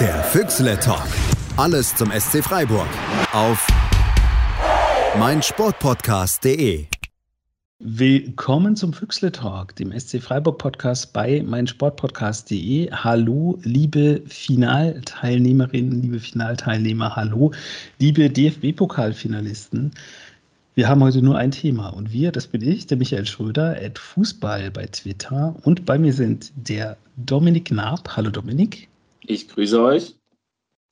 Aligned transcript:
Der 0.00 0.24
Füchsle 0.24 0.76
Talk. 0.80 1.06
Alles 1.56 1.94
zum 1.94 2.10
SC 2.10 2.42
Freiburg. 2.42 2.88
Auf 3.32 3.64
meinsportpodcast.de. 5.16 6.86
Willkommen 7.78 8.74
zum 8.74 8.92
Füchsle 8.92 9.30
Talk, 9.30 9.76
dem 9.76 9.96
SC 9.96 10.20
Freiburg 10.20 10.58
Podcast 10.58 11.12
bei 11.12 11.44
meinsportpodcast.de. 11.46 12.90
Hallo, 12.90 13.60
liebe 13.62 14.22
Finalteilnehmerinnen, 14.26 16.02
liebe 16.02 16.18
Finalteilnehmer, 16.18 17.14
hallo, 17.14 17.52
liebe 18.00 18.28
DFB-Pokalfinalisten. 18.30 19.92
Wir 20.74 20.88
haben 20.88 21.04
heute 21.04 21.22
nur 21.22 21.38
ein 21.38 21.52
Thema 21.52 21.90
und 21.90 22.12
wir, 22.12 22.32
das 22.32 22.48
bin 22.48 22.62
ich, 22.62 22.88
der 22.88 22.96
Michael 22.96 23.26
Schröder, 23.26 23.76
at 23.80 24.00
Fußball 24.00 24.72
bei 24.72 24.86
Twitter 24.86 25.54
und 25.62 25.86
bei 25.86 26.00
mir 26.00 26.12
sind 26.12 26.50
der 26.56 26.96
Dominik 27.16 27.70
Naab. 27.70 28.16
Hallo 28.16 28.30
Dominik. 28.30 28.88
Ich 29.26 29.48
grüße 29.48 29.82
euch. 29.82 30.16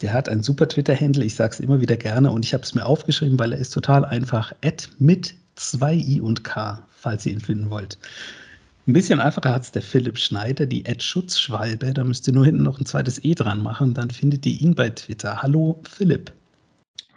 Der 0.01 0.13
hat 0.13 0.29
einen 0.29 0.43
super 0.43 0.67
Twitter-Handle, 0.67 1.25
ich 1.25 1.35
sage 1.35 1.53
es 1.53 1.61
immer 1.61 1.81
wieder 1.81 1.97
gerne 1.97 2.31
und 2.31 2.45
ich 2.45 2.55
habe 2.55 2.65
es 2.65 2.75
mir 2.75 2.85
aufgeschrieben, 2.85 3.39
weil 3.39 3.53
er 3.53 3.59
ist 3.59 3.71
total 3.71 4.05
einfach. 4.05 4.53
At 4.65 4.89
mit 4.99 5.35
2 5.57 5.95
i 5.95 6.21
und 6.21 6.43
k, 6.43 6.87
falls 6.91 7.27
ihr 7.27 7.33
ihn 7.33 7.41
finden 7.41 7.71
wollt. 7.71 7.99
Ein 8.89 8.95
bisschen 8.95 9.21
einfacher 9.21 9.55
hat 9.55 9.63
es 9.63 9.71
der 9.71 9.83
Philipp 9.83 10.19
Schneider, 10.19 10.67
die 10.67 10.85
Ad 10.87 11.01
Schutzschwalbe. 11.01 11.93
Da 11.93 12.03
müsst 12.03 12.27
ihr 12.27 12.33
nur 12.33 12.45
hinten 12.45 12.65
noch 12.65 12.81
ein 12.81 12.87
zweites 12.87 13.23
E 13.23 13.35
dran 13.35 13.63
machen, 13.63 13.95
dann 13.95 14.11
findet 14.11 14.45
ihr 14.47 14.61
ihn 14.61 14.75
bei 14.75 14.91
Twitter. 14.91 15.41
Hallo 15.41 15.81
Philipp. 15.89 16.33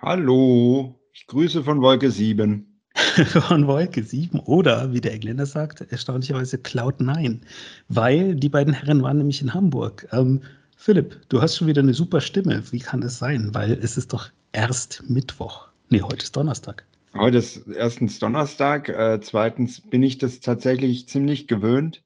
Hallo, 0.02 0.94
ich 1.14 1.26
grüße 1.28 1.64
von 1.64 1.82
Wolke 1.82 2.12
7. 2.12 2.68
von 3.48 3.68
Wolke 3.68 4.04
7 4.04 4.40
oder, 4.42 4.94
wie 4.94 5.02
der 5.02 5.14
Engländer 5.14 5.46
sagt, 5.46 5.82
erstaunlicherweise 5.82 6.60
Cloud 6.60 7.02
9, 7.02 7.42
weil 7.88 8.36
die 8.36 8.50
beiden 8.50 8.74
Herren 8.74 9.02
waren 9.02 9.18
nämlich 9.18 9.42
in 9.42 9.54
Hamburg. 9.54 10.08
Ähm, 10.12 10.42
Philipp, 10.76 11.22
du 11.30 11.42
hast 11.42 11.58
schon 11.58 11.68
wieder 11.68 11.82
eine 11.82 11.94
super 11.94 12.22
Stimme. 12.22 12.64
Wie 12.72 12.80
kann 12.80 13.02
das 13.02 13.18
sein? 13.18 13.54
Weil 13.54 13.74
es 13.74 13.98
ist 13.98 14.14
doch 14.14 14.30
erst 14.52 15.04
Mittwoch. 15.10 15.68
Nee, 15.90 16.02
heute 16.02 16.24
ist 16.24 16.36
Donnerstag. 16.36 16.86
Heute 17.14 17.38
ist 17.38 17.66
erstens 17.68 18.20
Donnerstag. 18.20 18.90
Äh, 18.90 19.20
zweitens 19.22 19.82
bin 19.82 20.04
ich 20.04 20.18
das 20.18 20.42
tatsächlich 20.42 21.08
ziemlich 21.08 21.48
gewöhnt, 21.48 22.04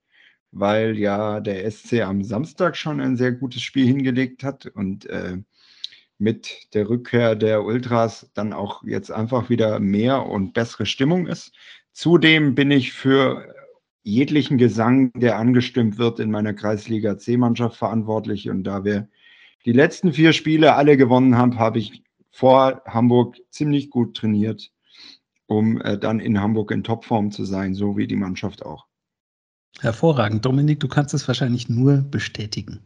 weil 0.51 0.97
ja 0.97 1.39
der 1.39 1.69
SC 1.69 2.01
am 2.01 2.23
Samstag 2.23 2.77
schon 2.77 3.01
ein 3.01 3.17
sehr 3.17 3.31
gutes 3.31 3.61
Spiel 3.61 3.87
hingelegt 3.87 4.43
hat 4.43 4.67
und 4.67 5.07
äh, 5.07 5.37
mit 6.19 6.73
der 6.73 6.89
Rückkehr 6.89 7.35
der 7.35 7.63
Ultras 7.63 8.29
dann 8.33 8.53
auch 8.53 8.83
jetzt 8.83 9.11
einfach 9.11 9.49
wieder 9.49 9.79
mehr 9.79 10.25
und 10.25 10.53
bessere 10.53 10.85
Stimmung 10.85 11.27
ist. 11.27 11.53
Zudem 11.93 12.53
bin 12.55 12.69
ich 12.71 12.93
für 12.93 13.55
jeglichen 14.03 14.57
Gesang, 14.57 15.11
der 15.13 15.37
angestimmt 15.37 15.97
wird, 15.97 16.19
in 16.19 16.31
meiner 16.31 16.53
Kreisliga 16.53 17.17
C-Mannschaft 17.17 17.77
verantwortlich. 17.77 18.49
Und 18.49 18.63
da 18.63 18.83
wir 18.83 19.07
die 19.65 19.73
letzten 19.73 20.13
vier 20.13 20.33
Spiele 20.33 20.75
alle 20.75 20.97
gewonnen 20.97 21.37
haben, 21.37 21.59
habe 21.59 21.79
ich 21.79 22.03
vor 22.31 22.81
Hamburg 22.85 23.37
ziemlich 23.49 23.89
gut 23.89 24.15
trainiert, 24.15 24.71
um 25.47 25.81
äh, 25.81 25.97
dann 25.97 26.19
in 26.19 26.39
Hamburg 26.39 26.71
in 26.71 26.83
Topform 26.83 27.31
zu 27.31 27.43
sein, 27.43 27.73
so 27.73 27.97
wie 27.97 28.07
die 28.07 28.15
Mannschaft 28.15 28.65
auch. 28.65 28.87
Hervorragend. 29.79 30.45
Dominik, 30.45 30.79
du 30.79 30.87
kannst 30.87 31.13
es 31.13 31.27
wahrscheinlich 31.27 31.69
nur 31.69 31.97
bestätigen. 31.97 32.79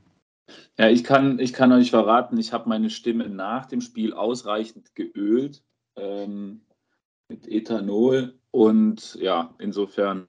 Ja, 0.78 0.90
ich 0.90 1.04
kann, 1.04 1.40
ich 1.40 1.54
kann 1.54 1.72
euch 1.72 1.92
verraten, 1.92 2.38
ich 2.38 2.54
habe 2.54 2.70
meine 2.70 2.90
Stimme 2.90 3.30
nach 3.30 3.66
dem 3.66 3.82
Spiel 3.82 4.14
ausreichend 4.14 4.94
geölt 4.96 5.64
ähm, 5.96 6.62
mit 7.30 7.48
Ethanol. 7.48 8.40
Und 8.52 9.16
ja, 9.20 9.56
insofern 9.60 10.28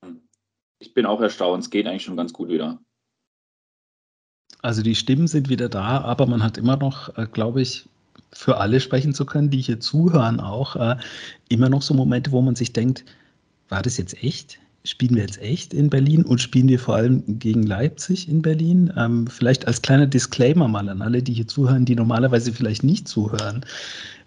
ich 0.85 0.95
bin 0.95 1.07
auch 1.07 1.21
erstaunt. 1.21 1.63
Es 1.63 1.71
geht 1.71 1.87
eigentlich 1.87 2.05
schon 2.05 2.17
ganz 2.17 2.33
gut 2.33 2.49
wieder. 2.49 2.79
Also 4.63 4.83
die 4.83 4.95
Stimmen 4.95 5.27
sind 5.27 5.49
wieder 5.49 5.69
da, 5.69 6.01
aber 6.01 6.27
man 6.27 6.43
hat 6.43 6.59
immer 6.59 6.77
noch, 6.77 7.17
äh, 7.19 7.27
glaube 7.31 7.63
ich, 7.63 7.89
für 8.33 8.59
alle 8.59 8.81
sprechen 8.81 9.15
zu 9.15 9.25
können, 9.25 9.51
die 9.51 9.61
hier 9.61 9.81
zuhören, 9.81 10.41
auch 10.41 10.77
äh, 10.77 10.97
immer 11.49 11.69
noch 11.69 11.83
so 11.83 11.95
Momente, 11.95 12.33
wo 12.33 12.43
man 12.43 12.55
sich 12.55 12.73
denkt, 12.73 13.05
war 13.69 13.83
das 13.83 13.97
jetzt 13.97 14.23
echt? 14.23 14.59
Spielen 14.85 15.15
wir 15.15 15.23
jetzt 15.23 15.41
echt 15.41 15.73
in 15.73 15.89
Berlin 15.89 16.25
und 16.25 16.41
spielen 16.41 16.69
wir 16.69 16.79
vor 16.79 16.97
allem 16.97 17.23
gegen 17.39 17.63
Leipzig 17.63 18.29
in 18.29 18.43
Berlin? 18.43 18.93
Ähm, 18.97 19.27
vielleicht 19.27 19.67
als 19.67 19.81
kleiner 19.81 20.07
Disclaimer 20.07 20.69
mal 20.69 20.89
an 20.89 21.01
alle, 21.01 21.23
die 21.23 21.33
hier 21.33 21.49
zuhören, 21.49 21.87
die 21.87 21.95
normalerweise 21.95 22.53
vielleicht 22.53 22.85
nicht 22.85 23.09
zuhören, 23.09 23.65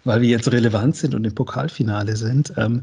weil 0.04 0.20
wir 0.20 0.28
jetzt 0.28 0.50
relevant 0.50 0.96
sind 0.96 1.14
und 1.14 1.24
im 1.24 1.34
Pokalfinale 1.34 2.16
sind. 2.16 2.52
Ähm, 2.56 2.82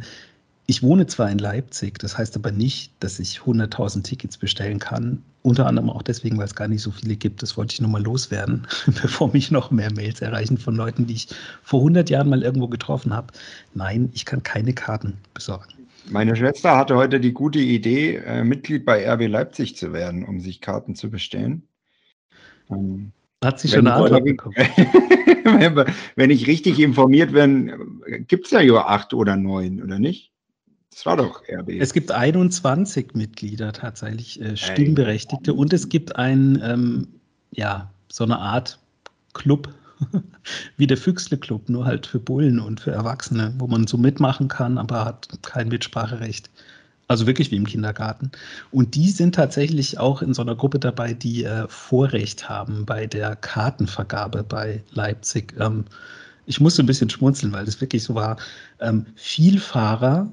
ich 0.68 0.82
wohne 0.82 1.06
zwar 1.06 1.30
in 1.30 1.38
Leipzig, 1.38 2.00
das 2.00 2.18
heißt 2.18 2.36
aber 2.36 2.52
nicht, 2.52 2.92
dass 3.00 3.20
ich 3.20 3.40
100.000 3.40 4.04
Tickets 4.04 4.38
bestellen 4.38 4.80
kann. 4.80 5.22
Unter 5.44 5.68
anderem 5.68 5.92
auch 5.92 6.02
deswegen, 6.02 6.38
weil 6.38 6.46
es 6.46 6.56
gar 6.56 6.68
nicht 6.68 6.82
so 6.82 6.90
viele 6.90 7.16
gibt. 7.16 7.44
Das 7.44 7.56
wollte 7.56 7.74
ich 7.74 7.82
nur 7.82 7.92
mal 7.92 8.02
loswerden, 8.02 8.66
bevor 9.02 9.32
mich 9.32 9.52
noch 9.52 9.70
mehr 9.70 9.94
Mails 9.94 10.22
erreichen 10.22 10.58
von 10.58 10.76
Leuten, 10.76 11.06
die 11.06 11.14
ich 11.14 11.28
vor 11.62 11.82
100 11.82 12.10
Jahren 12.10 12.30
mal 12.30 12.42
irgendwo 12.42 12.68
getroffen 12.68 13.14
habe. 13.14 13.28
Nein, 13.76 14.10
ich 14.14 14.26
kann 14.26 14.42
keine 14.42 14.74
Karten 14.74 15.18
besorgen. 15.36 15.66
Meine 16.10 16.36
Schwester 16.36 16.76
hatte 16.76 16.96
heute 16.96 17.20
die 17.20 17.34
gute 17.34 17.60
Idee, 17.60 18.18
äh, 18.18 18.44
Mitglied 18.44 18.86
bei 18.86 19.08
RB 19.08 19.28
Leipzig 19.28 19.76
zu 19.76 19.94
werden, 19.94 20.24
um 20.24 20.40
sich 20.40 20.62
Karten 20.62 20.96
zu 20.96 21.12
bestellen. 21.12 21.68
Ähm, 22.72 23.12
Hat 23.44 23.60
sie 23.60 23.68
schon 23.68 23.88
eine 23.88 23.94
Antwort 23.94 24.24
bekommen? 24.26 24.56
wenn 26.16 26.32
ich 26.32 26.48
richtig 26.48 26.80
informiert 26.80 27.34
bin, 27.34 28.02
gibt 28.28 28.46
es 28.46 28.52
ja 28.52 28.64
nur 28.64 28.90
acht 28.90 29.14
oder 29.14 29.36
neun, 29.36 29.82
oder 29.82 30.00
nicht? 30.00 30.35
Das 30.96 31.06
war 31.06 31.18
doch 31.18 31.42
RB. 31.50 31.72
Es 31.72 31.92
gibt 31.92 32.12
21 32.12 33.16
Mitglieder 33.16 33.74
tatsächlich, 33.74 34.40
äh, 34.42 34.56
Stimmberechtigte. 34.56 35.52
Ey. 35.52 35.58
Und 35.58 35.74
es 35.74 35.90
gibt 35.90 36.16
ein, 36.16 36.58
ähm, 36.64 37.10
ja, 37.52 37.92
so 38.10 38.24
eine 38.24 38.40
Art 38.40 38.80
Club, 39.34 39.68
wie 40.78 40.88
der 40.88 40.96
Füchsle 40.96 41.38
Club, 41.38 41.68
nur 41.68 41.84
halt 41.84 42.08
für 42.08 42.20
Bullen 42.20 42.62
und 42.62 42.80
für 42.80 42.92
Erwachsene, 42.92 43.54
wo 43.58 43.68
man 43.68 43.88
so 43.88 43.98
mitmachen 43.98 44.48
kann, 44.48 44.78
aber 44.78 45.04
hat 45.04 45.28
kein 45.42 45.68
Mitspracherecht. 45.68 46.50
Also 47.10 47.28
wirklich 47.28 47.52
wie 47.52 47.58
im 47.58 47.68
Kindergarten. 47.68 48.32
Und 48.72 48.96
die 48.96 49.10
sind 49.10 49.36
tatsächlich 49.36 50.00
auch 50.00 50.22
in 50.22 50.34
so 50.34 50.44
einer 50.44 50.56
Gruppe 50.56 50.80
dabei, 50.80 51.14
die 51.14 51.44
äh, 51.44 51.68
Vorrecht 51.68 52.48
haben 52.48 52.86
bei 52.86 53.06
der 53.06 53.36
Kartenvergabe 53.36 54.44
bei 54.44 54.82
Leipzig. 54.92 55.56
Ähm, 55.60 55.84
ich 56.46 56.62
musste 56.62 56.84
ein 56.84 56.88
bisschen 56.88 57.10
schmunzeln, 57.10 57.52
weil 57.52 57.66
das 57.66 57.82
wirklich 57.82 58.04
so 58.04 58.16
war. 58.16 58.38
Ähm, 58.80 59.06
Vielfahrer 59.16 60.30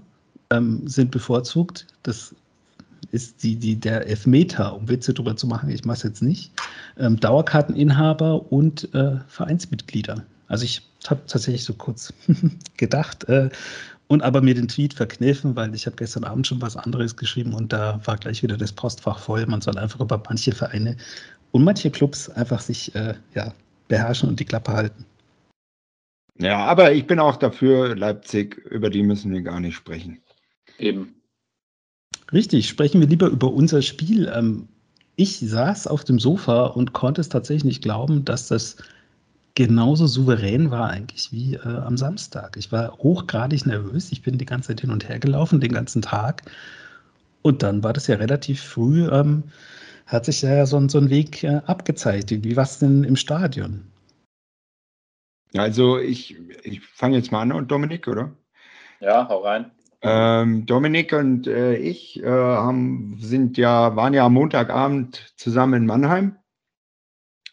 ähm, 0.52 0.86
sind 0.86 1.10
bevorzugt. 1.10 1.86
Das 2.02 2.34
ist 3.10 3.42
die, 3.42 3.56
die, 3.56 3.76
der 3.76 4.06
Elfmeter, 4.06 4.74
um 4.74 4.88
Witze 4.88 5.12
drüber 5.12 5.36
zu 5.36 5.46
machen. 5.46 5.70
Ich 5.70 5.84
mache 5.84 5.96
es 5.96 6.02
jetzt 6.02 6.22
nicht. 6.22 6.52
Ähm, 6.98 7.18
Dauerkarteninhaber 7.18 8.52
und 8.52 8.92
äh, 8.94 9.16
Vereinsmitglieder. 9.28 10.24
Also 10.48 10.64
ich 10.64 10.82
habe 11.08 11.20
tatsächlich 11.26 11.64
so 11.64 11.74
kurz 11.74 12.12
gedacht 12.76 13.24
äh, 13.28 13.50
und 14.06 14.22
aber 14.22 14.42
mir 14.42 14.54
den 14.54 14.68
Tweet 14.68 14.94
verkniffen, 14.94 15.56
weil 15.56 15.74
ich 15.74 15.86
habe 15.86 15.96
gestern 15.96 16.24
Abend 16.24 16.46
schon 16.46 16.60
was 16.60 16.76
anderes 16.76 17.16
geschrieben 17.16 17.54
und 17.54 17.72
da 17.72 18.00
war 18.04 18.16
gleich 18.16 18.42
wieder 18.42 18.56
das 18.56 18.72
Postfach 18.72 19.18
voll. 19.18 19.46
Man 19.46 19.60
soll 19.60 19.78
einfach 19.78 20.00
über 20.00 20.22
manche 20.28 20.52
Vereine 20.52 20.96
und 21.52 21.64
manche 21.64 21.90
Clubs 21.90 22.28
einfach 22.30 22.60
sich 22.60 22.94
äh, 22.94 23.14
ja, 23.34 23.52
beherrschen 23.88 24.28
und 24.28 24.40
die 24.40 24.44
Klappe 24.44 24.72
halten. 24.72 25.04
Ja, 26.38 26.64
aber 26.64 26.92
ich 26.92 27.06
bin 27.06 27.18
auch 27.20 27.36
dafür, 27.36 27.94
Leipzig, 27.94 28.56
über 28.70 28.90
die 28.90 29.02
müssen 29.02 29.32
wir 29.32 29.42
gar 29.42 29.60
nicht 29.60 29.76
sprechen. 29.76 30.22
Eben. 30.78 31.14
Richtig, 32.32 32.68
sprechen 32.68 33.00
wir 33.00 33.08
lieber 33.08 33.28
über 33.28 33.52
unser 33.52 33.82
Spiel. 33.82 34.30
Ähm, 34.34 34.68
ich 35.16 35.38
saß 35.38 35.86
auf 35.86 36.04
dem 36.04 36.18
Sofa 36.18 36.66
und 36.66 36.92
konnte 36.92 37.20
es 37.20 37.28
tatsächlich 37.28 37.64
nicht 37.64 37.82
glauben, 37.82 38.24
dass 38.24 38.48
das 38.48 38.76
genauso 39.54 40.06
souverän 40.06 40.70
war 40.70 40.88
eigentlich 40.88 41.30
wie 41.32 41.54
äh, 41.54 41.68
am 41.68 41.96
Samstag. 41.96 42.56
Ich 42.56 42.72
war 42.72 42.96
hochgradig 42.98 43.66
nervös. 43.66 44.10
Ich 44.12 44.22
bin 44.22 44.38
die 44.38 44.46
ganze 44.46 44.68
Zeit 44.68 44.80
hin 44.80 44.90
und 44.90 45.08
her 45.08 45.18
gelaufen, 45.18 45.60
den 45.60 45.72
ganzen 45.72 46.00
Tag. 46.00 46.42
Und 47.42 47.62
dann 47.62 47.82
war 47.82 47.92
das 47.92 48.06
ja 48.06 48.16
relativ 48.16 48.62
früh, 48.62 49.08
ähm, 49.10 49.42
hat 50.06 50.24
sich 50.24 50.42
ja 50.42 50.64
so, 50.64 50.88
so 50.88 50.98
ein 50.98 51.10
Weg 51.10 51.44
äh, 51.44 51.60
abgezeichnet. 51.66 52.44
Wie 52.44 52.56
war 52.56 52.64
es 52.64 52.78
denn 52.78 53.04
im 53.04 53.16
Stadion? 53.16 53.86
Also 55.54 55.98
ich, 55.98 56.36
ich 56.62 56.80
fange 56.80 57.16
jetzt 57.16 57.30
mal 57.30 57.42
an, 57.42 57.68
Dominik, 57.68 58.08
oder? 58.08 58.32
Ja, 59.00 59.28
hau 59.28 59.40
rein. 59.40 59.70
Ähm, 60.04 60.66
Dominik 60.66 61.12
und 61.12 61.46
äh, 61.46 61.76
ich 61.76 62.20
äh, 62.22 62.26
haben, 62.26 63.16
sind 63.20 63.56
ja, 63.56 63.94
waren 63.94 64.14
ja 64.14 64.26
am 64.26 64.34
Montagabend 64.34 65.32
zusammen 65.36 65.74
in 65.74 65.86
Mannheim 65.86 66.36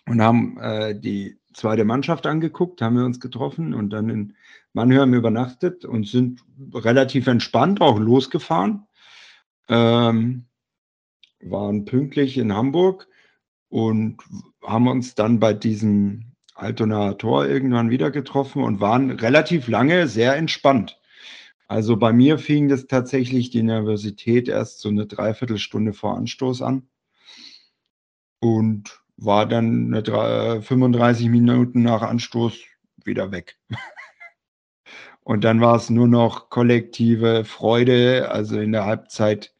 und 0.07 0.21
haben 0.21 0.57
äh, 0.59 0.99
die 0.99 1.37
zweite 1.53 1.85
Mannschaft 1.85 2.25
angeguckt, 2.25 2.81
haben 2.81 2.97
wir 2.97 3.05
uns 3.05 3.19
getroffen 3.19 3.75
und 3.75 3.91
dann 3.91 4.09
in 4.09 4.35
Mannheim 4.73 5.13
übernachtet 5.13 5.85
und 5.85 6.07
sind 6.07 6.41
relativ 6.73 7.27
entspannt 7.27 7.81
auch 7.81 7.99
losgefahren. 7.99 8.87
Ähm, 9.67 10.45
waren 11.41 11.85
pünktlich 11.85 12.37
in 12.37 12.53
Hamburg 12.53 13.07
und 13.69 14.17
haben 14.65 14.87
uns 14.87 15.13
dann 15.13 15.39
bei 15.39 15.53
diesem 15.53 16.31
Altonaer 16.55 17.17
Tor 17.17 17.45
irgendwann 17.45 17.91
wieder 17.91 18.09
getroffen 18.09 18.63
und 18.63 18.81
waren 18.81 19.11
relativ 19.11 19.67
lange 19.67 20.07
sehr 20.07 20.35
entspannt. 20.35 20.98
Also 21.69 21.97
bei 21.97 22.11
mir 22.11 22.39
fing 22.39 22.67
das 22.67 22.87
tatsächlich 22.87 23.51
die 23.51 23.61
Nervosität 23.61 24.47
erst 24.47 24.79
so 24.79 24.89
eine 24.89 25.05
Dreiviertelstunde 25.05 25.93
vor 25.93 26.17
Anstoß 26.17 26.63
an. 26.63 26.89
Und 28.39 29.03
war 29.17 29.45
dann 29.45 29.93
35 29.93 31.29
Minuten 31.29 31.83
nach 31.83 32.01
Anstoß 32.01 32.57
wieder 33.05 33.31
weg. 33.31 33.59
Und 35.23 35.43
dann 35.43 35.61
war 35.61 35.75
es 35.75 35.91
nur 35.91 36.07
noch 36.07 36.49
kollektive 36.49 37.45
Freude. 37.45 38.31
Also 38.31 38.59
in 38.59 38.71
der 38.71 38.85
Halbzeit 38.85 39.53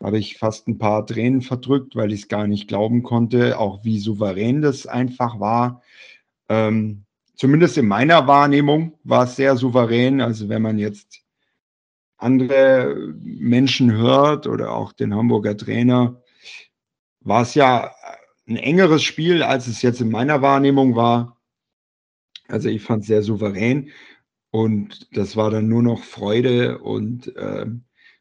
habe 0.00 0.18
ich 0.18 0.38
fast 0.38 0.68
ein 0.68 0.78
paar 0.78 1.04
Tränen 1.04 1.42
verdrückt, 1.42 1.96
weil 1.96 2.12
ich 2.12 2.22
es 2.22 2.28
gar 2.28 2.46
nicht 2.46 2.68
glauben 2.68 3.02
konnte, 3.02 3.58
auch 3.58 3.82
wie 3.82 3.98
souverän 3.98 4.62
das 4.62 4.86
einfach 4.86 5.40
war. 5.40 5.82
Ähm, 6.48 7.06
zumindest 7.34 7.76
in 7.76 7.88
meiner 7.88 8.28
Wahrnehmung 8.28 8.96
war 9.02 9.24
es 9.24 9.34
sehr 9.34 9.56
souverän. 9.56 10.20
Also 10.20 10.48
wenn 10.48 10.62
man 10.62 10.78
jetzt 10.78 11.23
andere 12.24 13.14
Menschen 13.22 13.92
hört 13.92 14.46
oder 14.46 14.72
auch 14.72 14.92
den 14.92 15.14
Hamburger 15.14 15.56
Trainer, 15.56 16.22
war 17.20 17.42
es 17.42 17.54
ja 17.54 17.94
ein 18.46 18.56
engeres 18.56 19.02
Spiel, 19.02 19.42
als 19.42 19.66
es 19.66 19.82
jetzt 19.82 20.00
in 20.00 20.10
meiner 20.10 20.42
Wahrnehmung 20.42 20.96
war. 20.96 21.40
Also 22.48 22.68
ich 22.68 22.82
fand 22.82 23.02
es 23.02 23.08
sehr 23.08 23.22
souverän 23.22 23.90
und 24.50 25.08
das 25.16 25.36
war 25.36 25.50
dann 25.50 25.68
nur 25.68 25.82
noch 25.82 26.02
Freude 26.02 26.78
und 26.78 27.34
äh, 27.36 27.66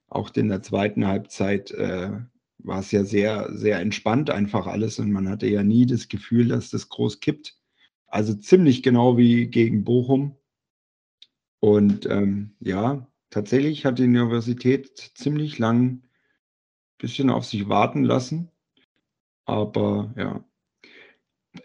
auch 0.07 0.33
in 0.35 0.49
der 0.49 0.61
zweiten 0.61 1.07
Halbzeit 1.07 1.71
äh, 1.71 2.11
war 2.59 2.79
es 2.79 2.91
ja 2.91 3.03
sehr, 3.03 3.49
sehr 3.53 3.79
entspannt 3.79 4.29
einfach 4.29 4.67
alles 4.67 4.99
und 4.99 5.11
man 5.11 5.27
hatte 5.27 5.47
ja 5.47 5.63
nie 5.63 5.85
das 5.85 6.07
Gefühl, 6.07 6.47
dass 6.49 6.69
das 6.69 6.89
groß 6.89 7.19
kippt. 7.19 7.57
Also 8.07 8.33
ziemlich 8.33 8.83
genau 8.83 9.17
wie 9.17 9.47
gegen 9.47 9.83
Bochum. 9.83 10.37
Und 11.59 12.05
ähm, 12.05 12.55
ja, 12.59 13.07
tatsächlich 13.33 13.85
hat 13.85 13.99
die 13.99 14.03
Universität 14.03 15.11
ziemlich 15.15 15.57
lang 15.57 15.85
ein 15.85 16.03
bisschen 16.99 17.29
auf 17.29 17.45
sich 17.45 17.67
warten 17.67 18.03
lassen. 18.03 18.51
Aber 19.45 20.13
ja. 20.15 20.43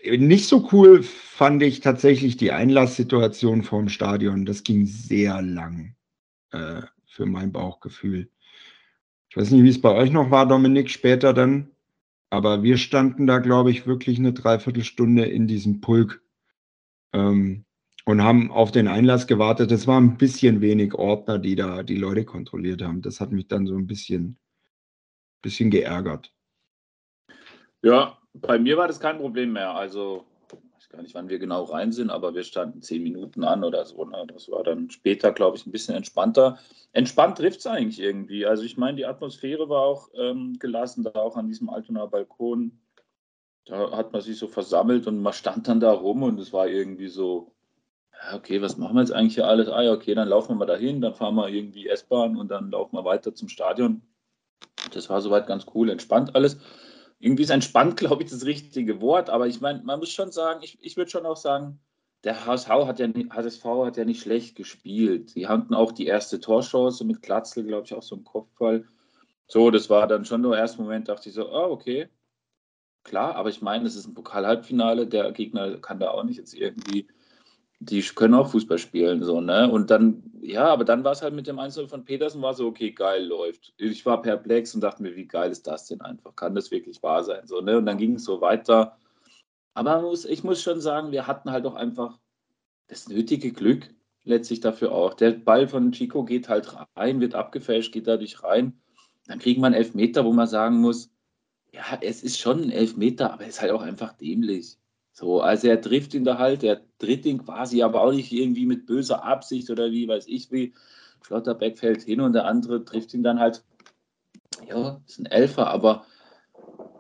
Nicht 0.05 0.49
so 0.49 0.69
cool 0.73 1.03
fand 1.03 1.63
ich 1.63 1.81
tatsächlich 1.81 2.37
die 2.37 2.53
Einlasssituation 2.53 3.63
vorm 3.63 3.89
Stadion. 3.89 4.45
Das 4.45 4.63
ging 4.63 4.87
sehr 4.87 5.41
lang 5.41 5.95
äh, 6.51 6.83
für 7.07 7.27
mein 7.27 7.53
Bauchgefühl. 7.53 8.31
Ich 9.31 9.37
weiß 9.37 9.51
nicht, 9.51 9.63
wie 9.63 9.71
es 9.71 9.81
bei 9.81 9.95
euch 9.95 10.11
noch 10.11 10.31
war, 10.31 10.47
Dominik, 10.47 10.91
später 10.91 11.33
dann. 11.33 11.71
Aber 12.31 12.63
wir 12.63 12.77
standen 12.77 13.27
da, 13.27 13.39
glaube 13.39 13.71
ich, 13.71 13.87
wirklich 13.87 14.19
eine 14.19 14.33
Dreiviertelstunde 14.33 15.25
in 15.25 15.47
diesem 15.47 15.81
Pulk. 15.81 16.23
Ähm, 17.13 17.65
und 18.09 18.25
haben 18.25 18.51
auf 18.51 18.73
den 18.73 18.89
Einlass 18.89 19.27
gewartet. 19.27 19.71
Es 19.71 19.87
waren 19.87 20.05
ein 20.05 20.17
bisschen 20.17 20.63
wenig 20.63 20.95
Ordner, 20.95 21.39
die 21.39 21.57
da 21.57 21.83
die 21.83 21.97
Leute 21.97 22.25
kontrolliert 22.25 22.81
haben. 22.81 23.03
Das 23.03 23.21
hat 23.21 23.33
mich 23.33 23.49
dann 23.49 23.67
so 23.67 23.75
ein 23.75 23.87
bisschen, 23.87 24.39
bisschen 25.43 25.71
geärgert. 25.71 26.33
Ja, 27.83 28.17
bei 28.33 28.59
mir 28.59 28.79
war 28.79 28.89
das 28.89 28.99
kein 28.99 29.19
Problem 29.19 29.53
mehr. 29.53 29.75
Also, 29.75 30.25
ich 30.51 30.85
weiß 30.85 30.89
gar 30.89 31.03
nicht, 31.03 31.15
wann 31.15 31.29
wir 31.29 31.39
genau 31.39 31.65
rein 31.65 31.93
sind, 31.93 32.09
aber 32.09 32.35
wir 32.35 32.45
standen 32.45 32.81
zehn 32.81 33.03
Minuten 33.03 33.45
an 33.45 33.63
oder 33.63 33.85
so. 33.85 34.03
Ne? 34.07 34.25
Das 34.33 34.51
war 34.51 34.65
dann 34.65 34.89
später, 34.89 35.31
glaube 35.31 35.59
ich, 35.59 35.67
ein 35.67 35.73
bisschen 35.73 35.95
entspannter. 35.95 36.59
Entspannt 36.93 37.37
trifft 37.37 37.59
es 37.59 37.67
eigentlich 37.67 38.01
irgendwie. 38.01 38.47
Also, 38.47 38.63
ich 38.63 38.79
meine, 38.79 38.97
die 38.97 39.05
Atmosphäre 39.05 39.69
war 39.69 39.83
auch 39.83 40.09
ähm, 40.15 40.59
gelassen, 40.59 41.05
da 41.05 41.11
auch 41.11 41.37
an 41.37 41.49
diesem 41.49 41.69
Altonaer 41.69 42.09
Balkon. 42.09 42.81
Da 43.67 43.95
hat 43.95 44.15
man 44.15 44.23
sich 44.23 44.39
so 44.39 44.49
versammelt 44.49 45.07
und 45.07 45.21
man 45.21 45.35
stand 45.35 45.69
dann 45.69 45.79
da 45.79 45.93
rum 45.93 46.23
und 46.23 46.41
es 46.41 46.55
war 46.55 46.69
irgendwie 46.69 47.09
so, 47.09 47.55
okay, 48.33 48.61
was 48.61 48.77
machen 48.77 48.97
wir 48.97 49.01
jetzt 49.03 49.13
eigentlich 49.13 49.35
hier 49.35 49.47
alles? 49.47 49.69
Ah 49.69 49.83
ja, 49.83 49.93
okay, 49.93 50.15
dann 50.15 50.29
laufen 50.29 50.51
wir 50.51 50.57
mal 50.57 50.67
dahin, 50.67 51.01
dann 51.01 51.15
fahren 51.15 51.35
wir 51.35 51.49
irgendwie 51.49 51.89
S-Bahn 51.89 52.37
und 52.37 52.49
dann 52.51 52.71
laufen 52.71 52.97
wir 52.97 53.05
weiter 53.05 53.35
zum 53.35 53.49
Stadion. 53.49 54.03
Das 54.93 55.09
war 55.09 55.21
soweit 55.21 55.47
ganz 55.47 55.67
cool, 55.75 55.91
entspannt 55.91 56.35
alles. 56.35 56.59
Irgendwie 57.19 57.43
ist 57.43 57.51
entspannt, 57.51 57.97
glaube 57.99 58.23
ich, 58.23 58.31
das 58.31 58.45
richtige 58.45 59.01
Wort, 59.01 59.31
aber 59.31 59.47
ich 59.47 59.61
meine, 59.61 59.83
man 59.83 59.99
muss 59.99 60.11
schon 60.11 60.33
sagen, 60.33 60.61
ich, 60.63 60.79
ich 60.83 60.97
würde 60.97 61.11
schon 61.11 61.27
auch 61.27 61.37
sagen, 61.37 61.81
der 62.25 62.47
HSV 62.47 62.69
hat 62.69 62.99
ja, 62.99 63.09
HSV 63.09 63.65
hat 63.65 63.97
ja 63.97 64.05
nicht 64.05 64.23
schlecht 64.23 64.57
gespielt. 64.57 65.37
Die 65.37 65.47
hatten 65.47 65.75
auch 65.75 65.93
die 65.93 66.07
erste 66.07 66.41
Torchance 66.41 67.05
mit 67.05 67.23
Klatzel, 67.23 67.65
glaube 67.65 67.87
ich, 67.87 67.95
auch 67.95 68.03
so 68.03 68.17
im 68.17 68.25
Kopfball. 68.25 68.85
So, 69.47 69.71
das 69.71 69.89
war 69.89 70.07
dann 70.07 70.25
schon 70.25 70.43
der 70.43 70.55
erste 70.55 70.83
Moment, 70.83 71.09
dachte 71.09 71.29
ich 71.29 71.35
so, 71.35 71.49
oh, 71.49 71.71
okay, 71.71 72.09
klar, 73.05 73.37
aber 73.37 73.49
ich 73.49 73.63
meine, 73.63 73.87
es 73.87 73.97
ist 73.97 74.07
ein 74.07 74.15
Pokal-Halbfinale, 74.15 75.07
der 75.07 75.33
Gegner 75.33 75.79
kann 75.79 76.01
da 76.01 76.11
auch 76.11 76.25
nicht 76.25 76.37
jetzt 76.37 76.55
irgendwie 76.55 77.07
die 77.81 78.03
können 78.03 78.35
auch 78.35 78.51
Fußball 78.51 78.79
spielen, 78.79 79.23
so, 79.23 79.41
ne? 79.41 79.71
Und 79.71 79.91
dann, 79.91 80.23
ja, 80.41 80.67
aber 80.67 80.85
dann 80.85 81.05
war 81.05 81.13
es 81.13 81.23
halt 81.23 81.35
mit 81.35 81.47
dem 81.47 81.59
Einzel 81.59 81.87
von 81.89 82.05
Petersen, 82.05 82.43
war 82.43 82.55
so, 82.55 82.67
okay, 82.67 82.91
geil, 82.91 83.25
läuft. 83.25 83.73
Ich 83.77 84.05
war 84.05 84.21
perplex 84.21 84.75
und 84.75 84.81
dachte 84.81 85.03
mir, 85.03 85.15
wie 85.15 85.27
geil 85.27 85.51
ist 85.51 85.67
das 85.67 85.87
denn 85.87 86.01
einfach? 86.01 86.35
Kann 86.35 86.55
das 86.55 86.71
wirklich 86.71 87.03
wahr 87.03 87.23
sein? 87.23 87.47
So, 87.47 87.61
ne? 87.61 87.79
Und 87.79 87.87
dann 87.87 87.99
ging 87.99 88.15
es 88.15 88.25
so 88.25 88.41
weiter. 88.41 88.99
Aber 89.75 90.03
muss, 90.03 90.25
ich 90.25 90.43
muss 90.43 90.63
schon 90.63 90.81
sagen, 90.81 91.13
wir 91.13 91.27
hatten 91.27 91.53
halt 91.53 91.67
auch 91.67 91.77
einfach 91.77 92.19
das 92.89 93.09
nötige 93.09 93.53
Glück 93.53 93.89
letztlich 94.25 94.61
dafür 94.61 94.93
auch. 94.93 95.15
Der 95.15 95.33
Ball 95.33 95.69
von 95.69 95.93
Chico 95.93 96.25
geht 96.25 96.49
halt 96.49 96.75
rein, 96.97 97.21
wird 97.21 97.35
abgefälscht, 97.35 97.93
geht 97.93 98.09
dadurch 98.09 98.43
rein. 98.43 98.81
Dann 99.27 99.39
kriegen 99.39 99.61
wir 99.63 99.67
einen 99.67 99.77
Elfmeter, 99.77 100.25
wo 100.25 100.33
man 100.33 100.49
sagen 100.49 100.81
muss, 100.81 101.13
ja, 101.73 101.99
es 102.01 102.23
ist 102.23 102.39
schon 102.39 102.63
ein 102.63 102.71
Elfmeter, 102.71 103.33
aber 103.33 103.43
es 103.43 103.51
ist 103.51 103.61
halt 103.61 103.73
auch 103.73 103.83
einfach 103.83 104.15
dämlich. 104.15 104.79
So, 105.19 105.41
also 105.41 105.67
er 105.67 105.81
trifft 105.81 106.15
ihn 106.15 106.23
da 106.23 106.39
halt, 106.39 106.63
er 106.63 106.81
tritt 107.01 107.27
ihn 107.27 107.45
quasi, 107.45 107.83
aber 107.83 108.03
auch 108.03 108.13
nicht 108.13 108.31
irgendwie 108.31 108.67
mit 108.67 108.87
böser 108.87 109.25
Absicht 109.25 109.69
oder 109.69 109.91
wie 109.91 110.07
weiß 110.07 110.29
ich 110.29 110.53
wie. 110.53 110.75
Schlotterbeck 111.27 111.77
fällt 111.77 112.03
hin 112.03 112.21
und 112.21 112.35
der 112.35 112.45
andere 112.45 112.85
trifft 112.85 113.15
ihn 113.15 113.25
dann 113.25 113.41
halt. 113.41 113.65
Ja, 114.69 115.01
ist 115.09 115.19
ein 115.19 115.27
Elfer, 115.27 115.67
aber 115.67 116.07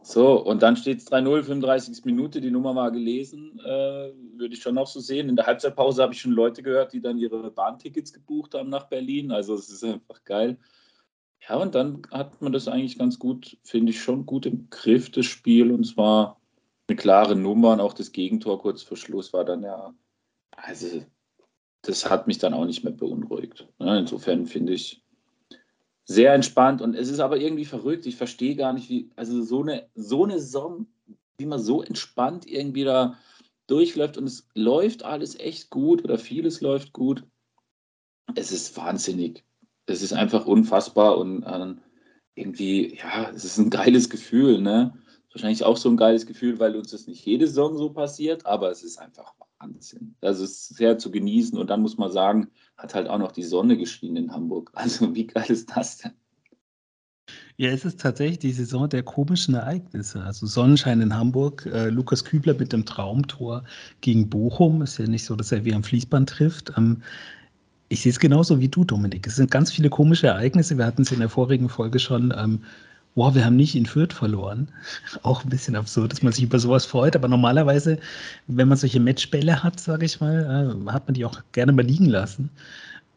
so, 0.02 0.44
und 0.44 0.62
dann 0.62 0.76
steht 0.76 0.98
es 0.98 1.06
3-0, 1.06 1.44
35. 1.44 2.04
Minute, 2.06 2.40
die 2.40 2.50
Nummer 2.50 2.72
mal 2.72 2.90
gelesen, 2.90 3.60
äh, 3.60 4.10
würde 4.34 4.54
ich 4.54 4.62
schon 4.62 4.74
noch 4.74 4.88
so 4.88 4.98
sehen. 4.98 5.28
In 5.28 5.36
der 5.36 5.46
Halbzeitpause 5.46 6.02
habe 6.02 6.12
ich 6.12 6.20
schon 6.20 6.32
Leute 6.32 6.64
gehört, 6.64 6.92
die 6.92 7.00
dann 7.00 7.18
ihre 7.18 7.52
Bahntickets 7.52 8.12
gebucht 8.12 8.54
haben 8.54 8.68
nach 8.68 8.88
Berlin. 8.88 9.30
Also 9.30 9.54
es 9.54 9.68
ist 9.68 9.84
einfach 9.84 10.24
geil. 10.24 10.58
Ja, 11.48 11.54
und 11.54 11.76
dann 11.76 12.02
hat 12.10 12.42
man 12.42 12.52
das 12.52 12.66
eigentlich 12.66 12.98
ganz 12.98 13.20
gut, 13.20 13.58
finde 13.62 13.90
ich, 13.90 14.02
schon 14.02 14.26
gut 14.26 14.44
im 14.44 14.68
Griff, 14.70 15.08
das 15.12 15.26
Spiel. 15.26 15.70
Und 15.70 15.84
zwar 15.84 16.37
eine 16.88 16.96
klare 16.96 17.36
Nummer 17.36 17.72
und 17.72 17.80
auch 17.80 17.92
das 17.92 18.12
Gegentor 18.12 18.60
kurz 18.60 18.82
vor 18.82 18.96
Schluss 18.96 19.32
war 19.32 19.44
dann 19.44 19.62
ja, 19.62 19.94
also 20.52 21.04
das 21.82 22.08
hat 22.08 22.26
mich 22.26 22.38
dann 22.38 22.54
auch 22.54 22.64
nicht 22.64 22.82
mehr 22.82 22.92
beunruhigt. 22.92 23.68
Ne? 23.78 23.98
Insofern 23.98 24.46
finde 24.46 24.72
ich 24.72 25.02
sehr 26.04 26.32
entspannt 26.32 26.80
und 26.80 26.94
es 26.94 27.10
ist 27.10 27.20
aber 27.20 27.38
irgendwie 27.38 27.66
verrückt. 27.66 28.06
Ich 28.06 28.16
verstehe 28.16 28.56
gar 28.56 28.72
nicht, 28.72 28.88
wie, 28.88 29.10
also 29.16 29.42
so 29.42 29.62
eine, 29.62 29.88
so 29.94 30.24
eine 30.24 30.38
Saison, 30.38 30.86
wie 31.36 31.46
man 31.46 31.60
so 31.60 31.82
entspannt 31.82 32.46
irgendwie 32.46 32.84
da 32.84 33.18
durchläuft 33.66 34.16
und 34.16 34.24
es 34.24 34.48
läuft 34.54 35.04
alles 35.04 35.38
echt 35.38 35.68
gut 35.68 36.02
oder 36.02 36.18
vieles 36.18 36.62
läuft 36.62 36.94
gut. 36.94 37.24
Es 38.34 38.50
ist 38.50 38.76
wahnsinnig. 38.76 39.44
Es 39.84 40.02
ist 40.02 40.14
einfach 40.14 40.46
unfassbar 40.46 41.18
und 41.18 41.42
äh, 41.42 41.74
irgendwie, 42.34 42.96
ja, 42.96 43.30
es 43.30 43.44
ist 43.44 43.58
ein 43.58 43.70
geiles 43.70 44.08
Gefühl, 44.08 44.60
ne? 44.60 44.94
Wahrscheinlich 45.38 45.64
auch 45.64 45.76
so 45.76 45.88
ein 45.88 45.96
geiles 45.96 46.26
Gefühl, 46.26 46.58
weil 46.58 46.76
uns 46.76 46.90
das 46.90 47.06
nicht 47.06 47.24
jede 47.24 47.46
Saison 47.46 47.78
so 47.78 47.90
passiert, 47.90 48.44
aber 48.44 48.70
es 48.70 48.82
ist 48.82 48.98
einfach 48.98 49.34
Wahnsinn. 49.60 50.14
Also 50.20 50.44
es 50.44 50.50
ist 50.50 50.76
sehr 50.76 50.98
zu 50.98 51.10
genießen 51.10 51.56
und 51.56 51.70
dann 51.70 51.80
muss 51.80 51.96
man 51.96 52.10
sagen, 52.10 52.48
hat 52.76 52.94
halt 52.94 53.08
auch 53.08 53.18
noch 53.18 53.32
die 53.32 53.44
Sonne 53.44 53.76
geschienen 53.76 54.24
in 54.24 54.32
Hamburg. 54.32 54.72
Also 54.78 55.14
wie 55.14 55.26
geil 55.26 55.46
ist 55.48 55.76
das 55.76 55.98
denn? 55.98 56.12
Ja, 57.56 57.70
es 57.70 57.84
ist 57.84 58.00
tatsächlich 58.00 58.38
die 58.38 58.52
Saison 58.52 58.88
der 58.88 59.02
komischen 59.02 59.54
Ereignisse. 59.54 60.22
Also 60.22 60.46
Sonnenschein 60.46 61.00
in 61.00 61.14
Hamburg, 61.14 61.66
äh, 61.66 61.88
Lukas 61.88 62.24
Kübler 62.24 62.54
mit 62.54 62.72
dem 62.72 62.86
Traumtor 62.86 63.64
gegen 64.00 64.30
Bochum. 64.30 64.82
Ist 64.82 64.98
ja 64.98 65.06
nicht 65.06 65.24
so, 65.24 65.36
dass 65.36 65.52
er 65.52 65.64
wie 65.64 65.74
am 65.74 65.82
Fließband 65.82 66.28
trifft. 66.30 66.72
Ähm, 66.76 67.02
ich 67.88 68.02
sehe 68.02 68.10
es 68.10 68.20
genauso 68.20 68.60
wie 68.60 68.68
du, 68.68 68.84
Dominik. 68.84 69.26
Es 69.26 69.36
sind 69.36 69.50
ganz 69.50 69.72
viele 69.72 69.90
komische 69.90 70.28
Ereignisse. 70.28 70.78
Wir 70.78 70.86
hatten 70.86 71.02
es 71.02 71.12
in 71.12 71.18
der 71.18 71.28
vorigen 71.28 71.68
Folge 71.68 71.98
schon. 71.98 72.32
Ähm, 72.36 72.60
wow, 73.18 73.34
wir 73.34 73.44
haben 73.44 73.56
nicht 73.56 73.74
in 73.74 73.84
Fürth 73.84 74.12
verloren. 74.12 74.68
Auch 75.22 75.44
ein 75.44 75.50
bisschen 75.50 75.76
absurd, 75.76 76.12
dass 76.12 76.22
man 76.22 76.32
sich 76.32 76.44
über 76.44 76.58
sowas 76.58 76.86
freut. 76.86 77.16
Aber 77.16 77.28
normalerweise, 77.28 77.98
wenn 78.46 78.68
man 78.68 78.78
solche 78.78 79.00
Matchbälle 79.00 79.62
hat, 79.62 79.80
sage 79.80 80.06
ich 80.06 80.20
mal, 80.20 80.76
äh, 80.86 80.90
hat 80.90 81.06
man 81.06 81.14
die 81.14 81.24
auch 81.24 81.42
gerne 81.52 81.72
mal 81.72 81.84
liegen 81.84 82.06
lassen. 82.06 82.48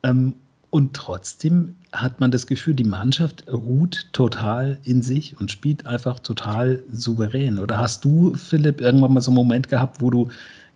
Ähm, 0.04 0.34
und 0.72 0.94
trotzdem 0.94 1.76
hat 1.92 2.20
man 2.20 2.32
das 2.32 2.48
Gefühl, 2.48 2.74
die 2.74 2.86
Mannschaft 2.86 3.44
ruht 3.52 4.08
total 4.14 4.80
in 4.84 5.02
sich 5.02 5.40
und 5.40 5.52
spielt 5.52 5.86
einfach 5.86 6.20
total 6.20 6.82
souverän. 6.92 7.60
Oder 7.60 7.78
hast 7.78 8.04
du, 8.06 8.34
Philipp, 8.36 8.82
irgendwann 8.82 9.14
mal 9.14 9.22
so 9.22 9.32
einen 9.32 9.36
Moment 9.36 9.68
gehabt, 9.68 10.02
wo 10.02 10.10
du 10.10 10.30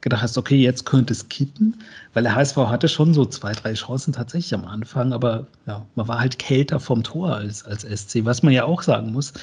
gedacht 0.06 0.22
hast, 0.22 0.38
okay, 0.38 0.58
jetzt 0.58 0.86
könnte 0.86 1.14
es 1.14 1.30
kippen, 1.30 1.82
weil 2.14 2.22
der 2.22 2.36
HSV 2.36 2.58
hatte 2.58 2.88
schon 2.88 3.16
so 3.16 3.26
zwei, 3.26 3.54
drei 3.54 3.74
Chancen 3.74 4.14
tatsächlich 4.14 4.54
am 4.54 4.66
Anfang, 4.66 5.14
aber 5.14 5.48
ja, 5.66 5.84
man 5.96 6.08
war 6.08 6.20
halt 6.20 6.38
kälter 6.38 6.80
vom 6.80 7.02
Tor 7.02 7.36
als, 7.36 7.66
als 7.66 7.82
SC, 7.82 8.24
was 8.24 8.44
man 8.44 8.54
ja 8.54 8.66
auch 8.66 8.84
sagen 8.84 9.12
muss, 9.12 9.34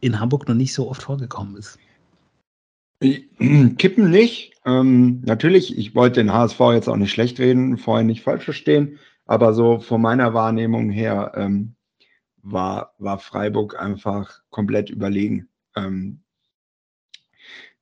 in 0.00 0.18
Hamburg 0.18 0.48
noch 0.48 0.54
nicht 0.54 0.72
so 0.72 0.88
oft 0.88 1.02
vorgekommen 1.02 1.56
ist. 1.56 1.78
Kippen 3.76 4.10
nicht. 4.10 4.54
Ähm, 4.64 5.20
natürlich, 5.26 5.76
ich 5.76 5.94
wollte 5.94 6.20
den 6.20 6.32
HSV 6.32 6.60
jetzt 6.72 6.88
auch 6.88 6.96
nicht 6.96 7.12
schlecht 7.12 7.38
reden, 7.38 7.76
vorher 7.76 8.04
nicht 8.04 8.22
falsch 8.22 8.44
verstehen, 8.44 8.98
aber 9.26 9.52
so 9.52 9.80
von 9.80 10.00
meiner 10.00 10.32
Wahrnehmung 10.32 10.88
her 10.88 11.32
ähm, 11.36 11.74
war, 12.40 12.94
war 12.96 13.18
Freiburg 13.18 13.78
einfach 13.78 14.40
komplett 14.48 14.88
überlegen. 14.88 15.50
Ähm, 15.76 16.22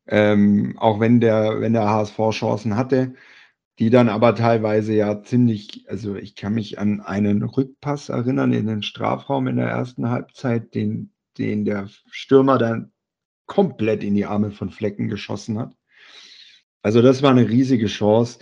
ähm, 0.07 0.77
auch 0.79 1.01
wenn 1.01 1.21
der, 1.21 1.61
wenn 1.61 1.73
der 1.73 1.89
HSV 1.89 2.19
Chancen 2.31 2.77
hatte, 2.77 3.15
die 3.79 3.91
dann 3.91 4.09
aber 4.09 4.35
teilweise 4.35 4.95
ja 4.95 5.23
ziemlich, 5.23 5.85
also 5.89 6.15
ich 6.17 6.37
kann 6.37 6.55
mich 6.55 6.79
an 6.79 7.01
einen 7.01 7.43
Rückpass 7.43 8.09
erinnern 8.09 8.53
in 8.53 8.67
den 8.67 8.83
Strafraum 8.83 9.49
in 9.49 9.57
der 9.57 9.69
ersten 9.69 10.11
Halbzeit, 10.11 10.75
den, 10.75 11.13
den 11.39 11.65
der 11.65 11.89
Stürmer 12.11 12.59
dann 12.59 12.93
komplett 13.47 14.05
in 14.05 14.15
die 14.15 14.27
Arme 14.27 14.53
von 14.53 14.71
Flecken 14.71 15.09
geschossen 15.09 15.59
hat. 15.59 15.75
Also 16.83 17.03
das 17.03 17.23
war 17.23 17.31
eine 17.31 17.49
riesige 17.49 17.87
Chance. 17.87 18.39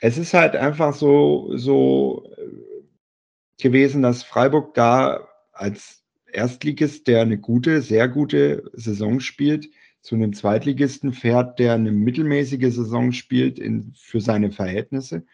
Es 0.00 0.18
ist 0.18 0.34
halt 0.34 0.56
einfach 0.56 0.94
so, 0.94 1.56
so 1.56 2.28
äh, 2.36 3.62
gewesen, 3.62 4.02
dass 4.02 4.24
Freiburg 4.24 4.74
da 4.74 5.28
als 5.52 6.02
Erstligist, 6.26 7.06
der 7.06 7.22
eine 7.22 7.38
gute, 7.38 7.80
sehr 7.80 8.08
gute 8.08 8.68
Saison 8.72 9.20
spielt, 9.20 9.68
zu 10.04 10.14
einem 10.16 10.34
Zweitligisten 10.34 11.14
fährt, 11.14 11.58
der 11.58 11.72
eine 11.72 11.90
mittelmäßige 11.90 12.74
Saison 12.74 13.12
spielt 13.12 13.58
in, 13.58 13.94
für 13.96 14.20
seine 14.20 14.52
Verhältnisse. 14.52 15.24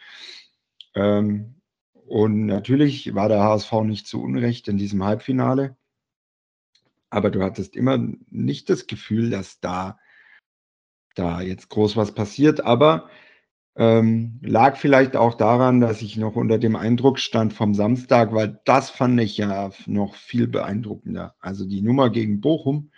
Ähm, 0.95 1.57
und 2.07 2.47
natürlich 2.47 3.12
war 3.12 3.29
der 3.29 3.43
HSV 3.43 3.73
nicht 3.83 4.07
zu 4.07 4.23
Unrecht 4.23 4.69
in 4.69 4.79
diesem 4.79 5.03
Halbfinale. 5.05 5.77
Aber 7.11 7.31
du 7.31 7.43
hattest 7.43 7.75
immer 7.75 7.99
nicht 8.31 8.71
das 8.71 8.87
Gefühl, 8.87 9.31
dass 9.31 9.59
da, 9.59 9.99
da 11.17 11.41
jetzt 11.41 11.69
groß 11.69 11.97
was 11.97 12.15
passiert. 12.15 12.65
Aber 12.65 13.11
ähm, 13.75 14.39
lag 14.41 14.77
vielleicht 14.77 15.17
auch 15.17 15.35
daran, 15.35 15.81
dass 15.81 16.00
ich 16.00 16.17
noch 16.17 16.37
unter 16.37 16.59
dem 16.59 16.77
Eindruck 16.77 17.19
stand 17.19 17.53
vom 17.53 17.75
Samstag, 17.75 18.33
weil 18.33 18.61
das 18.65 18.89
fand 18.89 19.21
ich 19.21 19.37
ja 19.37 19.73
noch 19.87 20.15
viel 20.15 20.47
beeindruckender. 20.47 21.35
Also 21.41 21.65
die 21.65 21.83
Nummer 21.83 22.11
gegen 22.11 22.41
Bochum, 22.41 22.93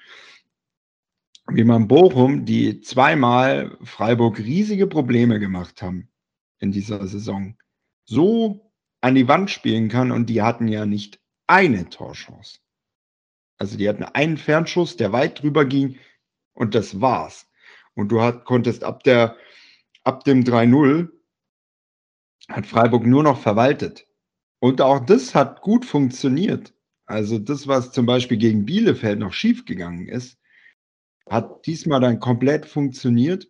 wie 1.51 1.65
man 1.65 1.89
Bochum, 1.89 2.45
die 2.45 2.81
zweimal 2.81 3.77
Freiburg 3.83 4.39
riesige 4.39 4.87
Probleme 4.87 5.41
gemacht 5.41 5.83
haben 5.83 6.09
in 6.61 6.73
dieser 6.73 7.07
Saison, 7.07 7.57
so 8.05 8.73
an 9.01 9.15
die 9.15 9.29
Wand 9.29 9.51
spielen 9.51 9.89
kann 9.89 10.13
und 10.13 10.27
die 10.27 10.43
hatten 10.43 10.69
ja 10.69 10.87
nicht 10.87 11.21
eine 11.47 11.89
Torchance. 11.91 12.61
Also 13.59 13.77
die 13.77 13.89
hatten 13.89 14.05
einen 14.05 14.37
Fernschuss, 14.37 14.97
der 14.97 15.13
weit 15.13 15.43
drüber 15.43 15.65
ging 15.65 15.99
und 16.55 16.75
das 16.75 17.01
war's. 17.01 17.49
Und 17.95 18.09
du 18.09 18.23
hat, 18.23 18.45
konntest 18.45 18.85
ab 18.85 19.03
der 19.03 19.37
ab 20.05 20.25
dem 20.25 20.45
3-0 20.45 21.11
hat 22.49 22.67
Freiburg 22.67 23.07
nur 23.07 23.23
noch 23.23 23.41
verwaltet. 23.41 24.07
Und 24.59 24.81
auch 24.81 25.05
das 25.05 25.35
hat 25.35 25.61
gut 25.61 25.85
funktioniert. 25.85 26.75
Also 27.07 27.39
das, 27.39 27.67
was 27.67 27.93
zum 27.93 28.07
Beispiel 28.07 28.37
gegen 28.37 28.65
Bielefeld 28.65 29.19
noch 29.19 29.33
schiefgegangen 29.33 30.09
ist, 30.09 30.39
hat 31.29 31.67
diesmal 31.67 32.01
dann 32.01 32.21
komplett 32.21 32.67
funktioniert. 32.67 33.49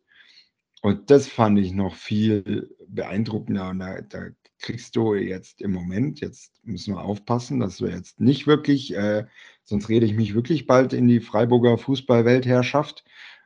Und 0.83 1.11
das 1.11 1.29
fand 1.29 1.59
ich 1.59 1.73
noch 1.73 1.95
viel 1.95 2.75
beeindruckender. 2.89 3.71
Und 3.71 3.79
da, 3.79 4.01
da 4.01 4.27
kriegst 4.59 4.97
du 4.97 5.15
jetzt 5.15 5.61
im 5.61 5.73
Moment, 5.73 6.21
jetzt 6.21 6.53
müssen 6.65 6.95
wir 6.95 7.03
aufpassen, 7.03 7.61
dass 7.61 7.81
wir 7.81 7.91
jetzt 7.91 8.21
nicht 8.21 8.47
wirklich, 8.47 8.95
äh, 8.95 9.27
sonst 9.65 9.89
rede 9.89 10.07
ich 10.07 10.15
mich 10.15 10.35
wirklich 10.35 10.67
bald 10.67 10.93
in 10.93 11.09
die 11.09 11.21
Freiburger 11.21 11.79
Fußballweltherrschaft. 11.79 13.05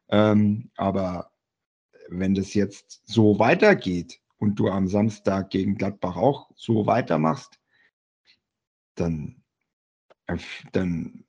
Ähm, 0.09 0.71
aber 0.77 1.33
wenn 2.09 2.35
das 2.35 2.55
jetzt 2.55 3.03
so 3.07 3.39
weitergeht 3.39 4.21
und 4.39 4.59
du 4.59 4.69
am 4.69 4.89
Samstag 4.89 5.51
gegen 5.51 5.77
Gladbach 5.77 6.17
auch 6.17 6.51
so 6.55 6.87
weitermachst, 6.87 7.59
dann, 8.95 9.43
dann 10.73 11.25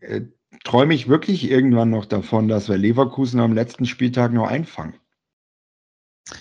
äh, 0.00 0.22
träume 0.64 0.94
ich 0.94 1.08
wirklich 1.08 1.48
irgendwann 1.50 1.90
noch 1.90 2.06
davon, 2.06 2.48
dass 2.48 2.68
wir 2.68 2.76
Leverkusen 2.76 3.38
am 3.40 3.52
letzten 3.52 3.86
Spieltag 3.86 4.32
noch 4.32 4.48
einfangen. 4.48 4.94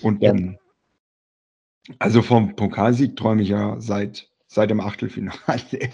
Und 0.01 0.24
dann, 0.24 0.58
also 2.00 2.22
vom 2.22 2.56
Pokalsieg 2.56 3.15
träume 3.18 3.42
ich 3.44 3.50
ja 3.50 3.80
seit, 3.80 4.30
seit 4.48 4.70
dem 4.70 4.80
Achtelfinale. 4.80 5.92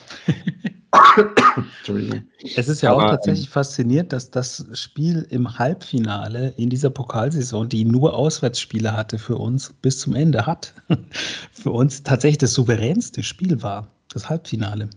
Es 2.55 2.67
ist 2.67 2.81
ja 2.81 2.91
Aber, 2.91 3.05
auch 3.05 3.09
tatsächlich 3.11 3.47
ähm, 3.47 3.51
faszinierend, 3.51 4.13
dass 4.13 4.31
das 4.31 4.65
Spiel 4.73 5.25
im 5.29 5.57
Halbfinale 5.57 6.53
in 6.57 6.69
dieser 6.69 6.89
Pokalsaison, 6.89 7.69
die 7.69 7.85
nur 7.85 8.13
Auswärtsspiele 8.13 8.95
hatte 8.95 9.17
für 9.19 9.35
uns, 9.35 9.73
bis 9.81 9.99
zum 9.99 10.15
Ende 10.15 10.45
hat, 10.45 10.73
für 11.51 11.71
uns 11.71 12.03
tatsächlich 12.03 12.39
das 12.39 12.53
souveränste 12.53 13.23
Spiel 13.23 13.61
war, 13.61 13.87
das 14.09 14.29
Halbfinale. 14.29 14.89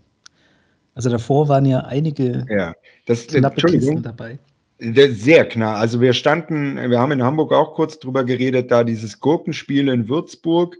Also 0.94 1.10
davor 1.10 1.48
waren 1.48 1.64
ja 1.64 1.80
einige 1.80 2.46
ja, 2.48 2.74
das, 3.06 3.26
knappe 3.26 3.62
Kisten 3.62 4.02
dabei. 4.02 4.38
Sehr 4.78 5.48
knapp. 5.48 5.76
Also 5.76 6.00
wir 6.00 6.12
standen, 6.12 6.76
wir 6.90 6.98
haben 6.98 7.12
in 7.12 7.22
Hamburg 7.22 7.52
auch 7.52 7.74
kurz 7.74 7.98
drüber 7.98 8.24
geredet, 8.24 8.70
da 8.70 8.84
dieses 8.84 9.20
Gurkenspiel 9.20 9.88
in 9.88 10.08
Würzburg, 10.08 10.76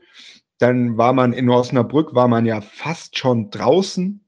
dann 0.58 0.98
war 0.98 1.12
man 1.12 1.32
in 1.32 1.48
Osnabrück, 1.48 2.14
war 2.14 2.28
man 2.28 2.44
ja 2.44 2.60
fast 2.60 3.16
schon 3.16 3.50
draußen 3.50 4.24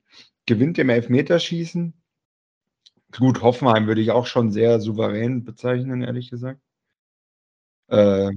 gewinnt 0.47 0.79
im 0.79 0.91
Elfmeterschießen. 0.91 1.93
Gut, 3.19 3.43
Hoffenheim 3.43 3.87
würde 3.87 4.01
ich 4.01 4.11
auch 4.11 4.27
schon 4.27 4.51
sehr 4.51 4.81
souverän 4.81 5.45
bezeichnen, 5.45 6.03
ehrlich 6.03 6.31
gesagt. 6.31 6.61
Äh, 7.89 8.33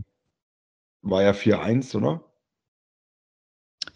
war 1.01 1.23
ja 1.23 1.31
4-1, 1.31 1.95
oder? 1.95 2.23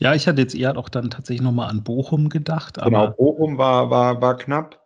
Ja, 0.02 0.16
ich 0.16 0.28
hatte 0.28 0.42
jetzt 0.42 0.56
eher 0.56 0.76
auch 0.78 0.90
dann 0.90 1.12
tatsächlich 1.12 1.44
nochmal 1.44 1.70
an 1.70 1.84
Bochum 1.84 2.30
gedacht. 2.30 2.82
genau, 2.82 3.12
Bochum 3.12 3.60
war, 3.60 3.92
war, 3.92 4.20
war 4.20 4.36
knapp. 4.36 4.82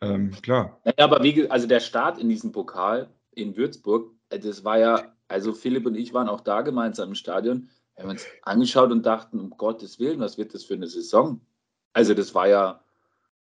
Ähm, 0.00 0.30
klar. 0.42 0.80
Naja, 0.84 0.98
aber 0.98 1.24
wie, 1.24 1.50
also 1.50 1.66
der 1.66 1.80
Start 1.80 2.18
in 2.18 2.28
diesem 2.28 2.52
Pokal 2.52 3.10
in 3.32 3.56
Würzburg, 3.56 4.12
äh, 4.28 4.38
das 4.38 4.64
war 4.64 4.78
ja, 4.78 5.12
also 5.26 5.52
Philipp 5.52 5.86
und 5.86 5.96
ich 5.96 6.14
waren 6.14 6.28
auch 6.28 6.40
da 6.40 6.60
gemeinsam 6.60 7.10
im 7.10 7.14
Stadion. 7.16 7.68
Wir 7.96 8.04
haben 8.04 8.10
uns 8.10 8.24
angeschaut 8.42 8.92
und 8.92 9.04
dachten, 9.04 9.40
um 9.40 9.50
Gottes 9.50 9.98
Willen, 9.98 10.20
was 10.20 10.38
wird 10.38 10.54
das 10.54 10.62
für 10.62 10.74
eine 10.74 10.86
Saison? 10.86 11.40
Also 11.92 12.14
das 12.14 12.32
war 12.32 12.46
ja. 12.46 12.80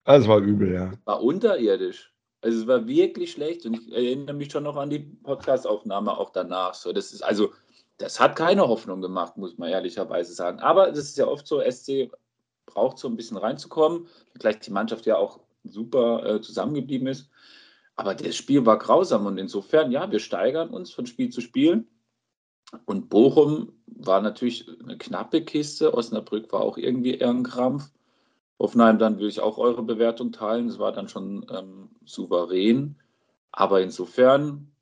Das 0.05 0.29
war 0.29 0.41
übel, 0.41 0.75
ja. 0.75 0.93
War 1.07 1.23
unterirdisch. 1.23 2.13
Also 2.43 2.61
es 2.61 2.67
war 2.67 2.87
wirklich 2.87 3.33
schlecht 3.33 3.65
und 3.65 3.75
ich 3.81 3.93
erinnere 3.93 4.37
mich 4.37 4.53
schon 4.53 4.65
noch 4.65 4.77
an 4.77 4.91
die 4.91 4.99
Podcastaufnahme 4.99 6.17
auch 6.17 6.31
danach. 6.31 6.75
So, 6.75 6.93
das 6.93 7.15
ist 7.15 7.23
also, 7.23 7.53
das 7.99 8.21
hat 8.21 8.37
keine 8.37 8.69
Hoffnung 8.69 9.01
gemacht, 9.01 9.37
muss 9.37 9.59
man 9.59 9.71
ehrlicherweise 9.71 10.35
sagen. 10.35 10.61
Aber 10.61 10.89
das 10.89 10.99
ist 10.99 11.19
ja 11.19 11.27
oft 11.27 11.47
so, 11.47 11.61
SC 11.61 12.11
braucht 12.67 12.99
so 12.99 13.09
ein 13.09 13.17
bisschen 13.17 13.37
reinzukommen, 13.37 14.09
gleich 14.39 14.61
die 14.61 14.71
Mannschaft 14.71 15.07
ja 15.07 15.17
auch 15.17 15.41
super 15.65 16.25
äh, 16.27 16.41
zusammengeblieben 16.41 17.09
ist. 17.09 17.31
Aber 17.97 18.15
das 18.15 18.37
Spiel 18.37 18.67
war 18.67 18.79
grausam 18.79 19.25
und 19.27 19.39
insofern, 19.39 19.91
ja, 19.91 20.11
wir 20.11 20.19
steigern 20.19 20.71
uns 20.71 20.93
von 20.93 21.07
Spiel 21.07 21.31
zu 21.31 21.41
Spiel. 21.41 21.87
Und 22.85 23.09
Bochum 23.09 23.73
war 23.87 24.21
natürlich 24.21 24.69
eine 24.83 24.99
knappe 24.99 25.43
Kiste. 25.43 25.95
Osnabrück 25.95 26.53
war 26.53 26.61
auch 26.61 26.77
irgendwie 26.77 27.15
eher 27.15 27.31
ein 27.31 27.45
Krampf. 27.45 27.91
Hoffenheim, 28.59 28.99
dann 28.99 29.19
will 29.19 29.29
ich 29.29 29.41
auch 29.41 29.59
eure 29.59 29.83
Bewertung 29.83 30.33
teilen. 30.33 30.69
Es 30.69 30.79
war 30.79 30.93
dann 30.93 31.09
schon 31.09 31.47
ähm, 31.51 31.91
souverän. 32.05 32.97
Aber 33.53 33.81
insofern, 33.81 34.73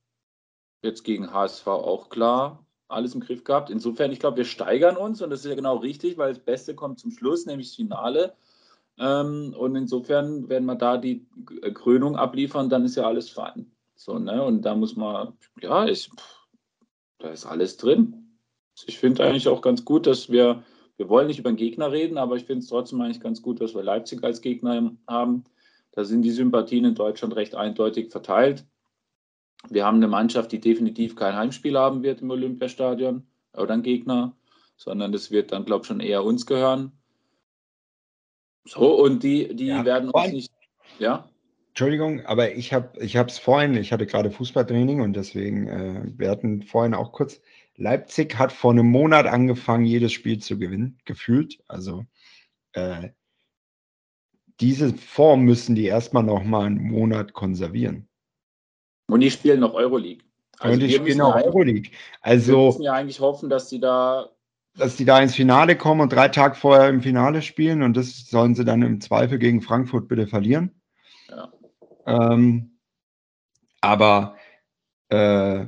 jetzt 0.83 1.05
gegen 1.05 1.33
HSV 1.33 1.67
auch 1.67 2.09
klar, 2.09 2.64
alles 2.95 3.15
im 3.15 3.21
Griff 3.21 3.45
gehabt. 3.45 3.71
Insofern, 3.71 4.13
ich 4.13 4.21
glaube, 4.21 4.39
wir 4.39 4.45
steigern 4.45 4.97
uns 4.97 5.21
und 5.23 5.31
das 5.31 5.41
ist 5.41 5.51
ja 5.51 5.55
genau 5.55 5.77
richtig, 5.77 6.17
weil 6.17 6.33
das 6.33 6.43
Beste 6.43 6.75
kommt 6.75 6.99
zum 6.99 7.11
Schluss, 7.11 7.47
nämlich 7.47 7.69
das 7.69 7.77
Finale. 7.77 8.35
Ähm, 8.99 9.55
und 9.59 9.77
insofern, 9.77 10.49
wenn 10.49 10.65
wir 10.65 10.77
da 10.77 10.97
die 10.97 11.27
Krönung 11.75 12.17
abliefern, 12.17 12.69
dann 12.69 12.85
ist 12.85 12.97
ja 12.97 13.05
alles 13.05 13.31
fein. 13.31 13.71
So, 13.97 14.19
ne? 14.19 14.43
Und 14.43 14.63
da 14.63 14.75
muss 14.75 14.97
man, 14.97 15.35
ja, 15.61 15.87
ich, 15.87 16.11
da 17.19 17.31
ist 17.31 17.47
alles 17.47 17.77
drin. 17.77 18.39
Ich 18.87 18.99
finde 18.99 19.25
eigentlich 19.25 19.49
auch 19.49 19.63
ganz 19.63 19.85
gut, 19.85 20.07
dass 20.07 20.31
wir 20.31 20.65
wir 20.97 21.09
wollen 21.09 21.27
nicht 21.27 21.39
über 21.39 21.51
den 21.51 21.57
Gegner 21.57 21.91
reden, 21.91 22.19
aber 22.19 22.37
ich 22.37 22.45
finde 22.45 22.61
es 22.61 22.69
trotzdem 22.69 23.01
eigentlich 23.01 23.21
ganz 23.21 23.43
gut, 23.43 23.61
dass 23.61 23.75
wir 23.75 23.83
Leipzig 23.83 24.23
als 24.23 24.41
Gegner 24.41 24.93
haben. 25.09 25.45
Da 25.93 26.05
sind 26.05 26.23
die 26.23 26.31
Sympathien 26.31 26.85
in 26.85 26.95
Deutschland 26.95 27.35
recht 27.37 27.55
eindeutig 27.55 28.11
verteilt. 28.11 28.65
Wir 29.71 29.85
haben 29.85 29.97
eine 29.97 30.09
Mannschaft, 30.09 30.53
die 30.53 30.61
definitiv 30.61 31.17
kein 31.17 31.35
Heimspiel 31.35 31.79
haben 31.79 32.03
wird 32.03 32.21
im 32.21 32.31
Olympiastadion 32.31 33.27
oder 33.55 33.75
ein 33.75 33.83
Gegner, 33.83 34.37
sondern 34.77 35.13
das 35.13 35.31
wird 35.31 35.53
dann, 35.53 35.65
glaube 35.65 35.83
ich, 35.83 35.89
schon 35.89 36.01
eher 36.01 36.25
uns 36.25 36.47
gehören. 36.47 36.93
So, 38.67 39.03
und 39.03 39.23
die, 39.23 39.55
die 39.55 39.67
ja, 39.67 39.85
werden 39.85 40.11
uns 40.11 40.33
nicht. 40.33 40.53
Ja? 40.99 41.29
Entschuldigung, 41.69 42.25
aber 42.25 42.55
ich 42.55 42.73
habe 42.73 42.97
es 43.01 43.39
vorhin, 43.39 43.75
ich 43.75 43.93
hatte 43.93 44.07
gerade 44.07 44.31
Fußballtraining 44.31 45.01
und 45.01 45.15
deswegen, 45.15 45.67
äh, 45.67 46.03
wir 46.17 46.31
hatten 46.31 46.63
vorhin 46.63 46.95
auch 46.95 47.13
kurz, 47.13 47.41
Leipzig 47.77 48.39
hat 48.39 48.53
vor 48.53 48.71
einem 48.71 48.87
Monat 48.87 49.27
angefangen, 49.27 49.85
jedes 49.85 50.13
Spiel 50.13 50.39
zu 50.39 50.59
gewinnen, 50.59 50.99
gefühlt. 51.05 51.59
Also 51.67 52.05
äh, 52.73 53.09
diese 54.61 54.95
Form 54.95 55.43
müssen 55.43 55.75
die 55.75 55.87
erstmal 55.87 56.23
noch 56.23 56.45
mal 56.45 56.67
einen 56.67 56.83
Monat 56.83 57.33
konservieren. 57.33 58.09
Und 59.07 59.21
die 59.21 59.31
spielen 59.31 59.61
noch 59.61 59.75
Euroleague. 59.75 60.25
Also 60.59 60.75
und 60.75 60.81
die 60.81 60.93
spielen 60.93 61.19
noch 61.19 61.35
Euroleague. 61.35 61.91
Also 62.21 62.53
wir 62.53 62.67
müssen 62.67 62.83
ja 62.83 62.93
eigentlich 62.93 63.21
hoffen, 63.21 63.51
dass 63.51 63.69
die 63.69 63.81
da 63.81 64.31
dass 64.77 64.97
die 64.97 65.05
da 65.05 65.21
ins 65.21 65.35
Finale 65.35 65.77
kommen 65.77 66.01
und 66.01 66.13
drei 66.13 66.29
Tage 66.29 66.57
vorher 66.57 66.89
im 66.89 67.01
Finale 67.01 67.43
spielen 67.43 67.83
und 67.83 67.97
das 67.97 68.27
sollen 68.29 68.55
sie 68.55 68.65
dann 68.65 68.83
im 68.83 69.01
Zweifel 69.01 69.39
gegen 69.39 69.63
Frankfurt 69.63 70.09
bitte 70.09 70.27
verlieren. 70.27 70.73
Ja. 71.29 71.53
Ähm, 72.07 72.79
aber 73.81 74.37
äh, 75.11 75.67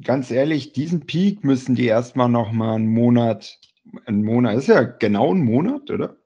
ganz 0.00 0.30
ehrlich, 0.30 0.72
diesen 0.72 1.06
Peak 1.06 1.44
müssen 1.44 1.74
die 1.74 1.86
erstmal 1.86 2.28
noch 2.28 2.52
mal 2.52 2.76
einen 2.76 2.88
Monat, 2.88 3.58
einen 4.06 4.22
Monat, 4.22 4.56
ist 4.56 4.68
ja 4.68 4.82
genau 4.82 5.34
ein 5.34 5.44
Monat, 5.44 5.90
oder? 5.90 6.16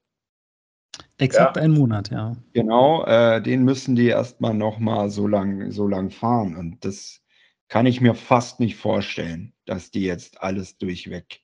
Exakt 1.19 1.57
ja. 1.57 1.63
ein 1.63 1.73
Monat, 1.73 2.11
ja. 2.11 2.37
Genau, 2.53 3.05
äh, 3.05 3.43
den 3.43 3.65
müssen 3.65 3.97
die 3.97 4.07
erstmal 4.07 4.55
noch 4.55 4.79
mal 4.79 5.11
so 5.11 5.27
lang, 5.27 5.71
so 5.73 5.87
lang 5.87 6.11
fahren 6.11 6.57
und 6.57 6.85
das 6.85 7.23
kann 7.69 7.87
ich 7.87 8.01
mir 8.01 8.15
fast 8.15 8.61
nicht 8.61 8.77
vorstellen, 8.77 9.53
dass 9.67 9.91
die 9.91 10.05
jetzt 10.05 10.43
alles 10.43 10.79
durchweg 10.79 11.43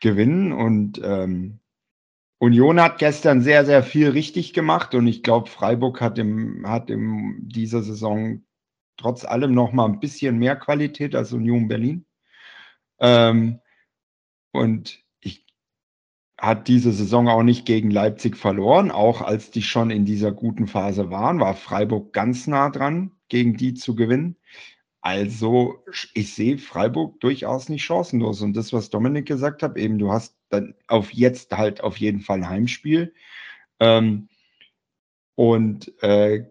gewinnen 0.00 0.52
und 0.52 1.00
ähm, 1.02 1.60
Union 2.38 2.80
hat 2.80 2.98
gestern 2.98 3.40
sehr, 3.40 3.64
sehr 3.64 3.84
viel 3.84 4.10
richtig 4.10 4.52
gemacht 4.52 4.96
und 4.96 5.06
ich 5.06 5.22
glaube, 5.22 5.48
Freiburg 5.48 6.00
hat 6.00 6.18
im, 6.18 6.68
hat 6.68 6.90
in 6.90 7.48
dieser 7.48 7.82
Saison 7.82 8.44
trotz 8.96 9.24
allem 9.24 9.54
noch 9.54 9.72
mal 9.72 9.86
ein 9.86 10.00
bisschen 10.00 10.38
mehr 10.38 10.56
Qualität 10.56 11.14
als 11.14 11.32
Union 11.32 11.68
Berlin. 11.68 12.04
Ähm, 12.98 13.60
und 14.52 15.01
hat 16.42 16.66
diese 16.66 16.92
Saison 16.92 17.28
auch 17.28 17.44
nicht 17.44 17.66
gegen 17.66 17.92
Leipzig 17.92 18.36
verloren, 18.36 18.90
auch 18.90 19.22
als 19.22 19.52
die 19.52 19.62
schon 19.62 19.90
in 19.90 20.04
dieser 20.04 20.32
guten 20.32 20.66
Phase 20.66 21.08
waren, 21.08 21.38
war 21.38 21.54
Freiburg 21.54 22.12
ganz 22.12 22.48
nah 22.48 22.68
dran, 22.68 23.12
gegen 23.28 23.56
die 23.56 23.74
zu 23.74 23.94
gewinnen. 23.94 24.34
Also 25.02 25.84
ich 26.14 26.34
sehe 26.34 26.58
Freiburg 26.58 27.20
durchaus 27.20 27.68
nicht 27.68 27.84
chancenlos. 27.84 28.42
Und 28.42 28.56
das, 28.56 28.72
was 28.72 28.90
Dominik 28.90 29.26
gesagt 29.26 29.62
hat, 29.62 29.76
eben 29.76 30.00
du 30.00 30.10
hast 30.10 30.36
dann 30.48 30.74
auf 30.88 31.12
jetzt 31.12 31.56
halt 31.56 31.80
auf 31.80 31.98
jeden 31.98 32.20
Fall 32.20 32.48
Heimspiel. 32.48 33.14
Ähm, 33.78 34.28
und 35.36 35.92
äh, 36.02 36.46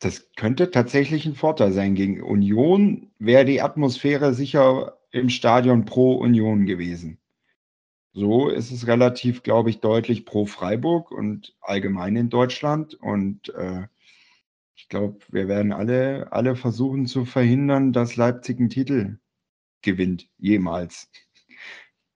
das 0.00 0.28
könnte 0.34 0.72
tatsächlich 0.72 1.24
ein 1.24 1.36
Vorteil 1.36 1.72
sein. 1.72 1.94
Gegen 1.94 2.20
Union 2.20 3.12
wäre 3.20 3.44
die 3.44 3.62
Atmosphäre 3.62 4.34
sicher 4.34 4.98
im 5.12 5.28
Stadion 5.28 5.84
pro 5.84 6.14
Union 6.14 6.66
gewesen. 6.66 7.18
So 8.12 8.48
ist 8.48 8.70
es 8.70 8.86
relativ, 8.86 9.42
glaube 9.42 9.70
ich, 9.70 9.80
deutlich 9.80 10.24
pro 10.24 10.46
Freiburg 10.46 11.10
und 11.10 11.54
allgemein 11.60 12.16
in 12.16 12.30
Deutschland. 12.30 12.94
Und 12.94 13.50
äh, 13.54 13.86
ich 14.74 14.88
glaube, 14.88 15.18
wir 15.28 15.48
werden 15.48 15.72
alle, 15.72 16.32
alle 16.32 16.56
versuchen 16.56 17.06
zu 17.06 17.24
verhindern, 17.24 17.92
dass 17.92 18.16
Leipzig 18.16 18.58
einen 18.58 18.70
Titel 18.70 19.18
gewinnt, 19.82 20.28
jemals. 20.38 21.10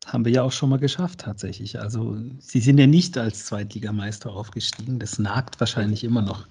Haben 0.06 0.24
wir 0.24 0.32
ja 0.32 0.42
auch 0.42 0.52
schon 0.52 0.70
mal 0.70 0.78
geschafft, 0.78 1.20
tatsächlich. 1.20 1.78
Also, 1.78 2.16
sie 2.38 2.60
sind 2.60 2.78
ja 2.78 2.88
nicht 2.88 3.16
als 3.16 3.46
Zweitligameister 3.46 4.32
aufgestiegen. 4.32 4.98
Das 4.98 5.18
nagt 5.18 5.60
wahrscheinlich 5.60 6.02
immer 6.02 6.22
noch 6.22 6.48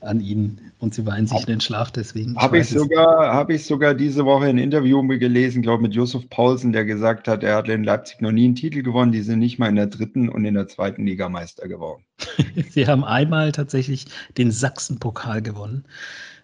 an 0.00 0.20
ihnen 0.20 0.72
und 0.78 0.94
sie 0.94 1.04
weinen 1.06 1.26
sich 1.26 1.40
in 1.40 1.46
den 1.46 1.60
Schlaf 1.60 1.90
deswegen. 1.90 2.36
Habe 2.36 2.58
ich, 2.58 2.68
sogar, 2.68 3.34
hab 3.34 3.50
ich 3.50 3.66
sogar 3.66 3.94
diese 3.94 4.24
Woche 4.24 4.46
ein 4.46 4.58
Interview 4.58 5.06
gelesen, 5.06 5.62
glaube 5.62 5.82
mit 5.82 5.94
Josef 5.94 6.28
Paulsen, 6.30 6.72
der 6.72 6.84
gesagt 6.84 7.26
hat, 7.26 7.42
er 7.42 7.56
hat 7.56 7.68
in 7.68 7.82
Leipzig 7.82 8.20
noch 8.20 8.30
nie 8.30 8.44
einen 8.44 8.54
Titel 8.54 8.82
gewonnen. 8.82 9.12
Die 9.12 9.22
sind 9.22 9.40
nicht 9.40 9.58
mal 9.58 9.68
in 9.68 9.76
der 9.76 9.86
dritten 9.86 10.28
und 10.28 10.44
in 10.44 10.54
der 10.54 10.68
zweiten 10.68 11.04
Liga 11.04 11.28
Meister 11.28 11.66
geworden. 11.66 12.04
sie 12.70 12.86
haben 12.86 13.04
einmal 13.04 13.52
tatsächlich 13.52 14.06
den 14.36 14.50
Sachsen-Pokal 14.50 15.42
gewonnen. 15.42 15.84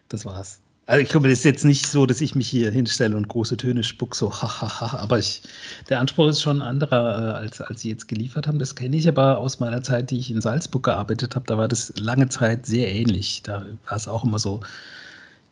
Das 0.08 0.24
war's. 0.24 0.60
Also 0.86 1.00
ich 1.00 1.08
glaube, 1.08 1.28
das 1.28 1.38
ist 1.38 1.44
jetzt 1.44 1.64
nicht 1.64 1.86
so, 1.86 2.04
dass 2.04 2.20
ich 2.20 2.34
mich 2.34 2.46
hier 2.46 2.70
hinstelle 2.70 3.16
und 3.16 3.28
große 3.28 3.56
Töne 3.56 3.82
spuck, 3.82 4.14
so 4.14 4.30
hahaha, 4.42 4.98
aber 4.98 5.18
ich, 5.18 5.42
der 5.88 5.98
Anspruch 6.00 6.28
ist 6.28 6.42
schon 6.42 6.60
anderer, 6.60 7.18
äh, 7.18 7.32
als, 7.38 7.60
als 7.62 7.80
Sie 7.80 7.88
jetzt 7.88 8.06
geliefert 8.06 8.46
haben. 8.46 8.58
Das 8.58 8.74
kenne 8.74 8.96
ich 8.96 9.08
aber 9.08 9.38
aus 9.38 9.60
meiner 9.60 9.82
Zeit, 9.82 10.10
die 10.10 10.18
ich 10.18 10.30
in 10.30 10.42
Salzburg 10.42 10.82
gearbeitet 10.82 11.34
habe. 11.36 11.46
Da 11.46 11.56
war 11.56 11.68
das 11.68 11.92
lange 11.98 12.28
Zeit 12.28 12.66
sehr 12.66 12.92
ähnlich. 12.92 13.42
Da 13.42 13.64
war 13.86 13.96
es 13.96 14.06
auch 14.08 14.24
immer 14.24 14.38
so, 14.38 14.60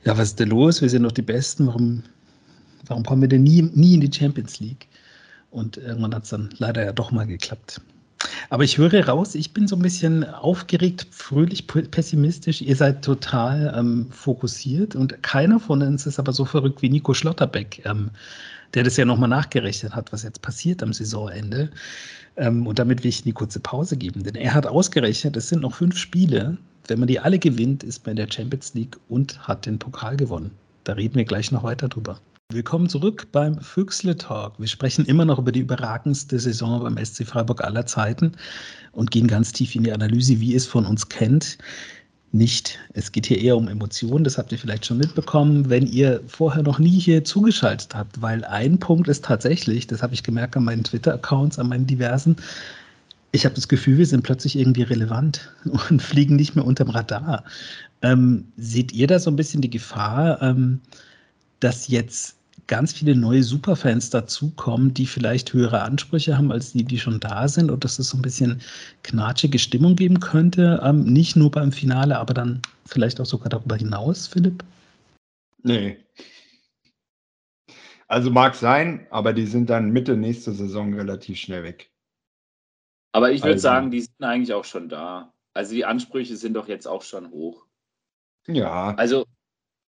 ja, 0.05 0.19
was 0.19 0.31
ist 0.31 0.41
denn 0.41 0.51
los? 0.51 0.83
Wir 0.83 0.91
sind 0.91 1.05
doch 1.05 1.13
die 1.13 1.23
Besten. 1.23 1.67
Warum, 1.67 2.03
warum 2.87 3.05
kommen 3.05 3.23
wir 3.23 3.29
denn 3.29 3.43
nie, 3.45 3.63
nie 3.63 3.95
in 3.95 4.01
die 4.03 4.13
Champions 4.13 4.61
League? 4.61 4.87
Und 5.51 5.79
irgendwann 5.79 6.15
hat 6.15 6.25
es 6.25 6.31
dann 6.31 6.51
leider 6.59 6.85
ja 6.85 6.93
doch 6.93 7.11
mal 7.11 7.27
geklappt. 7.27 7.81
Aber 8.51 8.65
ich 8.65 8.79
höre 8.79 9.09
raus, 9.09 9.35
ich 9.35 9.53
bin 9.53 9.67
so 9.67 9.77
ein 9.77 9.83
bisschen 9.83 10.25
aufgeregt, 10.25 11.07
fröhlich, 11.11 11.67
pessimistisch. 11.67 12.61
Ihr 12.61 12.77
seid 12.77 13.05
total 13.05 13.75
ähm, 13.77 14.09
fokussiert 14.11 14.95
und 14.95 15.23
keiner 15.23 15.59
von 15.59 15.83
uns 15.83 16.07
ist 16.07 16.19
aber 16.19 16.33
so 16.33 16.45
verrückt 16.45 16.83
wie 16.83 16.89
Nico 16.89 17.15
Schlotterbeck, 17.15 17.83
ähm, 17.85 18.11
der 18.75 18.85
das 18.85 18.97
ja 18.97 19.05
nochmal 19.05 19.29
nachgerechnet 19.29 19.95
hat, 19.95 20.13
was 20.13 20.23
jetzt 20.23 20.43
passiert 20.43 20.83
am 20.83 20.93
Saisonende. 20.93 21.71
Ähm, 22.37 22.67
und 22.67 22.79
damit 22.79 23.03
will 23.03 23.11
ich 23.11 23.25
eine 23.25 23.33
kurze 23.33 23.61
Pause 23.61 23.97
geben, 23.97 24.23
denn 24.23 24.35
er 24.35 24.55
hat 24.55 24.67
ausgerechnet, 24.67 25.37
es 25.37 25.49
sind 25.49 25.63
noch 25.63 25.75
fünf 25.75 25.97
Spiele. 25.97 26.59
Wenn 26.89 26.99
man 26.99 27.09
die 27.09 27.21
alle 27.21 27.39
gewinnt, 27.39 27.85
ist 27.85 28.05
man 28.05 28.13
in 28.13 28.27
der 28.27 28.33
Champions 28.33 28.75
League 28.75 28.97
und 29.09 29.47
hat 29.47 29.67
den 29.67 29.79
Pokal 29.79 30.17
gewonnen. 30.17 30.51
Da 30.85 30.95
reden 30.95 31.15
wir 31.15 31.25
gleich 31.25 31.53
noch 31.53 31.63
weiter 31.63 31.89
drüber. 31.89 32.19
Willkommen 32.53 32.91
zurück 32.91 33.29
beim 33.33 33.59
Füchsle 33.63 34.15
Talk. 34.15 34.53
Wir 34.59 34.67
sprechen 34.67 35.07
immer 35.07 35.25
noch 35.25 35.39
über 35.39 35.53
die 35.53 35.61
überragendste 35.61 36.39
Saison 36.39 36.83
beim 36.83 37.03
SC 37.03 37.27
Freiburg 37.27 37.65
aller 37.65 37.87
Zeiten 37.87 38.33
und 38.93 39.11
gehen 39.11 39.27
ganz 39.27 39.53
tief 39.53 39.75
in 39.75 39.85
die 39.85 39.93
Analyse, 39.93 40.39
wie 40.39 40.55
es 40.55 40.67
von 40.67 40.85
uns 40.85 41.09
kennt. 41.09 41.57
Nicht. 42.31 42.79
Es 42.93 43.11
geht 43.11 43.25
hier 43.25 43.41
eher 43.41 43.57
um 43.57 43.69
Emotionen, 43.69 44.23
das 44.23 44.37
habt 44.37 44.53
ihr 44.53 44.59
vielleicht 44.59 44.85
schon 44.85 44.99
mitbekommen, 44.99 45.71
wenn 45.71 45.87
ihr 45.87 46.21
vorher 46.27 46.63
noch 46.63 46.79
nie 46.79 47.01
hier 47.01 47.25
zugeschaltet 47.25 47.95
habt, 47.95 48.21
weil 48.21 48.45
ein 48.45 48.79
Punkt 48.79 49.09
ist 49.09 49.25
tatsächlich, 49.25 49.87
das 49.87 50.03
habe 50.03 50.13
ich 50.13 50.23
gemerkt 50.23 50.55
an 50.55 50.65
meinen 50.65 50.85
Twitter-Accounts, 50.85 51.59
an 51.59 51.69
meinen 51.69 51.87
diversen, 51.87 52.37
ich 53.31 53.47
habe 53.47 53.55
das 53.55 53.67
Gefühl, 53.67 53.97
wir 53.97 54.07
sind 54.07 54.25
plötzlich 54.25 54.59
irgendwie 54.59 54.83
relevant 54.83 55.51
und 55.89 56.03
fliegen 56.03 56.37
nicht 56.37 56.55
mehr 56.55 56.67
unterm 56.67 56.91
Radar. 56.91 57.45
Ähm, 58.03 58.45
seht 58.59 58.93
ihr 58.93 59.07
da 59.07 59.19
so 59.19 59.31
ein 59.31 59.37
bisschen 59.37 59.63
die 59.63 59.71
Gefahr, 59.71 60.43
ähm, 60.43 60.81
dass 61.61 61.89
jetzt 61.89 62.37
ganz 62.67 62.93
viele 62.93 63.15
neue 63.15 63.43
Superfans 63.43 64.11
dazukommen, 64.11 64.95
die 64.95 65.07
vielleicht 65.07 65.53
höhere 65.53 65.83
Ansprüche 65.83 66.37
haben 66.37 66.53
als 66.53 66.73
die, 66.73 66.85
die 66.85 66.99
schon 66.99 67.21
da 67.21 67.49
sind 67.49 67.71
und 67.71 67.85
dass 67.85 67.99
es 67.99 68.11
so 68.11 68.19
ein 68.19 68.23
bisschen 68.23 68.61
knatschige 69.03 69.59
Stimmung 69.59 69.97
geben 69.97 70.21
könnte, 70.21 70.81
ähm, 70.83 71.05
nicht 71.05 71.37
nur 71.37 71.51
beim 71.51 71.73
Finale, 71.73 72.19
aber 72.19 72.35
dann 72.35 72.63
vielleicht 72.87 73.21
auch 73.21 73.27
sogar 73.27 73.49
darüber 73.49 73.77
hinaus, 73.77 74.27
Philipp? 74.27 74.65
Nee. 75.63 75.99
Also 78.09 78.31
mag 78.31 78.55
sein, 78.55 79.07
aber 79.11 79.33
die 79.33 79.47
sind 79.47 79.71
dann 79.71 79.91
Mitte 79.91 80.17
nächste 80.17 80.53
Saison 80.53 80.93
relativ 80.95 81.39
schnell 81.39 81.63
weg. 81.63 81.91
Aber 83.13 83.31
ich 83.31 83.41
würde 83.41 83.53
also, 83.53 83.63
sagen, 83.63 83.91
die 83.91 84.01
sind 84.01 84.23
eigentlich 84.23 84.53
auch 84.53 84.65
schon 84.65 84.89
da. 84.89 85.33
Also 85.55 85.75
die 85.75 85.85
Ansprüche 85.85 86.37
sind 86.37 86.55
doch 86.55 86.69
jetzt 86.69 86.87
auch 86.87 87.03
schon 87.03 87.31
hoch. 87.31 87.67
Ja. 88.47 88.95
Also, 88.97 89.27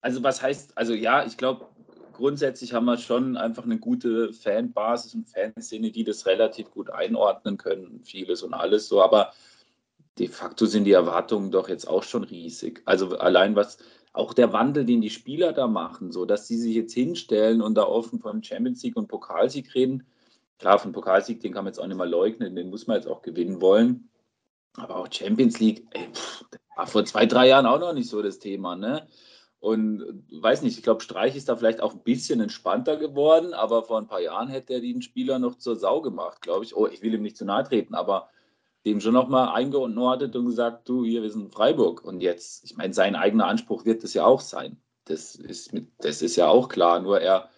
also 0.03 0.23
was 0.23 0.43
heißt, 0.43 0.77
also 0.77 0.95
ja, 0.95 1.25
ich 1.25 1.37
glaube, 1.37 1.67
grundsätzlich 2.15 2.73
haben 2.73 2.87
wir 2.87 2.97
schon 2.99 3.37
einfach 3.37 3.65
eine 3.65 3.79
gute 3.79 4.33
Fanbasis 4.33 5.15
und 5.15 5.29
Fanszene, 5.29 5.91
die 5.91 6.05
das 6.05 6.27
relativ 6.27 6.71
gut 6.71 6.91
einordnen 6.91 7.57
können, 7.59 8.01
vieles 8.03 8.43
und 8.43 8.55
alles 8.55 8.89
so. 8.89 9.03
Aber 9.03 9.33
de 10.19 10.29
facto 10.29 10.67
sind 10.67 10.85
die 10.85 10.93
Erwartungen 10.93 11.51
doch 11.51 11.69
jetzt 11.69 11.87
auch 11.87 12.03
schon 12.03 12.25
riesig. 12.25 12.83
Also 12.87 13.19
allein 13.19 13.57
was 13.57 13.79
auch 14.13 14.33
der 14.33 14.53
Wandel, 14.53 14.85
den 14.85 15.01
die 15.01 15.11
Spieler 15.11 15.53
da 15.53 15.67
machen, 15.67 16.13
so 16.13 16.25
dass 16.25 16.47
sie 16.47 16.57
sich 16.57 16.75
jetzt 16.75 16.95
hinstellen 16.95 17.61
und 17.61 17.75
da 17.75 17.85
offen 17.85 18.21
von 18.21 18.43
Champions 18.43 18.83
League 18.83 18.97
und 18.97 19.09
Pokalsieg 19.09 19.75
reden. 19.75 20.07
Klar, 20.59 20.79
von 20.79 20.93
Pokalsieg, 20.93 21.41
den 21.41 21.53
kann 21.53 21.65
man 21.65 21.73
jetzt 21.73 21.81
auch 21.81 21.87
nicht 21.87 21.97
mal 21.97 22.09
leugnen, 22.09 22.55
den 22.55 22.71
muss 22.71 22.87
man 22.87 22.97
jetzt 22.97 23.09
auch 23.09 23.23
gewinnen 23.23 23.61
wollen. 23.61 24.09
Aber 24.77 24.97
auch 24.97 25.09
Champions 25.11 25.59
League, 25.59 25.85
ey, 25.91 26.09
pff, 26.13 26.45
war 26.77 26.87
vor 26.87 27.05
zwei, 27.05 27.27
drei 27.27 27.49
Jahren 27.49 27.67
auch 27.67 27.81
noch 27.81 27.93
nicht 27.93 28.09
so 28.09 28.23
das 28.23 28.39
Thema, 28.39 28.77
ne? 28.77 29.07
Und 29.65 30.03
äh, 30.03 30.43
weiß 30.43 30.61
nicht, 30.61 30.77
ich 30.77 30.85
glaube, 30.85 31.01
Streich 31.01 31.37
ist 31.37 31.49
da 31.49 31.57
vielleicht 31.57 31.81
auch 31.81 31.95
ein 31.95 32.03
bisschen 32.03 32.39
entspannter 32.39 32.99
geworden, 32.99 33.55
aber 33.55 33.83
vor 33.83 33.97
ein 33.97 34.07
paar 34.07 34.21
Jahren 34.21 34.49
hätte 34.49 34.75
er 34.75 34.81
den 34.83 35.01
Spieler 35.01 35.39
noch 35.39 35.57
zur 35.57 35.77
Sau 35.77 36.03
gemacht, 36.03 36.43
glaube 36.43 36.67
ich. 36.67 36.77
Oh, 36.77 36.87
ich 36.87 37.01
will 37.01 37.15
ihm 37.15 37.23
nicht 37.23 37.39
zu 37.39 37.47
nahe 37.47 37.65
treten, 37.65 37.95
aber 37.95 38.29
dem 38.85 39.01
schon 39.01 39.15
nochmal 39.15 39.55
eingeordnet 39.55 40.37
und 40.37 40.45
gesagt, 40.45 40.87
du, 40.87 41.07
hier, 41.07 41.23
wir 41.23 41.31
sind 41.31 41.51
Freiburg. 41.51 42.05
Und 42.05 42.21
jetzt, 42.21 42.63
ich 42.65 42.77
meine, 42.77 42.93
sein 42.93 43.17
eigener 43.17 43.47
Anspruch 43.47 43.87
wird 43.87 44.05
es 44.05 44.13
ja 44.13 44.27
auch 44.27 44.43
sein. 44.43 44.77
Das 45.07 45.35
ist, 45.35 45.73
mit, 45.73 45.89
das 45.97 46.21
ist 46.21 46.37
ja 46.37 46.49
auch 46.49 46.69
klar. 46.69 47.01
Nur 47.01 47.23
er, 47.23 47.49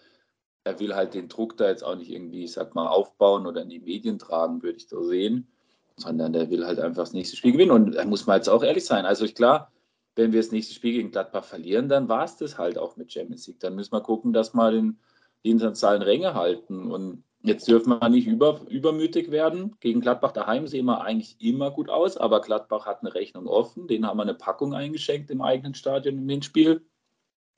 er 0.63 0.79
will 0.79 0.95
halt 0.95 1.13
den 1.13 1.27
Druck 1.27 1.57
da 1.57 1.67
jetzt 1.67 1.83
auch 1.83 1.97
nicht 1.97 2.09
irgendwie, 2.09 2.45
ich 2.45 2.53
sag 2.53 2.73
mal, 2.73 2.87
aufbauen 2.87 3.45
oder 3.45 3.63
in 3.63 3.69
die 3.69 3.79
Medien 3.79 4.17
tragen, 4.17 4.63
würde 4.63 4.77
ich 4.77 4.87
so 4.87 5.03
sehen. 5.03 5.49
Sondern 5.97 6.31
der 6.31 6.49
will 6.49 6.65
halt 6.65 6.79
einfach 6.79 7.03
das 7.03 7.11
nächste 7.11 7.35
Spiel 7.35 7.51
gewinnen. 7.51 7.71
Und 7.71 7.95
da 7.95 8.05
muss 8.05 8.27
man 8.27 8.37
jetzt 8.37 8.47
auch 8.47 8.63
ehrlich 8.63 8.85
sein. 8.85 9.05
Also 9.05 9.25
ich 9.25 9.35
klar, 9.35 9.73
wenn 10.17 10.33
wir 10.33 10.41
das 10.41 10.51
nächste 10.51 10.73
Spiel 10.73 10.93
gegen 10.93 11.11
Gladbach 11.11 11.43
verlieren, 11.43 11.89
dann 11.89 12.09
war 12.09 12.23
es 12.23 12.37
das 12.37 12.57
halt 12.57 12.77
auch 12.77 12.97
mit 12.97 13.11
Champions 13.11 13.47
League. 13.47 13.59
Dann 13.59 13.75
müssen 13.75 13.93
wir 13.93 14.01
gucken, 14.01 14.33
dass 14.33 14.53
wir 14.53 14.71
den, 14.71 14.99
die 15.45 15.51
internationalen 15.51 16.01
Ränge 16.01 16.33
halten. 16.33 16.91
Und 16.91 17.23
jetzt 17.41 17.67
dürfen 17.67 17.89
wir 17.89 18.09
nicht 18.09 18.27
über, 18.27 18.61
übermütig 18.69 19.31
werden. 19.31 19.75
Gegen 19.79 20.01
Gladbach 20.01 20.31
daheim 20.31 20.67
sehen 20.67 20.85
wir 20.85 21.01
eigentlich 21.01 21.37
immer 21.39 21.71
gut 21.71 21.89
aus, 21.89 22.17
aber 22.17 22.41
Gladbach 22.41 22.85
hat 22.85 23.01
eine 23.01 23.13
Rechnung 23.13 23.47
offen. 23.47 23.87
Den 23.87 24.05
haben 24.05 24.17
wir 24.17 24.23
eine 24.23 24.33
Packung 24.33 24.73
eingeschenkt 24.73 25.29
im 25.29 25.41
eigenen 25.41 25.75
Stadion 25.75 26.17
im 26.17 26.29
Hinspiel. 26.29 26.81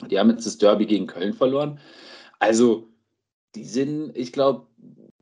Die 0.10 0.19
haben 0.19 0.30
jetzt 0.30 0.45
das 0.45 0.58
Derby 0.58 0.86
gegen 0.86 1.08
Köln 1.08 1.34
verloren. 1.34 1.80
Also, 2.39 2.88
die 3.56 3.65
sind, 3.65 4.15
ich 4.15 4.32
glaube, 4.32 4.67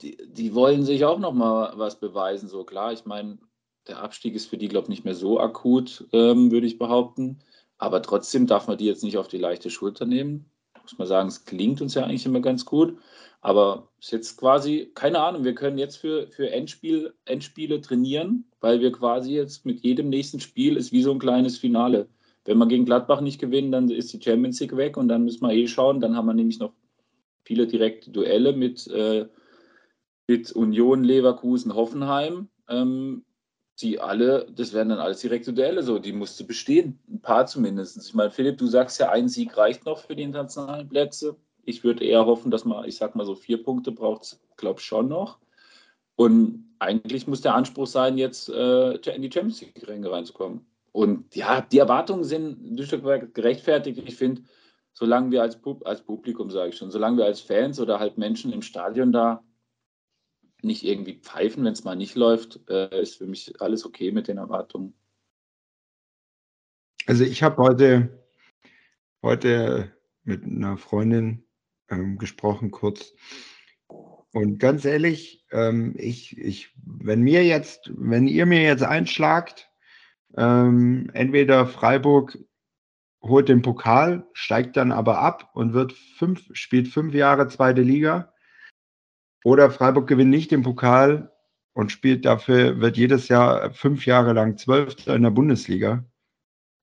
die, 0.02 0.18
die 0.28 0.54
wollen 0.54 0.84
sich 0.84 1.06
auch 1.06 1.20
noch 1.20 1.34
mal 1.34 1.74
was 1.76 2.00
beweisen. 2.00 2.48
So 2.48 2.64
klar, 2.64 2.94
ich 2.94 3.06
meine, 3.06 3.40
der 3.88 4.02
Abstieg 4.02 4.36
ist 4.36 4.48
für 4.48 4.58
die, 4.58 4.68
glaube 4.68 4.86
ich, 4.86 4.90
nicht 4.90 5.06
mehr 5.06 5.16
so 5.16 5.40
akut, 5.40 6.08
ähm, 6.14 6.52
würde 6.52 6.68
ich 6.68 6.78
behaupten. 6.78 7.40
Aber 7.78 8.02
trotzdem 8.02 8.48
darf 8.48 8.68
man 8.68 8.78
die 8.78 8.86
jetzt 8.86 9.04
nicht 9.04 9.18
auf 9.18 9.28
die 9.28 9.38
leichte 9.38 9.70
Schulter 9.70 10.06
nehmen. 10.06 10.50
muss 10.82 10.98
man 10.98 11.08
sagen, 11.08 11.28
es 11.28 11.46
klingt 11.46 11.82
uns 11.82 11.94
ja 11.94 12.04
eigentlich 12.04 12.26
immer 12.26 12.42
ganz 12.42 12.66
gut. 12.66 12.98
Aber 13.42 13.90
es 14.00 14.08
ist 14.08 14.12
jetzt 14.12 14.38
quasi, 14.38 14.92
keine 14.96 15.20
Ahnung, 15.20 15.44
wir 15.44 15.54
können 15.54 15.78
jetzt 15.78 15.98
für, 15.98 16.28
für 16.28 16.50
Endspiel, 16.50 17.14
Endspiele 17.26 17.82
trainieren, 17.82 18.46
weil 18.62 18.82
wir 18.82 18.92
quasi 18.92 19.34
jetzt 19.34 19.66
mit 19.66 19.82
jedem 19.82 20.10
nächsten 20.10 20.40
Spiel 20.40 20.76
ist 20.76 20.92
wie 20.92 21.04
so 21.04 21.12
ein 21.12 21.20
kleines 21.20 21.58
Finale. 21.58 22.10
Wenn 22.46 22.58
wir 22.58 22.68
gegen 22.68 22.86
Gladbach 22.86 23.22
nicht 23.22 23.40
gewinnen, 23.40 23.72
dann 23.72 23.90
ist 23.90 24.12
die 24.14 24.22
Champions 24.22 24.60
League 24.60 24.76
weg 24.76 24.98
und 24.98 25.08
dann 25.08 25.24
müssen 25.24 25.46
wir 25.46 25.54
eh 25.54 25.68
schauen. 25.68 26.00
Dann 26.00 26.16
haben 26.16 26.26
wir 26.26 26.34
nämlich 26.34 26.60
noch 26.60 26.74
viele 27.44 27.68
direkte 27.68 28.10
Duelle 28.10 28.54
mit, 28.54 28.88
äh, 28.88 29.28
mit 30.28 30.52
Union, 30.54 31.04
Leverkusen, 31.04 31.76
Hoffenheim. 31.76 32.50
Ähm, 32.70 33.24
die 33.82 34.00
alle, 34.00 34.48
das 34.56 34.74
wären 34.74 34.90
dann 34.90 35.00
alles 35.00 35.22
direkte 35.22 35.54
Duelle, 35.54 35.84
so, 35.84 36.00
die 36.00 36.14
musste 36.14 36.44
bestehen. 36.44 37.00
Ein 37.10 37.22
paar 37.22 37.46
zumindest. 37.46 37.98
Ich 37.98 38.14
meine, 38.14 38.32
Philipp, 38.32 38.58
du 38.58 38.68
sagst 38.68 39.00
ja, 39.00 39.12
ein 39.12 39.30
Sieg 39.30 39.56
reicht 39.56 39.86
noch 39.86 40.00
für 40.00 40.16
die 40.16 40.24
internationalen 40.24 40.90
Plätze. 40.90 41.36
Ich 41.64 41.84
würde 41.84 42.04
eher 42.04 42.26
hoffen, 42.26 42.50
dass 42.50 42.66
man, 42.66 42.86
ich 42.86 42.96
sag 42.96 43.16
mal 43.16 43.26
so, 43.26 43.36
vier 43.36 43.62
Punkte 43.62 43.92
braucht 43.92 44.24
es, 44.24 44.40
glaube 44.56 44.80
schon 44.80 45.08
noch. 45.08 45.38
Und 46.16 46.74
eigentlich 46.80 47.28
muss 47.28 47.42
der 47.42 47.54
Anspruch 47.54 47.88
sein, 47.88 48.18
jetzt 48.18 48.50
äh, 48.50 48.94
in 48.94 49.22
die 49.22 49.32
Champions 49.32 49.62
League-Ränge 49.62 50.12
reinzukommen. 50.12 50.66
Und 50.92 51.36
ja, 51.36 51.62
die 51.62 51.78
Erwartungen 51.78 52.24
sind 52.24 52.60
ein 52.64 52.84
Stück 52.84 53.04
weit 53.04 53.36
gerechtfertigt. 53.36 54.02
Ich 54.04 54.16
finde, 54.16 54.42
solange 54.94 55.30
wir 55.30 55.44
als, 55.44 55.62
Pub 55.62 55.86
als 55.86 56.02
Publikum, 56.02 56.50
sage 56.50 56.70
ich 56.70 56.78
schon, 56.78 56.90
solange 56.90 57.18
wir 57.18 57.26
als 57.26 57.42
Fans 57.42 57.80
oder 57.80 58.00
halt 58.00 58.18
Menschen 58.18 58.52
im 58.52 58.64
Stadion 58.64 59.12
da 59.12 59.44
nicht 60.62 60.84
irgendwie 60.84 61.20
pfeifen, 61.20 61.64
wenn 61.64 61.74
es 61.74 61.84
mal 61.84 61.96
nicht 61.96 62.16
läuft, 62.16 62.60
äh, 62.70 63.02
ist 63.02 63.18
für 63.18 63.28
mich 63.28 63.62
alles 63.62 63.86
okay 63.86 64.12
mit 64.12 64.28
den 64.28 64.38
Erwartungen. 64.38 64.94
Also 67.06 67.24
ich 67.24 67.44
habe 67.44 67.62
heute, 67.62 68.26
heute 69.22 69.94
mit 70.24 70.44
einer 70.44 70.78
Freundin 70.78 71.46
ähm, 71.90 72.18
gesprochen, 72.18 72.72
kurz. 72.72 73.14
Und 74.34 74.60
ganz 74.60 74.84
ehrlich, 74.84 75.46
ähm, 75.52 75.96
ich, 75.98 76.38
ich, 76.38 76.74
wenn 76.86 77.22
mir 77.22 77.46
jetzt, 77.46 77.92
wenn 77.96 78.28
ihr 78.28 78.46
mir 78.46 78.62
jetzt 78.62 78.84
einschlagt, 78.84 79.70
ähm, 80.36 81.10
entweder 81.14 81.66
Freiburg 81.66 82.38
holt 83.22 83.50
den 83.50 83.62
Pokal, 83.62 84.28
steigt 84.34 84.78
dann 84.78 84.92
aber 84.92 85.20
ab 85.20 85.52
und 85.54 85.74
wird 85.74 85.94
fünf, 85.94 86.44
spielt 86.52 86.88
fünf 86.88 87.14
Jahre 87.14 87.48
zweite 87.48 87.82
Liga, 87.82 88.34
oder 89.44 89.72
Freiburg 89.72 90.08
gewinnt 90.08 90.32
nicht 90.32 90.52
den 90.52 90.64
Pokal 90.64 91.32
und 91.74 91.92
spielt 91.92 92.26
dafür, 92.26 92.80
wird 92.82 92.98
jedes 92.98 93.28
Jahr 93.28 93.72
fünf 93.72 94.06
Jahre 94.06 94.34
lang 94.34 94.58
Zwölfter 94.58 95.16
in 95.16 95.24
der 95.24 95.32
Bundesliga. 95.32 96.04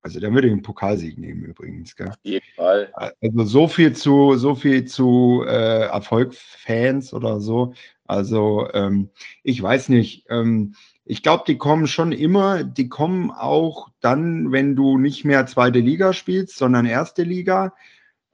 Also 0.02 0.20
da 0.20 0.30
würde 0.32 0.48
ich 0.48 0.52
einen 0.52 0.62
Pokalsieg 0.62 1.16
nehmen 1.16 1.44
übrigens. 1.44 1.96
Gell? 1.96 2.08
Auf 2.08 2.18
jeden 2.22 2.44
Fall. 2.54 2.92
Also 2.94 3.44
so 3.44 3.68
viel 3.68 3.94
zu, 3.94 4.36
so 4.36 4.54
viel 4.54 4.84
zu 4.84 5.44
äh, 5.46 5.86
Erfolgfans 5.86 7.14
oder 7.14 7.40
so. 7.40 7.72
Also 8.04 8.68
ähm, 8.74 9.08
ich 9.42 9.62
weiß 9.62 9.88
nicht. 9.88 10.26
Ähm, 10.28 10.74
ich 11.06 11.22
glaube, 11.22 11.44
die 11.46 11.58
kommen 11.58 11.86
schon 11.86 12.12
immer, 12.12 12.64
die 12.64 12.88
kommen 12.88 13.30
auch 13.30 13.88
dann, 14.00 14.52
wenn 14.52 14.74
du 14.76 14.98
nicht 14.98 15.24
mehr 15.24 15.46
zweite 15.46 15.80
Liga 15.80 16.12
spielst, 16.12 16.56
sondern 16.56 16.86
erste 16.86 17.22
Liga. 17.22 17.74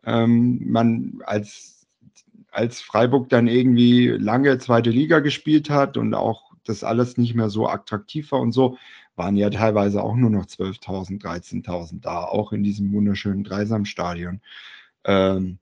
Ähm, 0.04 0.60
man 0.66 1.20
als, 1.24 1.79
als 2.50 2.80
Freiburg 2.80 3.28
dann 3.28 3.46
irgendwie 3.46 4.08
lange 4.08 4.58
zweite 4.58 4.90
Liga 4.90 5.20
gespielt 5.20 5.70
hat 5.70 5.96
und 5.96 6.14
auch 6.14 6.52
das 6.64 6.84
alles 6.84 7.16
nicht 7.16 7.34
mehr 7.34 7.50
so 7.50 7.68
attraktiv 7.68 8.32
war 8.32 8.40
und 8.40 8.52
so, 8.52 8.78
waren 9.16 9.36
ja 9.36 9.50
teilweise 9.50 10.02
auch 10.02 10.16
nur 10.16 10.30
noch 10.30 10.46
12.000, 10.46 11.20
13.000 11.22 12.00
da, 12.00 12.24
auch 12.24 12.52
in 12.52 12.62
diesem 12.62 12.92
wunderschönen 12.92 13.44
Dreisamstadion. 13.44 14.40
Ähm, 15.04 15.58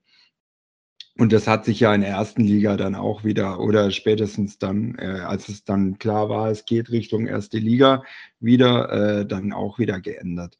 und 1.17 1.33
das 1.33 1.47
hat 1.47 1.65
sich 1.65 1.81
ja 1.81 1.93
in 1.93 2.01
der 2.01 2.11
ersten 2.11 2.43
Liga 2.43 2.77
dann 2.77 2.95
auch 2.95 3.25
wieder 3.25 3.59
oder 3.59 3.91
spätestens 3.91 4.57
dann, 4.57 4.95
äh, 4.99 5.19
als 5.19 5.49
es 5.49 5.65
dann 5.65 5.99
klar 5.99 6.29
war, 6.29 6.49
es 6.49 6.63
geht 6.63 6.91
Richtung 6.91 7.27
erste 7.27 7.57
Liga, 7.57 8.03
wieder 8.39 8.89
äh, 9.19 9.25
dann 9.25 9.51
auch 9.51 9.79
wieder 9.79 9.99
geändert. 9.99 10.57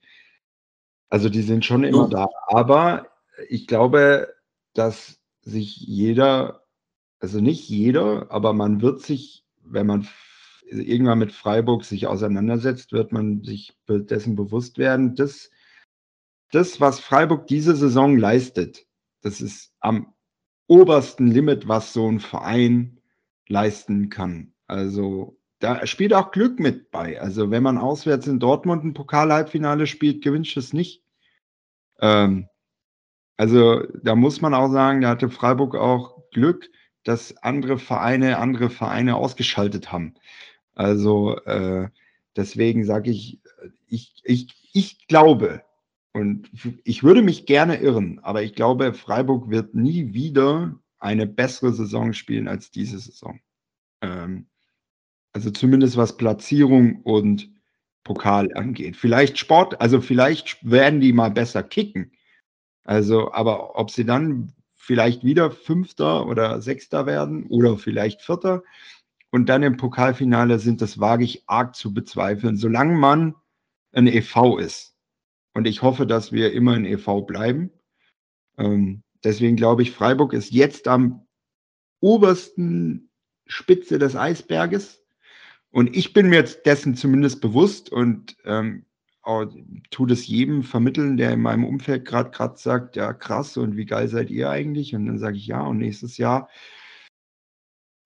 Also 1.09 1.29
die 1.29 1.43
sind 1.43 1.63
schon 1.63 1.85
immer 1.85 2.09
da. 2.09 2.27
Aber 2.47 3.07
ich 3.47 3.67
glaube, 3.67 4.33
dass 4.73 5.18
sich 5.41 5.78
jeder, 5.78 6.63
also 7.19 7.39
nicht 7.39 7.67
jeder, 7.69 8.32
aber 8.32 8.54
man 8.54 8.82
wird 8.82 9.02
sich, 9.02 9.45
wenn 9.63 9.88
man 9.88 10.08
irgendwann 10.69 11.19
mit 11.19 11.32
Freiburg 11.32 11.84
sich 11.84 12.08
auseinandersetzt, 12.08 12.91
wird 12.91 13.12
man 13.12 13.43
sich 13.43 13.73
dessen 13.88 14.36
bewusst 14.36 14.78
werden, 14.78 15.15
dass 15.15 15.49
das, 16.52 16.80
was 16.80 16.99
Freiburg 16.99 17.47
diese 17.47 17.75
Saison 17.75 18.17
leistet, 18.17 18.86
das 19.21 19.41
ist 19.41 19.73
am 19.80 20.13
obersten 20.67 21.28
Limit, 21.28 21.67
was 21.67 21.93
so 21.93 22.08
ein 22.08 22.19
Verein 22.19 22.99
leisten 23.47 24.10
kann. 24.10 24.54
Also 24.67 25.39
da 25.60 25.86
spielt 25.86 26.13
auch 26.13 26.32
Glück 26.32 26.60
mit 26.60 26.91
bei. 26.91 27.19
Also 27.19 27.52
wenn 27.52 27.63
man 27.63 27.78
auswärts 27.78 28.28
in 28.28 28.39
Dortmund 28.39 28.84
ein 28.84 28.93
Pokal-Halbfinale 28.93 29.88
spielt, 29.88 30.23
gewünscht 30.23 30.58
es 30.58 30.73
nicht. 30.73 31.04
Ähm, 31.99 32.47
also 33.39 33.86
da 34.04 34.15
muss 34.15 34.41
man 34.41 34.54
auch 34.54 34.69
sagen, 34.69 34.99
da 34.99 35.12
hatte 35.12 35.30
Freiburg 35.30 35.73
auch 35.73 36.30
Glück, 36.32 36.69
dass 37.06 37.38
andere 37.38 37.78
Vereine 37.78 38.38
andere 38.38 38.69
Vereine 38.69 39.15
ausgeschaltet 39.15 39.93
haben. 39.93 40.15
Also 40.75 41.38
äh, 41.45 41.88
deswegen 42.36 42.84
sage 42.84 43.12
ich, 43.12 43.39
ich, 43.88 44.21
ich, 44.25 44.69
ich 44.73 45.08
glaube, 45.08 45.63
und 46.12 46.49
ich 46.84 47.02
würde 47.04 47.21
mich 47.21 47.45
gerne 47.45 47.78
irren, 47.78 48.19
aber 48.23 48.43
ich 48.43 48.56
glaube, 48.56 48.93
Freiburg 48.93 49.49
wird 49.49 49.73
nie 49.73 50.13
wieder 50.13 50.78
eine 50.99 51.25
bessere 51.25 51.71
Saison 51.71 52.12
spielen 52.12 52.49
als 52.49 52.71
diese 52.71 52.99
Saison. 52.99 53.39
Ähm, 54.02 54.47
also 55.32 55.49
zumindest 55.49 55.95
was 55.95 56.17
Platzierung 56.17 57.04
und 57.04 57.49
Pokal 58.04 58.54
angeht. 58.54 58.97
Vielleicht 58.97 59.38
Sport, 59.38 59.80
also 59.80 60.02
vielleicht 60.02 60.58
werden 60.69 60.99
die 60.99 61.13
mal 61.13 61.32
besser 61.32 61.63
kicken. 61.63 62.12
Also, 62.89 63.32
aber 63.34 63.78
ob 63.78 63.91
sie 63.91 64.04
dann 64.04 64.52
vielleicht 64.73 65.23
wieder 65.23 65.52
Fünfter 65.52 66.25
oder 66.25 66.60
Sechster 66.60 67.06
werden 67.06 67.45
oder 67.45 67.78
vielleicht 67.78 68.23
Vierter, 68.23 68.63
und 69.30 69.47
dann 69.47 69.62
im 69.62 69.78
Pokalfinale 69.78 70.58
sind, 70.58 70.82
das 70.82 70.99
wage 70.99 71.23
ich 71.23 71.43
arg 71.45 71.75
zu 71.75 71.93
bezweifeln, 71.93 72.58
solange 72.58 72.97
man 72.97 73.36
ein 73.91 74.08
EV 74.08 74.58
ist. 74.58 74.95
Und 75.54 75.67
ich 75.67 75.84
hoffe, 75.84 76.08
dass 76.08 76.32
wir 76.32 76.52
immer 76.52 76.73
ein 76.73 76.86
EV 76.86 77.28
bleiben. 77.28 77.69
Ähm, 78.58 79.04
deswegen 79.23 79.56
glaube 79.56 79.84
ich, 79.84 79.91
Freiburg 79.91 80.34
ist 80.34 80.49
jetzt 80.49 80.88
am 80.88 81.28
obersten 81.99 83.12
Spitze 83.45 83.99
des 83.99 84.15
Eisberges. 84.15 85.06
Und 85.69 85.95
ich 85.95 86.12
bin 86.13 86.30
mir 86.30 86.38
jetzt 86.38 86.65
dessen 86.65 86.95
zumindest 86.95 87.39
bewusst 87.39 87.91
und 87.91 88.36
ähm, 88.45 88.88
tue 89.91 90.07
das 90.07 90.27
jedem 90.27 90.63
vermitteln, 90.63 91.17
der 91.17 91.31
in 91.31 91.41
meinem 91.41 91.65
Umfeld 91.65 92.05
gerade 92.05 92.29
gerade 92.31 92.57
sagt, 92.57 92.95
ja 92.95 93.13
krass 93.13 93.57
und 93.57 93.75
wie 93.75 93.85
geil 93.85 94.07
seid 94.07 94.29
ihr 94.29 94.49
eigentlich? 94.49 94.95
Und 94.95 95.05
dann 95.05 95.19
sage 95.19 95.37
ich 95.37 95.47
ja 95.47 95.61
und 95.61 95.77
nächstes 95.77 96.17
Jahr 96.17 96.49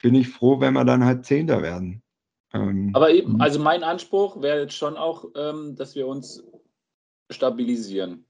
bin 0.02 0.16
ich 0.16 0.30
froh, 0.30 0.60
wenn 0.60 0.74
wir 0.74 0.86
dann 0.86 1.06
halt 1.06 1.26
Zehnter 1.26 1.62
werden. 1.62 2.04
Ähm, 2.54 2.92
Aber 2.94 3.12
eben, 3.12 3.42
also 3.42 3.60
mein 3.60 3.84
Anspruch 3.84 4.42
wäre 4.42 4.62
jetzt 4.62 4.76
schon 4.76 4.98
auch, 4.98 5.26
ähm, 5.36 5.76
dass 5.76 5.96
wir 5.96 6.08
uns 6.08 6.44
stabilisieren. 7.32 8.26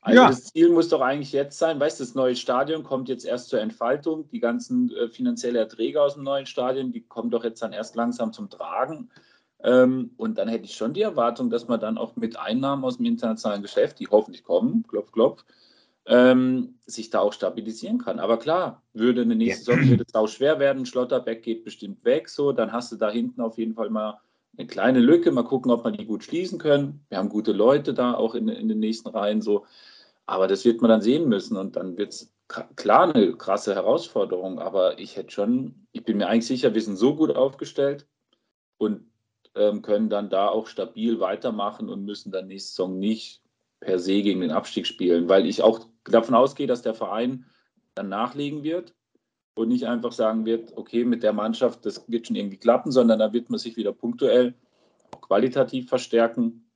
Also 0.00 0.20
ja. 0.20 0.28
das 0.28 0.44
Ziel 0.44 0.70
muss 0.70 0.88
doch 0.88 1.00
eigentlich 1.00 1.32
jetzt 1.32 1.58
sein, 1.58 1.80
weißt 1.80 1.98
du, 1.98 2.04
das 2.04 2.14
neue 2.14 2.36
Stadion 2.36 2.84
kommt 2.84 3.08
jetzt 3.08 3.24
erst 3.24 3.48
zur 3.48 3.60
Entfaltung. 3.60 4.28
Die 4.30 4.38
ganzen 4.40 4.90
äh, 4.94 5.08
finanziellen 5.08 5.56
Erträge 5.56 6.00
aus 6.00 6.14
dem 6.14 6.22
neuen 6.22 6.46
Stadion, 6.46 6.92
die 6.92 7.02
kommen 7.02 7.30
doch 7.30 7.44
jetzt 7.44 7.60
dann 7.60 7.72
erst 7.72 7.96
langsam 7.96 8.32
zum 8.32 8.48
Tragen. 8.48 9.10
Ähm, 9.62 10.10
und 10.16 10.38
dann 10.38 10.48
hätte 10.48 10.64
ich 10.64 10.74
schon 10.74 10.94
die 10.94 11.02
Erwartung, 11.02 11.50
dass 11.50 11.68
man 11.68 11.80
dann 11.80 11.98
auch 11.98 12.16
mit 12.16 12.38
Einnahmen 12.38 12.84
aus 12.84 12.98
dem 12.98 13.06
internationalen 13.06 13.62
Geschäft, 13.62 13.98
die 13.98 14.08
hoffentlich 14.08 14.44
kommen, 14.44 14.84
klopf, 14.86 15.12
klopf, 15.12 15.44
ähm, 16.06 16.78
sich 16.86 17.10
da 17.10 17.20
auch 17.20 17.32
stabilisieren 17.32 17.98
kann. 17.98 18.18
Aber 18.18 18.38
klar, 18.38 18.82
würde 18.92 19.22
eine 19.22 19.34
nächste 19.34 19.72
ja. 19.72 19.78
Saison 19.78 19.98
wird 19.98 20.08
es 20.08 20.14
auch 20.14 20.28
schwer 20.28 20.58
werden. 20.58 20.86
Schlotterbeck 20.86 21.42
geht 21.42 21.64
bestimmt 21.64 22.04
weg, 22.04 22.28
so 22.28 22.52
dann 22.52 22.72
hast 22.72 22.92
du 22.92 22.96
da 22.96 23.10
hinten 23.10 23.40
auf 23.40 23.58
jeden 23.58 23.74
Fall 23.74 23.90
mal 23.90 24.20
eine 24.56 24.66
kleine 24.66 25.00
Lücke. 25.00 25.32
Mal 25.32 25.44
gucken, 25.44 25.70
ob 25.70 25.84
wir 25.84 25.90
die 25.90 26.06
gut 26.06 26.24
schließen 26.24 26.58
können. 26.58 27.04
Wir 27.08 27.18
haben 27.18 27.28
gute 27.28 27.52
Leute 27.52 27.94
da 27.94 28.14
auch 28.14 28.34
in, 28.34 28.48
in 28.48 28.68
den 28.68 28.78
nächsten 28.78 29.08
Reihen 29.08 29.42
so. 29.42 29.66
Aber 30.26 30.48
das 30.48 30.64
wird 30.64 30.80
man 30.80 30.90
dann 30.90 31.02
sehen 31.02 31.28
müssen 31.28 31.56
und 31.56 31.76
dann 31.76 31.96
wird 31.96 32.12
es 32.12 32.32
klar 32.76 33.14
eine 33.14 33.32
krasse 33.36 33.74
Herausforderung. 33.74 34.58
Aber 34.58 34.98
ich 34.98 35.16
hätte 35.16 35.30
schon, 35.30 35.86
ich 35.92 36.04
bin 36.04 36.18
mir 36.18 36.28
eigentlich 36.28 36.46
sicher, 36.46 36.74
wir 36.74 36.82
sind 36.82 36.96
so 36.96 37.14
gut 37.16 37.34
aufgestellt 37.34 38.06
und 38.78 39.06
können 39.82 40.08
dann 40.08 40.30
da 40.30 40.48
auch 40.48 40.66
stabil 40.66 41.20
weitermachen 41.20 41.88
und 41.88 42.04
müssen 42.04 42.30
dann 42.30 42.46
nächste 42.46 42.70
Saison 42.70 42.98
nicht 42.98 43.42
per 43.80 43.98
se 43.98 44.22
gegen 44.22 44.40
den 44.40 44.50
Abstieg 44.50 44.86
spielen, 44.86 45.28
weil 45.28 45.46
ich 45.46 45.62
auch 45.62 45.86
davon 46.04 46.34
ausgehe, 46.34 46.66
dass 46.66 46.82
der 46.82 46.94
Verein 46.94 47.46
dann 47.94 48.08
nachlegen 48.08 48.62
wird 48.62 48.94
und 49.54 49.68
nicht 49.68 49.86
einfach 49.86 50.12
sagen 50.12 50.44
wird, 50.44 50.76
okay, 50.76 51.04
mit 51.04 51.22
der 51.22 51.32
Mannschaft, 51.32 51.86
das 51.86 52.04
wird 52.08 52.26
schon 52.26 52.36
irgendwie 52.36 52.58
klappen, 52.58 52.92
sondern 52.92 53.18
da 53.18 53.32
wird 53.32 53.50
man 53.50 53.58
sich 53.58 53.76
wieder 53.76 53.92
punktuell 53.92 54.54
qualitativ 55.20 55.88
verstärken. 55.88 56.70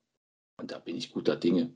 Und 0.56 0.72
da 0.72 0.78
bin 0.78 0.96
ich 0.96 1.12
guter 1.12 1.36
Dinge. 1.36 1.74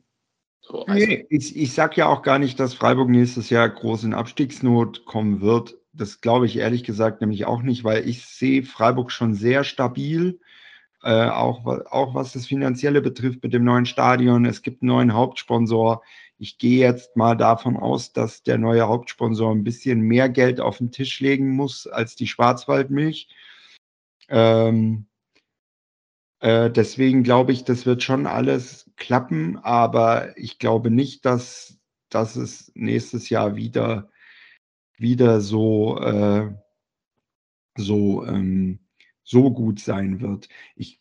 So, 0.60 0.86
also. 0.86 1.06
nee, 1.06 1.26
ich, 1.28 1.56
ich 1.56 1.74
sage 1.74 1.96
ja 1.96 2.06
auch 2.06 2.22
gar 2.22 2.38
nicht, 2.38 2.58
dass 2.58 2.72
Freiburg 2.72 3.10
nächstes 3.10 3.50
Jahr 3.50 3.68
groß 3.68 4.04
in 4.04 4.14
Abstiegsnot 4.14 5.04
kommen 5.04 5.42
wird. 5.42 5.76
Das 5.92 6.22
glaube 6.22 6.46
ich 6.46 6.56
ehrlich 6.56 6.84
gesagt 6.84 7.20
nämlich 7.20 7.44
auch 7.44 7.62
nicht, 7.62 7.84
weil 7.84 8.08
ich 8.08 8.24
sehe 8.24 8.62
Freiburg 8.62 9.12
schon 9.12 9.34
sehr 9.34 9.62
stabil, 9.62 10.40
äh, 11.04 11.28
auch, 11.28 11.66
auch 11.66 12.14
was 12.14 12.32
das 12.32 12.46
Finanzielle 12.46 13.02
betrifft 13.02 13.42
mit 13.42 13.52
dem 13.52 13.64
neuen 13.64 13.84
Stadion. 13.84 14.46
Es 14.46 14.62
gibt 14.62 14.82
einen 14.82 14.88
neuen 14.88 15.12
Hauptsponsor. 15.12 16.02
Ich 16.38 16.56
gehe 16.58 16.80
jetzt 16.80 17.14
mal 17.14 17.36
davon 17.36 17.76
aus, 17.76 18.12
dass 18.12 18.42
der 18.42 18.56
neue 18.56 18.88
Hauptsponsor 18.88 19.52
ein 19.52 19.64
bisschen 19.64 20.00
mehr 20.00 20.30
Geld 20.30 20.60
auf 20.60 20.78
den 20.78 20.90
Tisch 20.90 21.20
legen 21.20 21.50
muss 21.50 21.86
als 21.86 22.16
die 22.16 22.26
Schwarzwaldmilch. 22.26 23.28
Ähm, 24.28 25.06
äh, 26.40 26.70
deswegen 26.70 27.22
glaube 27.22 27.52
ich, 27.52 27.64
das 27.64 27.84
wird 27.84 28.02
schon 28.02 28.26
alles 28.26 28.90
klappen, 28.96 29.58
aber 29.58 30.36
ich 30.38 30.58
glaube 30.58 30.90
nicht, 30.90 31.26
dass, 31.26 31.78
dass 32.08 32.36
es 32.36 32.72
nächstes 32.74 33.28
Jahr 33.28 33.56
wieder, 33.56 34.10
wieder 34.96 35.40
so, 35.42 35.98
äh, 36.00 36.50
so, 37.76 38.24
ähm, 38.24 38.83
so 39.24 39.50
gut 39.50 39.80
sein 39.80 40.20
wird. 40.20 40.48
Ich, 40.76 41.00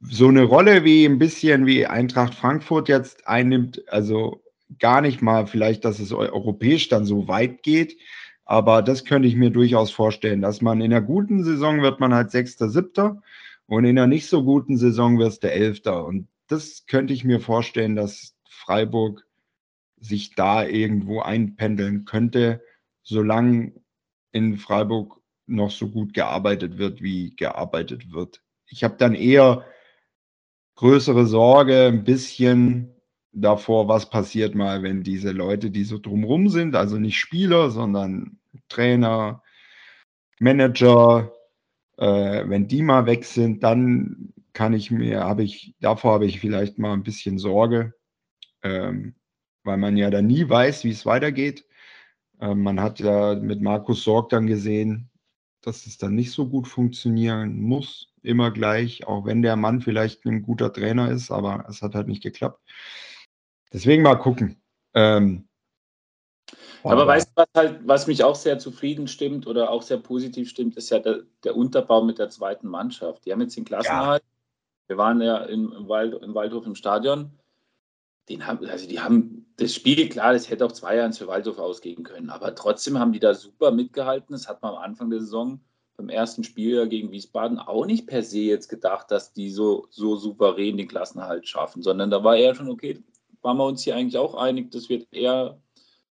so 0.00 0.28
eine 0.28 0.44
Rolle 0.44 0.84
wie 0.84 1.04
ein 1.04 1.18
bisschen 1.18 1.66
wie 1.66 1.86
Eintracht 1.86 2.34
Frankfurt 2.34 2.88
jetzt 2.88 3.26
einnimmt, 3.26 3.82
also 3.88 4.42
gar 4.78 5.00
nicht 5.00 5.22
mal 5.22 5.46
vielleicht, 5.46 5.84
dass 5.84 5.98
es 5.98 6.12
europäisch 6.12 6.88
dann 6.88 7.04
so 7.04 7.26
weit 7.28 7.62
geht, 7.62 7.96
aber 8.44 8.82
das 8.82 9.04
könnte 9.04 9.28
ich 9.28 9.36
mir 9.36 9.50
durchaus 9.50 9.90
vorstellen, 9.90 10.40
dass 10.40 10.62
man 10.62 10.80
in 10.80 10.92
einer 10.92 11.02
guten 11.02 11.44
Saison 11.44 11.82
wird 11.82 12.00
man 12.00 12.14
halt 12.14 12.30
Sechster, 12.30 12.70
Siebter 12.70 13.22
und 13.66 13.84
in 13.84 13.98
einer 13.98 14.06
nicht 14.06 14.28
so 14.28 14.44
guten 14.44 14.78
Saison 14.78 15.18
wird 15.18 15.32
es 15.32 15.40
der 15.40 15.54
Elfter. 15.54 16.06
Und 16.06 16.28
das 16.46 16.86
könnte 16.86 17.12
ich 17.12 17.24
mir 17.24 17.40
vorstellen, 17.40 17.96
dass 17.96 18.34
Freiburg 18.48 19.26
sich 20.00 20.34
da 20.34 20.64
irgendwo 20.64 21.20
einpendeln 21.20 22.04
könnte, 22.04 22.62
solange 23.02 23.72
in 24.32 24.56
Freiburg 24.56 25.20
noch 25.48 25.70
so 25.70 25.88
gut 25.88 26.14
gearbeitet 26.14 26.78
wird, 26.78 27.02
wie 27.02 27.34
gearbeitet 27.36 28.12
wird. 28.12 28.42
Ich 28.66 28.84
habe 28.84 28.96
dann 28.98 29.14
eher 29.14 29.64
größere 30.76 31.26
Sorge, 31.26 31.86
ein 31.86 32.04
bisschen 32.04 32.94
davor, 33.32 33.88
was 33.88 34.10
passiert 34.10 34.54
mal, 34.54 34.82
wenn 34.82 35.02
diese 35.02 35.32
Leute, 35.32 35.70
die 35.70 35.84
so 35.84 35.98
drumrum 35.98 36.48
sind, 36.48 36.76
also 36.76 36.98
nicht 36.98 37.18
Spieler, 37.18 37.70
sondern 37.70 38.38
Trainer, 38.68 39.42
Manager, 40.40 41.32
äh, 41.96 42.48
wenn 42.48 42.68
die 42.68 42.82
mal 42.82 43.06
weg 43.06 43.24
sind, 43.24 43.62
dann 43.62 44.32
kann 44.52 44.72
ich 44.72 44.90
mir, 44.90 45.20
habe 45.20 45.42
ich, 45.42 45.74
davor 45.80 46.14
habe 46.14 46.26
ich 46.26 46.40
vielleicht 46.40 46.78
mal 46.78 46.92
ein 46.92 47.02
bisschen 47.02 47.38
Sorge, 47.38 47.94
ähm, 48.62 49.14
weil 49.64 49.76
man 49.76 49.96
ja 49.96 50.10
dann 50.10 50.26
nie 50.26 50.48
weiß, 50.48 50.84
wie 50.84 50.90
es 50.90 51.06
weitergeht. 51.06 51.64
Ähm, 52.40 52.62
man 52.62 52.80
hat 52.80 53.00
ja 53.00 53.34
mit 53.34 53.60
Markus 53.60 54.04
Sorg 54.04 54.30
dann 54.30 54.46
gesehen, 54.46 55.10
dass 55.60 55.86
es 55.86 55.98
dann 55.98 56.14
nicht 56.14 56.32
so 56.32 56.48
gut 56.48 56.68
funktionieren 56.68 57.60
muss 57.60 58.12
immer 58.22 58.50
gleich, 58.50 59.06
auch 59.06 59.24
wenn 59.24 59.42
der 59.42 59.56
Mann 59.56 59.80
vielleicht 59.80 60.24
ein 60.24 60.42
guter 60.42 60.72
Trainer 60.72 61.10
ist, 61.10 61.30
aber 61.30 61.64
es 61.68 61.82
hat 61.82 61.94
halt 61.94 62.08
nicht 62.08 62.22
geklappt. 62.22 62.60
Deswegen 63.72 64.02
mal 64.02 64.16
gucken. 64.16 64.60
Ähm, 64.94 65.48
aber, 66.82 66.92
aber 66.92 67.06
weißt 67.06 67.28
du, 67.28 67.32
was, 67.36 67.48
halt, 67.54 67.80
was 67.86 68.06
mich 68.06 68.24
auch 68.24 68.34
sehr 68.34 68.58
zufrieden 68.58 69.08
stimmt 69.08 69.46
oder 69.46 69.70
auch 69.70 69.82
sehr 69.82 69.98
positiv 69.98 70.48
stimmt, 70.48 70.76
ist 70.76 70.90
ja 70.90 70.98
der, 70.98 71.22
der 71.44 71.56
Unterbau 71.56 72.02
mit 72.02 72.18
der 72.18 72.30
zweiten 72.30 72.68
Mannschaft. 72.68 73.26
Die 73.26 73.32
haben 73.32 73.40
jetzt 73.40 73.56
den 73.56 73.64
Klassenhalt. 73.64 74.22
Ja. 74.22 74.28
Wir 74.88 74.96
waren 74.96 75.20
ja 75.20 75.38
im, 75.38 75.72
im, 75.72 75.88
Wald, 75.88 76.14
im 76.22 76.34
Waldhof 76.34 76.66
im 76.66 76.74
Stadion. 76.74 77.38
Den 78.28 78.46
haben, 78.46 78.66
also 78.66 78.88
die 78.88 79.00
haben 79.00 79.46
das 79.56 79.74
Spiel, 79.74 80.08
klar, 80.08 80.32
das 80.32 80.48
hätte 80.50 80.64
auch 80.64 80.72
2-1 80.72 81.18
für 81.18 81.26
Waldhof 81.26 81.58
ausgehen 81.58 82.04
können, 82.04 82.30
aber 82.30 82.54
trotzdem 82.54 82.98
haben 82.98 83.12
die 83.12 83.18
da 83.18 83.34
super 83.34 83.70
mitgehalten. 83.72 84.32
Das 84.32 84.48
hat 84.48 84.62
man 84.62 84.74
am 84.74 84.82
Anfang 84.82 85.10
der 85.10 85.20
Saison 85.20 85.60
beim 85.96 86.08
ersten 86.08 86.44
Spiel 86.44 86.88
gegen 86.88 87.10
Wiesbaden 87.10 87.58
auch 87.58 87.84
nicht 87.84 88.06
per 88.06 88.22
se 88.22 88.38
jetzt 88.38 88.68
gedacht, 88.68 89.10
dass 89.10 89.32
die 89.32 89.50
so, 89.50 89.88
so 89.90 90.16
souverän 90.16 90.76
den 90.76 90.86
Klassenhalt 90.86 91.48
schaffen, 91.48 91.82
sondern 91.82 92.10
da 92.10 92.22
war 92.22 92.36
eher 92.36 92.54
schon, 92.54 92.70
okay, 92.70 93.02
waren 93.42 93.56
wir 93.56 93.66
uns 93.66 93.82
hier 93.82 93.96
eigentlich 93.96 94.16
auch 94.16 94.34
einig, 94.34 94.70
das 94.70 94.88
wird 94.88 95.12
eher, 95.12 95.60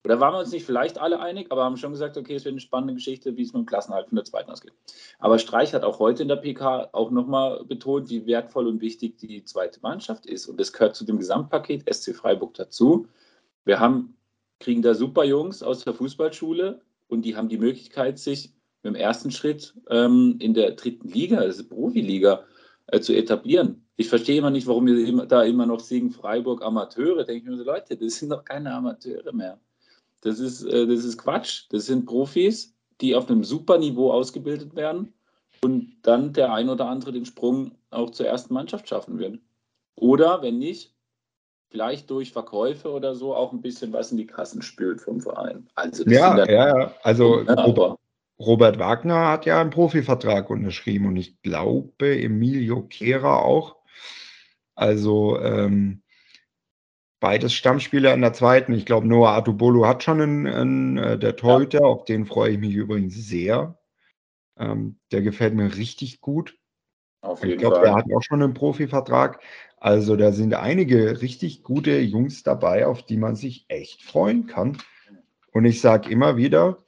oder 0.07 0.21
waren 0.21 0.35
wir 0.35 0.39
uns 0.39 0.53
nicht 0.53 0.65
vielleicht 0.65 0.99
alle 0.99 1.19
einig, 1.19 1.51
aber 1.51 1.65
haben 1.65 1.77
schon 1.77 1.91
gesagt, 1.91 2.17
okay, 2.17 2.37
es 2.37 2.45
wird 2.45 2.53
eine 2.53 2.61
spannende 2.61 2.95
Geschichte, 2.95 3.37
wie 3.37 3.43
es 3.43 3.53
mit 3.53 3.63
dem 3.63 3.67
Klassenhalt 3.67 4.07
von 4.07 4.15
der 4.15 4.25
zweiten 4.25 4.53
ausgeht. 4.53 4.73
Aber 5.19 5.37
Streich 5.41 5.75
hat 5.75 5.83
auch 5.83 5.99
heute 5.99 6.23
in 6.23 6.29
der 6.29 6.37
PK 6.37 6.91
auch 6.93 7.11
nochmal 7.11 7.65
betont, 7.65 8.09
wie 8.09 8.25
wertvoll 8.25 8.69
und 8.69 8.81
wichtig 8.81 9.19
die 9.19 9.43
zweite 9.43 9.81
Mannschaft 9.81 10.25
ist. 10.27 10.47
Und 10.47 10.61
das 10.61 10.73
gehört 10.73 10.95
zu 10.95 11.05
dem 11.05 11.19
Gesamtpaket 11.19 11.93
SC 11.93 12.15
Freiburg 12.15 12.55
dazu. 12.55 13.09
Wir 13.65 13.81
haben, 13.81 14.17
kriegen 14.61 14.81
da 14.81 14.95
super 14.95 15.25
Jungs 15.25 15.65
aus 15.65 15.83
der 15.83 15.93
Fußballschule 15.93 16.83
und 17.09 17.23
die 17.23 17.35
haben 17.35 17.49
die 17.49 17.59
Möglichkeit, 17.59 18.21
sich 18.21 18.55
im 18.85 18.95
ersten 18.95 19.33
Schritt 19.33 19.75
ähm, 19.91 20.37
in 20.39 20.55
der 20.55 20.71
dritten 20.77 21.09
Liga, 21.09 21.39
also 21.39 21.65
Profiliga, 21.67 22.45
äh, 22.87 23.01
zu 23.01 23.13
etablieren. 23.13 23.85
Ich 23.97 24.09
verstehe 24.09 24.39
immer 24.39 24.51
nicht, 24.51 24.69
warum 24.69 24.87
wir 24.87 25.27
da 25.27 25.43
immer 25.43 25.67
noch 25.67 25.81
singen 25.81 26.13
Freiburg 26.13 26.63
Amateure. 26.63 27.25
Denke 27.25 27.43
ich 27.43 27.51
mir 27.51 27.57
so, 27.57 27.65
Leute, 27.65 27.97
das 27.97 28.15
sind 28.15 28.29
doch 28.29 28.45
keine 28.45 28.73
Amateure 28.73 29.33
mehr. 29.33 29.59
Das 30.27 30.41
ist, 30.41 30.65
äh, 30.65 30.87
das 30.89 31.05
ist 31.05 31.19
Quatsch. 31.19 31.67
Das 31.71 31.87
sind 31.87 32.05
Profis, 32.05 32.75
die 33.01 33.15
auf 33.15 33.31
einem 33.31 33.45
super 33.45 33.79
Niveau 33.79 34.11
ausgebildet 34.11 34.75
werden 34.75 35.15
und 35.63 35.99
dann 36.03 36.33
der 36.33 36.53
ein 36.53 36.69
oder 36.69 36.89
andere 36.89 37.13
den 37.13 37.25
Sprung 37.25 37.73
auch 37.91 38.11
zur 38.11 38.27
ersten 38.27 38.53
Mannschaft 38.53 38.89
schaffen 38.89 39.21
wird. 39.21 39.39
Oder 39.95 40.43
wenn 40.43 40.59
nicht, 40.59 40.95
vielleicht 41.71 42.11
durch 42.11 42.33
Verkäufe 42.33 42.91
oder 42.91 43.15
so 43.15 43.37
auch 43.37 43.53
ein 43.53 43.61
bisschen 43.61 43.93
was 43.93 44.11
in 44.11 44.19
die 44.19 44.27
Kassen 44.27 44.63
spült 44.63 45.01
vom 45.01 45.21
Verein. 45.21 45.69
Also 45.77 46.05
ja, 46.05 46.45
ja, 46.45 46.93
also 47.05 47.43
ja, 47.43 47.57
aber, 47.57 47.97
Robert 48.41 48.81
Wagner 48.81 49.29
hat 49.31 49.47
ja 49.47 49.61
einen 49.61 49.71
Profivertrag 49.71 50.51
unterschrieben 50.51 51.07
und 51.07 51.17
ich 51.17 51.41
glaube 51.43 52.21
Emilio 52.21 52.83
Kehrer 52.83 53.45
auch. 53.45 53.77
Also 54.75 55.39
ähm, 55.41 56.03
beides 57.21 57.55
Stammspieler 57.55 58.15
in 58.15 58.21
der 58.21 58.33
zweiten. 58.33 58.73
Ich 58.73 58.87
glaube, 58.87 59.07
Noah 59.07 59.37
Atubolo 59.37 59.87
hat 59.87 60.03
schon 60.03 60.21
einen, 60.21 60.47
einen 60.47 60.99
äh, 60.99 61.19
der 61.19 61.37
Torhüter, 61.37 61.81
ja. 61.81 61.87
auf 61.87 62.05
den 62.05 62.27
freue 62.27 62.53
ich 62.53 62.59
mich 62.59 62.75
übrigens 62.75 63.15
sehr. 63.15 63.79
Ähm, 64.59 64.99
der 65.13 65.23
gefällt 65.23 65.55
mir 65.55 65.77
richtig 65.77 66.21
gut. 66.21 66.57
Auf 67.21 67.43
jeden 67.43 67.55
ich 67.55 67.59
glaube, 67.59 67.81
der 67.81 67.95
hat 67.95 68.07
auch 68.15 68.23
schon 68.23 68.43
einen 68.43 68.55
Profivertrag. 68.55 69.41
Also 69.79 70.17
da 70.17 70.33
sind 70.33 70.55
einige 70.55 71.21
richtig 71.21 71.63
gute 71.63 71.99
Jungs 71.99 72.43
dabei, 72.43 72.87
auf 72.87 73.03
die 73.03 73.17
man 73.17 73.37
sich 73.37 73.67
echt 73.69 74.03
freuen 74.03 74.47
kann. 74.47 74.79
Und 75.53 75.65
ich 75.65 75.81
sage 75.81 76.11
immer 76.11 76.37
wieder, 76.37 76.85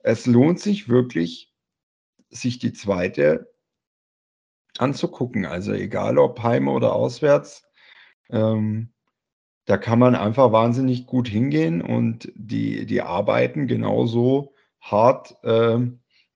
es 0.00 0.26
lohnt 0.26 0.60
sich 0.60 0.88
wirklich, 0.88 1.52
sich 2.28 2.58
die 2.58 2.72
zweite 2.72 3.52
anzugucken. 4.78 5.46
Also 5.46 5.72
egal 5.72 6.18
ob 6.18 6.42
heim 6.42 6.68
oder 6.68 6.94
auswärts, 6.94 7.64
ähm, 8.30 8.92
da 9.66 9.76
kann 9.76 9.98
man 9.98 10.14
einfach 10.14 10.52
wahnsinnig 10.52 11.06
gut 11.06 11.28
hingehen 11.28 11.82
und 11.82 12.32
die, 12.34 12.86
die 12.86 13.02
arbeiten 13.02 13.66
genauso 13.66 14.54
hart 14.80 15.36
äh, 15.44 15.78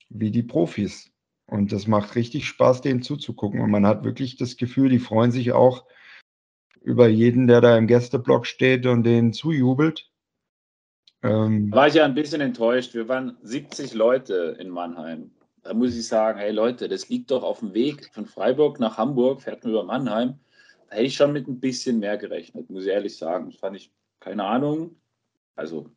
wie 0.09 0.31
die 0.31 0.43
Profis. 0.43 1.11
Und 1.47 1.73
das 1.73 1.87
macht 1.87 2.15
richtig 2.15 2.47
Spaß, 2.47 2.81
denen 2.81 3.03
zuzugucken. 3.03 3.61
Und 3.61 3.71
man 3.71 3.87
hat 3.87 4.05
wirklich 4.05 4.37
das 4.37 4.57
Gefühl, 4.57 4.89
die 4.89 4.99
freuen 4.99 5.31
sich 5.31 5.53
auch 5.53 5.85
über 6.81 7.09
jeden, 7.09 7.47
der 7.47 7.61
da 7.61 7.77
im 7.77 7.87
Gästeblock 7.87 8.47
steht 8.47 8.87
und 8.87 9.05
denen 9.05 9.33
zujubelt. 9.33 10.11
Ähm, 11.23 11.73
war 11.73 11.89
ich 11.89 11.95
ja 11.95 12.05
ein 12.05 12.15
bisschen 12.15 12.43
enttäuscht. 12.43 12.95
Wir 12.95 13.09
waren 13.09 13.39
70 13.43 13.95
Leute 13.95 14.57
in 14.61 14.69
Mannheim. 14.69 15.31
Da 15.63 15.73
muss 15.73 15.97
ich 15.97 16.07
sagen, 16.07 16.39
hey 16.39 16.53
Leute, 16.53 16.89
das 16.89 17.09
liegt 17.09 17.31
doch 17.31 17.43
auf 17.43 17.61
dem 17.61 17.73
Weg 17.73 18.11
von 18.13 18.27
Freiburg 18.27 18.79
nach 18.79 18.99
Hamburg, 18.99 19.41
fährt 19.41 19.65
man 19.65 19.73
über 19.73 19.85
Mannheim. 19.85 20.39
Hätte 20.95 21.07
ich 21.07 21.17
schon 21.17 21.33
mit 21.33 21.49
ein 21.49 21.61
bisschen 21.61 21.99
mehr 21.99 22.17
gerechnet, 22.17 22.71
muss 22.71 22.85
ich 22.85 22.91
ehrlich 22.91 23.17
sagen. 23.17 23.51
Das 23.51 23.59
fand 23.59 23.77
ich, 23.77 23.93
keine 24.21 24.45
Ahnung. 24.45 24.97
Also 25.57 25.91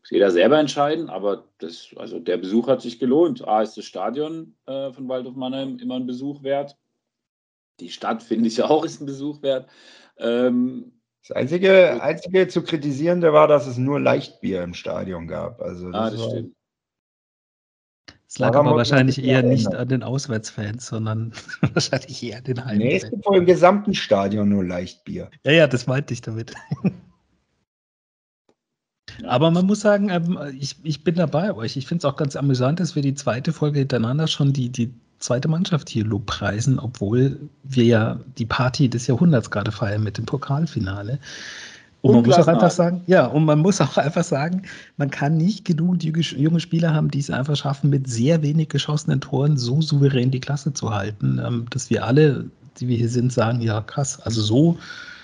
muss 0.00 0.10
jeder 0.10 0.30
selber 0.30 0.58
entscheiden, 0.58 1.08
aber 1.08 1.48
das, 1.58 1.88
also 1.96 2.18
der 2.18 2.36
Besuch 2.36 2.68
hat 2.68 2.82
sich 2.82 2.98
gelohnt. 2.98 3.46
A 3.46 3.62
ist 3.62 3.76
das 3.76 3.84
Stadion 3.84 4.56
äh, 4.66 4.92
von 4.92 5.08
Waldhof 5.08 5.36
Mannheim 5.36 5.78
immer 5.78 5.96
ein 5.96 6.06
Besuch 6.06 6.42
wert. 6.42 6.76
Die 7.80 7.90
Stadt, 7.90 8.22
finde 8.22 8.48
ich 8.48 8.62
auch, 8.64 8.84
ist 8.84 9.00
ein 9.00 9.06
Besuch 9.06 9.42
wert. 9.42 9.68
Ähm, 10.18 10.92
das 11.26 11.36
einzige, 11.36 12.02
einzige 12.02 12.46
zu 12.48 12.62
kritisierende 12.62 13.32
war, 13.32 13.48
dass 13.48 13.66
es 13.66 13.78
nur 13.78 13.98
Leichtbier 13.98 14.62
im 14.62 14.74
Stadion 14.74 15.26
gab. 15.26 15.60
Also 15.60 15.90
das, 15.90 16.00
ah, 16.00 16.10
das 16.10 16.24
stimmt. 16.24 16.55
Es 18.36 18.40
lag 18.40 18.54
aber 18.54 18.76
wahrscheinlich 18.76 19.24
eher 19.24 19.42
nicht 19.42 19.74
an 19.74 19.88
den 19.88 20.02
Auswärtsfans, 20.02 20.88
sondern 20.88 21.32
wahrscheinlich 21.72 22.22
eher 22.22 22.36
an 22.36 22.44
den 22.44 22.62
Heimfans. 22.62 22.78
Nee, 22.78 22.96
es 22.96 23.08
gibt 23.08 23.24
wohl 23.24 23.38
im 23.38 23.46
gesamten 23.46 23.94
Stadion 23.94 24.50
nur 24.50 24.62
Leichtbier. 24.62 25.30
Ja, 25.42 25.52
ja, 25.52 25.66
das 25.66 25.86
meinte 25.86 26.12
ich 26.12 26.20
damit. 26.20 26.52
Aber 29.24 29.50
man 29.50 29.64
muss 29.64 29.80
sagen, 29.80 30.10
ähm, 30.10 30.38
ich, 30.60 30.76
ich 30.82 31.02
bin 31.02 31.14
dabei 31.14 31.54
euch. 31.54 31.78
Ich 31.78 31.86
finde 31.86 32.00
es 32.00 32.04
auch 32.04 32.16
ganz 32.16 32.36
amüsant, 32.36 32.78
dass 32.78 32.94
wir 32.94 33.00
die 33.00 33.14
zweite 33.14 33.54
Folge 33.54 33.78
hintereinander 33.78 34.26
schon 34.26 34.52
die, 34.52 34.68
die 34.68 34.92
zweite 35.18 35.48
Mannschaft 35.48 35.88
hier 35.88 36.04
lobpreisen, 36.04 36.78
obwohl 36.78 37.40
wir 37.62 37.84
ja 37.84 38.20
die 38.36 38.44
Party 38.44 38.90
des 38.90 39.06
Jahrhunderts 39.06 39.50
gerade 39.50 39.72
feiern 39.72 40.02
mit 40.02 40.18
dem 40.18 40.26
Pokalfinale. 40.26 41.20
Und 42.02 42.14
man 42.14 42.24
muss 42.24 42.38
auch 42.38 42.46
einfach 42.46 42.70
sagen, 42.70 43.02
ja, 43.06 43.26
und 43.26 43.44
man 43.44 43.58
muss 43.58 43.80
auch 43.80 43.96
einfach 43.96 44.24
sagen, 44.24 44.62
man 44.96 45.10
kann 45.10 45.36
nicht 45.36 45.64
genug 45.64 46.02
junge 46.02 46.60
Spieler 46.60 46.94
haben, 46.94 47.10
die 47.10 47.18
es 47.18 47.30
einfach 47.30 47.56
schaffen, 47.56 47.90
mit 47.90 48.08
sehr 48.08 48.42
wenig 48.42 48.68
geschossenen 48.68 49.20
Toren 49.20 49.56
so 49.56 49.80
souverän 49.80 50.30
die 50.30 50.40
Klasse 50.40 50.72
zu 50.72 50.94
halten, 50.94 51.40
ähm, 51.44 51.66
dass 51.70 51.90
wir 51.90 52.04
alle, 52.04 52.48
die 52.78 52.88
wir 52.88 52.96
hier 52.96 53.08
sind, 53.08 53.32
sagen, 53.32 53.60
ja 53.60 53.80
krass, 53.80 54.20
also 54.20 54.40
so, 54.40 54.78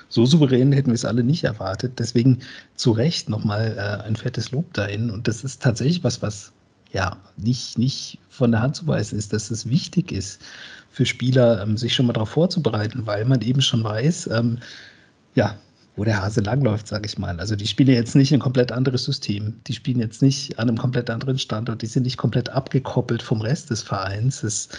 so 0.09 0.27
souverän 0.27 0.73
hätten 0.73 0.89
wir 0.89 0.95
es 0.95 1.05
alle 1.05 1.23
nicht 1.23 1.45
erwartet. 1.45 1.99
Deswegen 1.99 2.39
zu 2.75 2.93
Recht 2.93 3.29
nochmal 3.29 3.77
äh, 3.77 4.07
ein 4.07 4.17
fettes 4.17 4.51
Lob 4.51 4.73
dahin. 4.73 5.11
Und 5.11 5.29
das 5.29 5.45
ist 5.45 5.63
tatsächlich 5.63 6.03
was, 6.03 6.21
was 6.21 6.53
ja 6.93 7.17
nicht, 7.37 7.79
nicht 7.79 8.19
von 8.29 8.51
der 8.51 8.61
Hand 8.61 8.77
zu 8.77 8.87
weisen 8.87 9.19
ist, 9.19 9.33
dass 9.33 9.51
es 9.51 9.69
wichtig 9.69 10.13
ist 10.13 10.41
für 10.91 11.07
Spieler, 11.07 11.63
ähm, 11.63 11.77
sich 11.77 11.95
schon 11.95 12.07
mal 12.07 12.13
darauf 12.13 12.31
vorzubereiten, 12.31 13.07
weil 13.07 13.25
man 13.25 13.41
eben 13.41 13.63
schon 13.63 13.83
weiß, 13.83 14.29
ähm, 14.33 14.59
ja, 15.35 15.57
wo 15.97 16.05
der 16.05 16.23
Hase 16.23 16.41
langläuft, 16.41 16.89
sage 16.89 17.07
ich 17.07 17.19
mal. 17.19 17.39
Also 17.39 17.55
die 17.55 17.67
spielen 17.67 17.91
jetzt 17.91 18.15
nicht 18.15 18.33
ein 18.33 18.41
komplett 18.41 18.73
anderes 18.73 19.05
System. 19.05 19.61
Die 19.67 19.75
spielen 19.75 20.01
jetzt 20.01 20.23
nicht 20.23 20.59
an 20.59 20.69
einem 20.69 20.79
komplett 20.79 21.11
anderen 21.11 21.39
Standort. 21.39 21.83
Die 21.83 21.87
sind 21.87 22.05
nicht 22.05 22.17
komplett 22.17 22.49
abgekoppelt 22.49 23.23
vom 23.23 23.43
Rest 23.43 23.71
des 23.71 23.83
Vereins. 23.83 24.43
Es, 24.43 24.71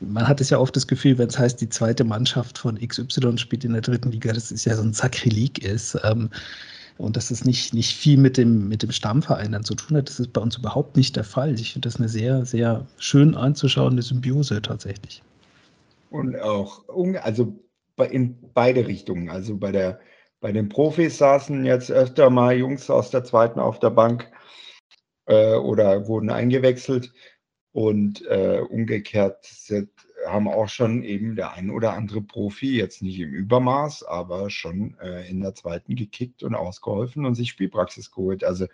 man 0.00 0.26
hat 0.26 0.40
es 0.40 0.50
ja 0.50 0.58
oft 0.58 0.74
das 0.74 0.86
Gefühl, 0.86 1.16
wenn 1.18 1.28
es 1.28 1.38
heißt, 1.38 1.60
die 1.60 1.68
zweite 1.68 2.02
Mannschaft 2.02 2.58
von 2.58 2.76
XY 2.76 3.38
spielt 3.38 3.64
in 3.64 3.72
der 3.72 3.82
dritten 3.82 4.10
Liga, 4.10 4.32
das 4.32 4.50
ist 4.50 4.64
ja 4.64 4.74
so 4.74 4.82
ein 4.82 4.92
Sakrileg 4.92 5.64
ist. 5.64 5.96
Ähm, 6.02 6.28
und 6.98 7.16
dass 7.16 7.30
es 7.30 7.44
nicht, 7.44 7.72
nicht 7.72 7.96
viel 7.96 8.18
mit 8.18 8.36
dem, 8.36 8.68
mit 8.68 8.82
dem 8.82 8.90
Stammverein 8.90 9.52
dann 9.52 9.62
zu 9.62 9.76
tun 9.76 9.96
hat, 9.96 10.08
das 10.08 10.18
ist 10.18 10.32
bei 10.32 10.40
uns 10.40 10.56
überhaupt 10.56 10.96
nicht 10.96 11.14
der 11.14 11.22
Fall. 11.22 11.54
Ich 11.54 11.72
finde 11.72 11.88
das 11.88 12.00
eine 12.00 12.08
sehr, 12.08 12.44
sehr 12.44 12.84
schön 12.98 13.36
anzuschauende 13.36 14.02
Symbiose 14.02 14.60
tatsächlich. 14.60 15.22
Und 16.10 16.40
auch, 16.40 16.82
also 17.22 17.54
in 18.10 18.36
beide 18.54 18.86
Richtungen. 18.86 19.28
Also 19.30 19.56
bei 19.56 19.72
der 19.72 20.00
bei 20.40 20.52
den 20.52 20.68
Profis 20.68 21.18
saßen 21.18 21.64
jetzt 21.64 21.90
öfter 21.90 22.30
mal 22.30 22.56
Jungs 22.56 22.90
aus 22.90 23.10
der 23.10 23.24
zweiten 23.24 23.60
auf 23.60 23.78
der 23.80 23.90
Bank 23.90 24.30
äh, 25.26 25.54
oder 25.54 26.06
wurden 26.08 26.30
eingewechselt. 26.30 27.12
Und 27.72 28.26
äh, 28.26 28.60
umgekehrt 28.60 29.44
sind, 29.44 29.90
haben 30.26 30.48
auch 30.48 30.68
schon 30.68 31.02
eben 31.04 31.36
der 31.36 31.52
ein 31.52 31.70
oder 31.70 31.92
andere 31.92 32.22
Profi, 32.22 32.76
jetzt 32.76 33.02
nicht 33.02 33.20
im 33.20 33.32
Übermaß, 33.32 34.02
aber 34.04 34.50
schon 34.50 34.98
äh, 35.00 35.28
in 35.28 35.40
der 35.40 35.54
zweiten 35.54 35.94
gekickt 35.94 36.42
und 36.42 36.54
ausgeholfen 36.54 37.24
und 37.24 37.34
sich 37.34 37.50
Spielpraxis 37.50 38.10
geholt. 38.10 38.42
Also 38.42 38.66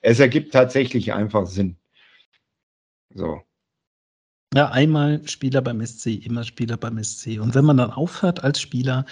es 0.00 0.20
ergibt 0.20 0.52
tatsächlich 0.52 1.12
einfach 1.12 1.46
Sinn. 1.46 1.76
So. 3.14 3.42
Ja, 4.54 4.70
einmal 4.70 5.26
Spieler 5.26 5.62
beim 5.62 5.84
SC, 5.84 6.26
immer 6.26 6.44
Spieler 6.44 6.76
beim 6.76 7.02
SC. 7.02 7.40
Und 7.40 7.54
wenn 7.54 7.64
man 7.64 7.78
dann 7.78 7.90
aufhört 7.90 8.44
als 8.44 8.60
Spieler, 8.60 9.06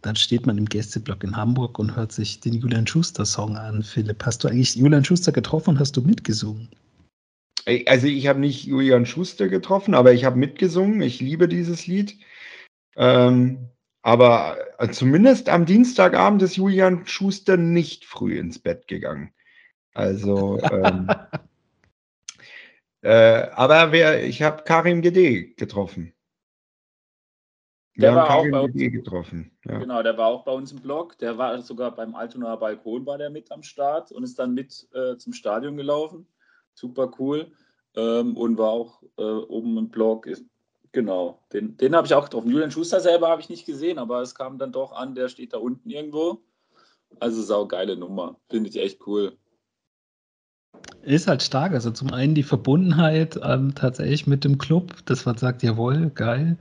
dann 0.00 0.16
steht 0.16 0.46
man 0.46 0.56
im 0.56 0.64
Gästeblock 0.64 1.22
in 1.22 1.36
Hamburg 1.36 1.78
und 1.78 1.96
hört 1.96 2.12
sich 2.12 2.40
den 2.40 2.54
Julian 2.54 2.86
Schuster-Song 2.86 3.56
an. 3.56 3.82
Philipp, 3.82 4.24
hast 4.24 4.42
du 4.42 4.48
eigentlich 4.48 4.74
Julian 4.74 5.04
Schuster 5.04 5.32
getroffen 5.32 5.70
und 5.70 5.80
hast 5.80 5.98
du 5.98 6.00
mitgesungen? 6.00 6.70
Also 7.86 8.06
ich 8.06 8.26
habe 8.26 8.40
nicht 8.40 8.64
Julian 8.64 9.04
Schuster 9.04 9.48
getroffen, 9.48 9.94
aber 9.94 10.14
ich 10.14 10.24
habe 10.24 10.38
mitgesungen. 10.38 11.02
Ich 11.02 11.20
liebe 11.20 11.46
dieses 11.46 11.86
Lied. 11.86 12.16
Ähm, 12.96 13.68
aber 14.00 14.56
äh, 14.78 14.88
zumindest 14.88 15.50
am 15.50 15.66
Dienstagabend 15.66 16.40
ist 16.40 16.56
Julian 16.56 17.06
Schuster 17.06 17.58
nicht 17.58 18.06
früh 18.06 18.38
ins 18.38 18.58
Bett 18.58 18.88
gegangen. 18.88 19.34
Also 19.92 20.58
ähm, 20.70 21.08
Äh, 23.02 23.48
aber 23.52 23.92
wer, 23.92 24.24
ich 24.24 24.42
habe 24.42 24.62
Karim 24.64 25.02
Gede 25.02 25.54
getroffen. 25.54 26.12
Wir 27.94 28.08
der 28.08 28.16
war 28.16 28.26
Karim 28.28 28.54
auch 28.54 28.66
bei 28.66 28.72
Gede 28.72 28.90
getroffen. 28.90 29.56
Ja. 29.64 29.78
Genau, 29.78 30.02
der 30.02 30.18
war 30.18 30.26
auch 30.26 30.44
bei 30.44 30.52
uns 30.52 30.72
im 30.72 30.80
Blog. 30.80 31.16
Der 31.18 31.38
war 31.38 31.60
sogar 31.62 31.94
beim 31.94 32.14
Altonaer 32.14 32.58
Balkon 32.58 33.06
war 33.06 33.16
der 33.16 33.30
mit 33.30 33.50
am 33.52 33.62
Start 33.62 34.12
und 34.12 34.22
ist 34.22 34.38
dann 34.38 34.54
mit 34.54 34.88
äh, 34.92 35.16
zum 35.16 35.32
Stadion 35.32 35.76
gelaufen. 35.76 36.26
Super 36.74 37.10
cool. 37.18 37.52
Ähm, 37.94 38.36
und 38.36 38.58
war 38.58 38.70
auch 38.70 39.02
äh, 39.16 39.22
oben 39.22 39.78
im 39.78 39.88
Blog. 39.88 40.26
Ist, 40.26 40.44
genau, 40.92 41.42
den, 41.52 41.76
den 41.78 41.96
habe 41.96 42.06
ich 42.06 42.14
auch 42.14 42.24
getroffen. 42.24 42.50
Julian 42.50 42.70
Schuster 42.70 43.00
selber 43.00 43.28
habe 43.28 43.40
ich 43.40 43.48
nicht 43.48 43.64
gesehen, 43.64 43.98
aber 43.98 44.20
es 44.20 44.34
kam 44.34 44.58
dann 44.58 44.72
doch 44.72 44.92
an, 44.92 45.14
der 45.14 45.28
steht 45.28 45.54
da 45.54 45.58
unten 45.58 45.88
irgendwo. 45.88 46.42
Also 47.18 47.40
saugeile 47.42 47.96
Nummer. 47.96 48.38
Finde 48.50 48.68
ich 48.68 48.76
echt 48.76 49.06
cool. 49.06 49.38
Ist 51.06 51.28
halt 51.28 51.40
stark. 51.40 51.72
Also 51.72 51.92
zum 51.92 52.12
einen 52.12 52.34
die 52.34 52.42
Verbundenheit 52.42 53.38
ähm, 53.44 53.74
tatsächlich 53.76 54.26
mit 54.26 54.42
dem 54.42 54.58
Club, 54.58 54.92
dass 55.06 55.24
man 55.24 55.36
sagt, 55.36 55.62
jawohl, 55.62 56.10
geil. 56.10 56.56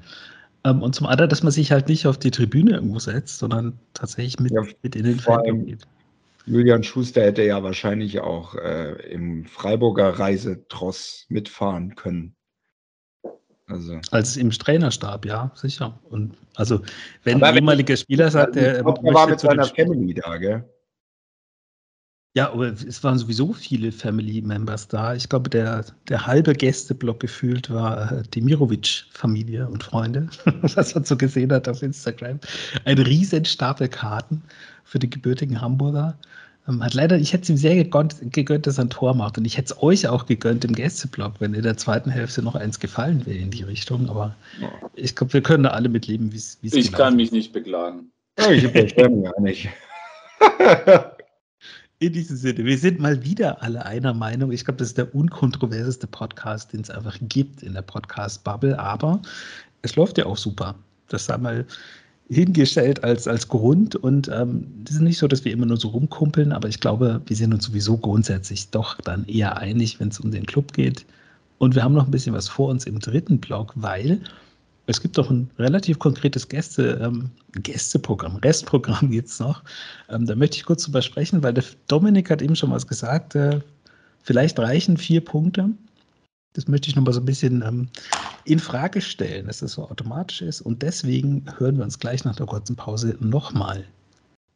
Ähm, 0.63 0.83
und 0.83 0.93
zum 0.93 1.07
anderen, 1.07 1.29
dass 1.29 1.41
man 1.41 1.51
sich 1.51 1.71
halt 1.71 1.89
nicht 1.89 2.05
auf 2.05 2.19
die 2.19 2.29
Tribüne 2.29 2.75
irgendwo 2.75 2.99
setzt, 2.99 3.39
sondern 3.39 3.79
tatsächlich 3.95 4.39
mit, 4.39 4.51
ja, 4.51 4.61
mit 4.83 4.95
in 4.95 5.05
den 5.05 5.19
Fandom 5.19 5.65
geht. 5.65 5.87
Julian 6.45 6.83
Schuster 6.83 7.23
hätte 7.23 7.41
ja 7.41 7.63
wahrscheinlich 7.63 8.19
auch 8.19 8.53
äh, 8.53 8.91
im 9.11 9.45
Freiburger 9.45 10.09
Reisetross 10.09 11.25
mitfahren 11.29 11.95
können. 11.95 12.35
Also. 13.65 13.99
Als 14.11 14.37
im 14.37 14.51
Trainerstab, 14.51 15.25
ja, 15.25 15.51
sicher. 15.55 15.99
Und 16.03 16.35
also, 16.55 16.81
wenn 17.23 17.43
ein 17.43 17.55
ehemaliger 17.55 17.97
Spieler 17.97 18.29
sagt, 18.29 18.53
der. 18.55 18.77
Er 18.77 18.85
war 18.85 19.27
mit 19.27 19.39
seiner 19.39 19.65
Family 19.65 20.13
da, 20.13 20.37
gell? 20.37 20.69
Ja, 22.35 22.51
aber 22.51 22.67
es 22.67 23.01
waren 23.01 23.17
sowieso 23.17 23.53
viele 23.53 23.93
Family 23.93 24.41
Members 24.41 24.89
da. 24.89 25.15
Ich 25.15 25.29
glaube, 25.29 25.49
der, 25.49 25.85
der 26.09 26.27
halbe 26.27 26.53
Gästeblock 26.53 27.21
gefühlt 27.21 27.69
war 27.69 28.11
äh, 28.11 28.23
Demirovic-Familie 28.23 29.65
und 29.69 29.81
Freunde, 29.83 30.27
was 30.75 30.93
man 30.93 31.05
so 31.05 31.15
gesehen 31.15 31.53
hat 31.53 31.69
auf 31.69 31.81
Instagram. 31.81 32.41
Ein 32.83 32.97
riesen 32.97 33.45
Stapel 33.45 33.87
Karten 33.87 34.43
für 34.83 34.99
die 34.99 35.09
gebürtigen 35.09 35.61
Hamburger. 35.61 36.17
Ähm, 36.67 36.83
hat 36.83 36.93
leider, 36.93 37.17
ich 37.17 37.31
hätte 37.31 37.43
es 37.43 37.49
ihm 37.51 37.57
sehr 37.57 37.75
gegönnt, 37.75 38.17
gegönnt, 38.33 38.67
dass 38.67 38.79
er 38.79 38.85
ein 38.85 38.89
Tor 38.89 39.13
macht. 39.13 39.37
Und 39.37 39.45
ich 39.45 39.57
hätte 39.57 39.73
es 39.73 39.81
euch 39.81 40.05
auch 40.05 40.25
gegönnt 40.25 40.65
im 40.65 40.73
Gästeblock, 40.73 41.35
wenn 41.39 41.53
in 41.53 41.63
der 41.63 41.77
zweiten 41.77 42.09
Hälfte 42.09 42.41
noch 42.41 42.55
eins 42.55 42.81
gefallen 42.81 43.25
wäre 43.25 43.37
in 43.37 43.51
die 43.51 43.63
Richtung. 43.63 44.09
Aber 44.09 44.35
ich 44.95 45.15
glaube, 45.15 45.31
wir 45.31 45.41
können 45.41 45.63
da 45.63 45.69
alle 45.69 45.87
mitleben, 45.87 46.33
wie 46.33 46.37
es 46.37 46.57
Ich 46.61 46.91
kann 46.91 47.15
mich 47.15 47.31
nicht 47.31 47.53
beklagen. 47.53 48.11
Ja, 48.37 48.51
ich 48.51 48.69
beschwere 48.69 49.21
gar 49.21 49.39
nicht. 49.39 49.69
In 51.99 52.11
diesem 52.11 52.35
Sinne, 52.35 52.65
wir 52.65 52.77
sind 52.77 52.99
mal 52.99 53.23
wieder 53.23 53.63
alle 53.63 53.85
einer 53.85 54.13
Meinung. 54.13 54.51
Ich 54.51 54.65
glaube, 54.65 54.79
das 54.79 54.89
ist 54.89 54.97
der 54.97 55.15
unkontroverseste 55.15 56.07
Podcast, 56.07 56.73
den 56.73 56.81
es 56.81 56.89
einfach 56.89 57.17
gibt 57.21 57.63
in 57.63 57.73
der 57.73 57.83
Podcast-Bubble. 57.83 58.77
Aber 58.77 59.21
es 59.81 59.95
läuft 59.95 60.17
ja 60.17 60.25
auch 60.25 60.35
super. 60.35 60.75
Das 61.07 61.25
sei 61.25 61.37
mal 61.37 61.65
hingestellt 62.29 63.01
als, 63.05 63.29
als 63.29 63.47
Grund. 63.47 63.95
Und 63.95 64.27
ähm, 64.27 64.67
das 64.83 64.95
ist 64.95 65.01
nicht 65.01 65.17
so, 65.17 65.29
dass 65.29 65.45
wir 65.45 65.53
immer 65.53 65.65
nur 65.65 65.77
so 65.77 65.87
rumkumpeln, 65.87 66.51
aber 66.51 66.67
ich 66.67 66.81
glaube, 66.81 67.21
wir 67.27 67.35
sind 67.37 67.53
uns 67.53 67.63
sowieso 67.63 67.95
grundsätzlich 67.95 68.69
doch 68.71 68.99
dann 68.99 69.25
eher 69.25 69.57
einig, 69.57 69.97
wenn 70.01 70.09
es 70.09 70.19
um 70.19 70.31
den 70.31 70.45
Club 70.45 70.73
geht. 70.73 71.05
Und 71.59 71.75
wir 71.75 71.83
haben 71.83 71.93
noch 71.93 72.05
ein 72.05 72.11
bisschen 72.11 72.35
was 72.35 72.49
vor 72.49 72.67
uns 72.69 72.85
im 72.85 72.99
dritten 72.99 73.39
Block, 73.39 73.71
weil 73.75 74.19
es 74.87 75.01
gibt 75.01 75.17
doch 75.17 75.29
ein 75.29 75.49
relativ 75.57 75.99
konkretes 75.99 76.47
Gäste, 76.47 76.99
ähm, 77.01 77.31
Gästeprogramm, 77.53 78.37
Restprogramm 78.37 79.11
jetzt 79.11 79.39
noch. 79.39 79.63
Ähm, 80.09 80.25
da 80.25 80.35
möchte 80.35 80.57
ich 80.57 80.65
kurz 80.65 80.83
drüber 80.83 81.01
sprechen, 81.01 81.43
weil 81.43 81.53
der 81.53 81.63
Dominik 81.87 82.29
hat 82.29 82.41
eben 82.41 82.55
schon 82.55 82.71
was 82.71 82.87
gesagt. 82.87 83.35
Äh, 83.35 83.61
vielleicht 84.23 84.59
reichen 84.59 84.97
vier 84.97 85.21
Punkte. 85.21 85.69
Das 86.53 86.67
möchte 86.67 86.89
ich 86.89 86.95
noch 86.95 87.03
mal 87.03 87.13
so 87.13 87.19
ein 87.19 87.25
bisschen 87.25 87.61
ähm, 87.61 87.89
in 88.45 88.59
Frage 88.59 89.01
stellen, 89.01 89.47
dass 89.47 89.59
das 89.59 89.73
so 89.73 89.89
automatisch 89.89 90.41
ist. 90.41 90.61
Und 90.61 90.81
deswegen 90.81 91.45
hören 91.57 91.77
wir 91.77 91.83
uns 91.83 91.99
gleich 91.99 92.23
nach 92.23 92.35
der 92.35 92.45
kurzen 92.45 92.75
Pause 92.75 93.17
nochmal 93.19 93.85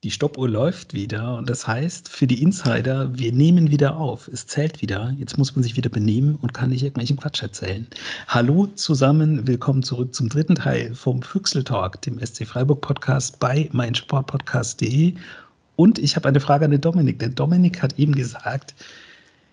die 0.05 0.11
Stoppuhr 0.11 0.47
läuft 0.47 0.93
wieder 0.93 1.37
und 1.37 1.49
das 1.49 1.67
heißt 1.67 2.07
für 2.07 2.25
die 2.25 2.41
Insider, 2.41 3.17
wir 3.17 3.33
nehmen 3.33 3.69
wieder 3.69 3.97
auf. 3.97 4.29
Es 4.29 4.47
zählt 4.47 4.81
wieder. 4.81 5.13
Jetzt 5.17 5.37
muss 5.37 5.57
man 5.57 5.63
sich 5.63 5.75
wieder 5.75 5.89
benehmen 5.89 6.37
und 6.41 6.53
kann 6.53 6.69
nicht 6.69 6.83
irgendwelchen 6.83 7.17
Quatsch 7.17 7.41
erzählen. 7.41 7.85
Hallo 8.29 8.67
zusammen, 8.67 9.45
willkommen 9.45 9.83
zurück 9.83 10.15
zum 10.15 10.29
dritten 10.29 10.55
Teil 10.55 10.95
vom 10.95 11.21
Füchsel 11.21 11.65
Talk, 11.65 12.01
dem 12.03 12.17
SC 12.25 12.47
Freiburg 12.47 12.79
Podcast 12.79 13.39
bei 13.39 13.67
meinsportpodcast.de. 13.73 15.15
Und 15.75 15.99
ich 15.99 16.15
habe 16.15 16.29
eine 16.29 16.39
Frage 16.39 16.63
an 16.63 16.71
den 16.71 16.81
Dominik. 16.81 17.19
Der 17.19 17.29
Dominik 17.29 17.81
hat 17.81 17.99
eben 17.99 18.15
gesagt, 18.15 18.75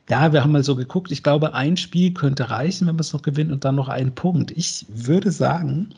ja, 0.09 0.33
wir 0.33 0.45
haben 0.45 0.53
mal 0.53 0.63
so 0.63 0.77
geguckt. 0.77 1.11
Ich 1.11 1.25
glaube, 1.25 1.55
ein 1.55 1.77
Spiel 1.77 2.15
könnte 2.15 2.51
reichen, 2.51 2.87
wenn 2.87 2.95
man 2.95 3.01
es 3.01 3.13
noch 3.13 3.23
gewinnt 3.23 3.51
und 3.51 3.65
dann 3.65 3.75
noch 3.75 3.89
einen 3.89 4.15
Punkt. 4.15 4.53
Ich 4.53 4.87
würde 4.89 5.33
sagen, 5.33 5.93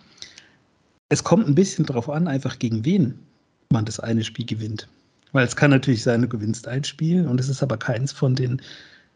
es 1.11 1.23
kommt 1.23 1.47
ein 1.47 1.55
bisschen 1.55 1.85
darauf 1.85 2.09
an, 2.09 2.27
einfach 2.29 2.59
gegen 2.59 2.87
wen 2.87 3.28
man 3.73 3.85
das 3.85 4.01
eine 4.01 4.25
Spiel 4.25 4.47
gewinnt. 4.47 4.89
Weil 5.33 5.47
es 5.47 5.57
kann 5.57 5.71
natürlich 5.71 6.03
sein, 6.03 6.23
du 6.23 6.29
gewinnst 6.29 6.69
ein 6.69 6.85
Spiel 6.85 7.27
und 7.27 7.39
es 7.39 7.49
ist 7.49 7.63
aber 7.63 7.77
keins 7.77 8.13
von 8.13 8.35
den 8.35 8.63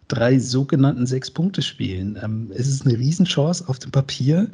drei 0.08 0.38
sogenannten 0.38 1.06
Sechs-Punkte-Spielen. 1.06 2.18
Ähm, 2.22 2.50
es 2.54 2.68
ist 2.68 2.84
eine 2.84 2.98
Riesenchance 2.98 3.66
auf 3.66 3.78
dem 3.78 3.90
Papier. 3.90 4.48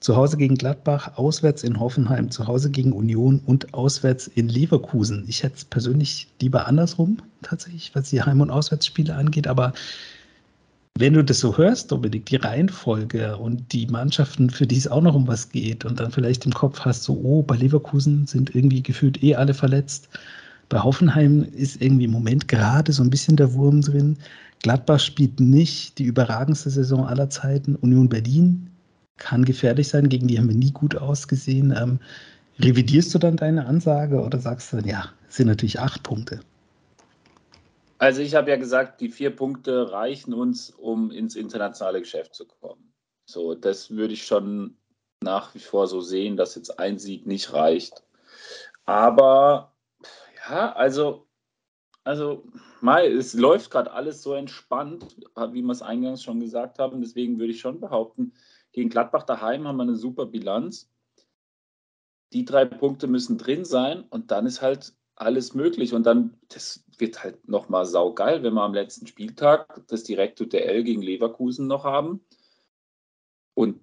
Zu 0.00 0.16
Hause 0.16 0.38
gegen 0.38 0.56
Gladbach, 0.56 1.16
auswärts 1.16 1.62
in 1.62 1.78
Hoffenheim, 1.78 2.30
zu 2.30 2.46
Hause 2.46 2.70
gegen 2.70 2.92
Union 2.92 3.40
und 3.44 3.74
auswärts 3.74 4.28
in 4.28 4.48
Leverkusen. 4.48 5.24
Ich 5.28 5.42
hätte 5.42 5.56
es 5.56 5.64
persönlich 5.66 6.26
lieber 6.40 6.66
andersrum, 6.66 7.18
tatsächlich, 7.42 7.94
was 7.94 8.08
die 8.08 8.22
Heim- 8.22 8.40
und 8.40 8.50
Auswärtsspiele 8.50 9.14
angeht, 9.14 9.46
aber 9.46 9.74
wenn 10.98 11.14
du 11.14 11.24
das 11.24 11.40
so 11.40 11.56
hörst, 11.56 11.90
Dominik, 11.92 12.26
die 12.26 12.36
Reihenfolge 12.36 13.36
und 13.38 13.72
die 13.72 13.86
Mannschaften, 13.86 14.50
für 14.50 14.66
die 14.66 14.76
es 14.76 14.86
auch 14.88 15.00
noch 15.02 15.14
um 15.14 15.26
was 15.26 15.48
geht 15.48 15.84
und 15.84 15.98
dann 16.00 16.10
vielleicht 16.12 16.44
im 16.46 16.52
Kopf 16.52 16.80
hast, 16.80 17.04
so, 17.04 17.14
oh, 17.22 17.42
bei 17.42 17.56
Leverkusen 17.56 18.26
sind 18.26 18.54
irgendwie 18.54 18.82
gefühlt 18.82 19.22
eh 19.22 19.34
alle 19.34 19.54
verletzt, 19.54 20.08
Bei 20.70 20.80
Hoffenheim 20.80 21.44
ist 21.44 21.82
irgendwie 21.82 22.06
im 22.06 22.12
Moment 22.12 22.48
gerade 22.48 22.92
so 22.92 23.02
ein 23.04 23.10
bisschen 23.10 23.36
der 23.36 23.52
Wurm 23.54 23.82
drin. 23.82 24.18
Gladbach 24.62 25.00
spielt 25.00 25.40
nicht 25.40 25.98
die 25.98 26.04
überragendste 26.04 26.70
Saison 26.70 27.06
aller 27.06 27.30
Zeiten. 27.30 27.76
Union 27.76 28.08
Berlin 28.08 28.70
kann 29.18 29.44
gefährlich 29.44 29.88
sein, 29.88 30.08
gegen 30.08 30.28
die 30.28 30.38
haben 30.38 30.48
wir 30.48 30.56
nie 30.56 30.72
gut 30.72 30.96
ausgesehen. 30.96 31.74
Ähm, 31.76 32.00
revidierst 32.60 33.14
du 33.14 33.18
dann 33.18 33.36
deine 33.36 33.66
Ansage 33.66 34.20
oder 34.22 34.38
sagst 34.40 34.72
du, 34.72 34.78
ja, 34.80 35.06
es 35.28 35.36
sind 35.36 35.48
natürlich 35.48 35.80
acht 35.80 36.02
Punkte? 36.04 36.40
Also 38.00 38.22
ich 38.22 38.34
habe 38.34 38.48
ja 38.48 38.56
gesagt, 38.56 39.02
die 39.02 39.10
vier 39.10 39.36
Punkte 39.36 39.92
reichen 39.92 40.32
uns, 40.32 40.70
um 40.70 41.10
ins 41.10 41.36
internationale 41.36 42.00
Geschäft 42.00 42.34
zu 42.34 42.46
kommen. 42.46 42.94
So, 43.26 43.54
das 43.54 43.90
würde 43.90 44.14
ich 44.14 44.24
schon 44.24 44.78
nach 45.22 45.54
wie 45.54 45.58
vor 45.58 45.86
so 45.86 46.00
sehen, 46.00 46.38
dass 46.38 46.54
jetzt 46.54 46.78
ein 46.78 46.98
Sieg 46.98 47.26
nicht 47.26 47.52
reicht. 47.52 48.02
Aber 48.86 49.74
ja, 50.48 50.72
also, 50.72 51.26
also 52.02 52.42
Mai, 52.80 53.06
es 53.06 53.34
läuft 53.34 53.70
gerade 53.70 53.92
alles 53.92 54.22
so 54.22 54.32
entspannt, 54.32 55.18
wie 55.52 55.60
wir 55.60 55.70
es 55.70 55.82
eingangs 55.82 56.22
schon 56.22 56.40
gesagt 56.40 56.78
haben. 56.78 57.02
Deswegen 57.02 57.38
würde 57.38 57.52
ich 57.52 57.60
schon 57.60 57.80
behaupten, 57.80 58.32
gegen 58.72 58.88
Gladbach 58.88 59.24
daheim 59.24 59.68
haben 59.68 59.76
wir 59.76 59.82
eine 59.82 59.96
super 59.96 60.24
Bilanz. 60.24 60.90
Die 62.32 62.46
drei 62.46 62.64
Punkte 62.64 63.08
müssen 63.08 63.36
drin 63.36 63.66
sein 63.66 64.04
und 64.08 64.30
dann 64.30 64.46
ist 64.46 64.62
halt 64.62 64.94
alles 65.20 65.54
möglich. 65.54 65.92
Und 65.92 66.04
dann, 66.04 66.34
das 66.48 66.84
wird 66.98 67.22
halt 67.22 67.48
nochmal 67.48 67.86
saugeil, 67.86 68.42
wenn 68.42 68.54
wir 68.54 68.62
am 68.62 68.74
letzten 68.74 69.06
Spieltag 69.06 69.86
das 69.88 70.04
direkte 70.04 70.46
Duell 70.46 70.82
gegen 70.82 71.02
Leverkusen 71.02 71.66
noch 71.66 71.84
haben. 71.84 72.24
Und 73.54 73.80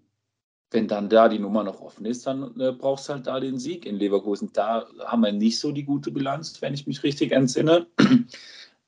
wenn 0.72 0.88
dann 0.88 1.10
da 1.10 1.30
die 1.30 1.40
Nummer 1.40 1.64
noch 1.64 1.82
offen 1.82 2.06
ist, 2.06 2.28
dann 2.28 2.60
äh, 2.60 2.72
brauchst 2.72 3.08
du 3.08 3.14
halt 3.14 3.28
da 3.28 3.40
den 3.40 3.58
Sieg 3.58 3.86
in 3.86 3.96
Leverkusen. 3.96 4.52
Da 4.54 4.88
haben 5.06 5.22
wir 5.22 5.32
nicht 5.32 5.60
so 5.60 5.72
die 5.72 5.86
gute 5.86 6.12
Bilanz, 6.12 6.62
wenn 6.62 6.74
ich 6.74 6.88
mich 6.88 7.04
richtig 7.04 7.32
entsinne. 7.32 7.88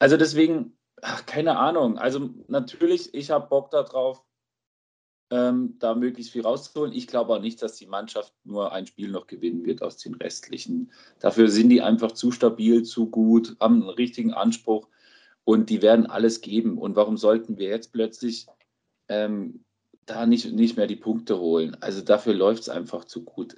Also 0.02 0.16
deswegen, 0.16 0.78
ach, 1.02 1.26
keine 1.26 1.58
Ahnung. 1.58 1.98
Also 1.98 2.30
natürlich, 2.48 3.14
ich 3.14 3.32
habe 3.32 3.50
Bock 3.50 3.70
darauf, 3.72 4.24
ähm, 5.32 5.76
da 5.80 5.94
möglichst 5.94 6.32
viel 6.32 6.42
rauszuholen. 6.42 6.94
Ich 6.94 7.08
glaube 7.08 7.34
auch 7.34 7.42
nicht, 7.42 7.62
dass 7.62 7.76
die 7.76 7.86
Mannschaft 7.86 8.34
nur 8.44 8.72
ein 8.72 8.88
Spiel 8.88 9.10
noch 9.10 9.28
gewinnen 9.28 9.66
wird 9.66 9.82
aus 9.82 9.98
den 9.98 10.16
restlichen. 10.16 10.92
Dafür 11.20 11.50
sind 11.50 11.70
die 11.70 11.82
einfach 11.82 12.14
zu 12.14 12.32
stabil, 12.32 12.84
zu 12.84 13.10
gut, 13.10 13.56
haben 13.60 13.82
einen 13.82 13.90
richtigen 13.90 14.34
Anspruch 14.34 14.88
und 15.44 15.70
die 15.70 15.82
werden 15.82 16.08
alles 16.08 16.42
geben. 16.42 16.78
Und 16.78 16.96
warum 16.96 17.18
sollten 17.18 17.58
wir 17.58 17.70
jetzt 17.70 17.92
plötzlich 17.94 18.48
ähm, 19.08 19.64
da 20.06 20.26
nicht, 20.26 20.52
nicht 20.52 20.78
mehr 20.78 20.88
die 20.88 20.96
Punkte 20.96 21.40
holen? 21.40 21.78
Also 21.80 22.02
dafür 22.02 22.34
läuft 22.34 22.64
es 22.64 22.70
einfach 22.70 23.06
zu 23.06 23.24
gut. 23.24 23.56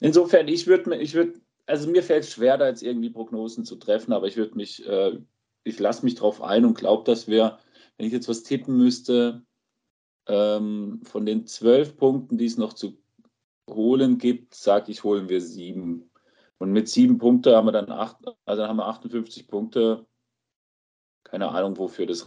Insofern, 0.00 0.48
ich 0.48 0.66
würde 0.66 0.96
ich 0.96 1.14
würd, 1.14 1.40
also 1.66 1.88
mir 1.88 2.02
fällt 2.02 2.24
es 2.24 2.32
schwer, 2.32 2.58
da 2.58 2.68
jetzt 2.68 2.82
irgendwie 2.82 3.10
Prognosen 3.10 3.64
zu 3.64 3.76
treffen, 3.76 4.12
aber 4.12 4.26
ich 4.26 4.36
würde 4.36 4.56
mich, 4.56 4.86
äh, 4.86 5.18
ich 5.64 5.78
lasse 5.78 6.04
mich 6.04 6.16
drauf 6.16 6.42
ein 6.42 6.66
und 6.66 6.74
glaube, 6.74 7.04
dass 7.04 7.26
wir, 7.26 7.58
wenn 7.96 8.06
ich 8.06 8.12
jetzt 8.12 8.28
was 8.28 8.42
tippen 8.42 8.76
müsste, 8.76 9.42
ähm, 10.26 11.00
von 11.04 11.26
den 11.26 11.46
zwölf 11.46 11.96
Punkten, 11.96 12.38
die 12.38 12.46
es 12.46 12.56
noch 12.56 12.72
zu 12.72 12.98
holen 13.68 14.18
gibt, 14.18 14.54
sage 14.54 14.90
ich, 14.92 15.04
holen 15.04 15.28
wir 15.28 15.40
sieben. 15.40 16.10
Und 16.58 16.72
mit 16.72 16.88
sieben 16.88 17.18
Punkten 17.18 17.54
haben 17.54 17.66
wir 17.66 17.72
dann 17.72 17.90
acht, 17.90 18.16
also 18.44 18.66
haben 18.66 18.76
wir 18.76 18.86
58 18.86 19.48
Punkte. 19.48 20.06
Keine 21.24 21.48
Ahnung, 21.48 21.76
wofür 21.78 22.06
das 22.06 22.26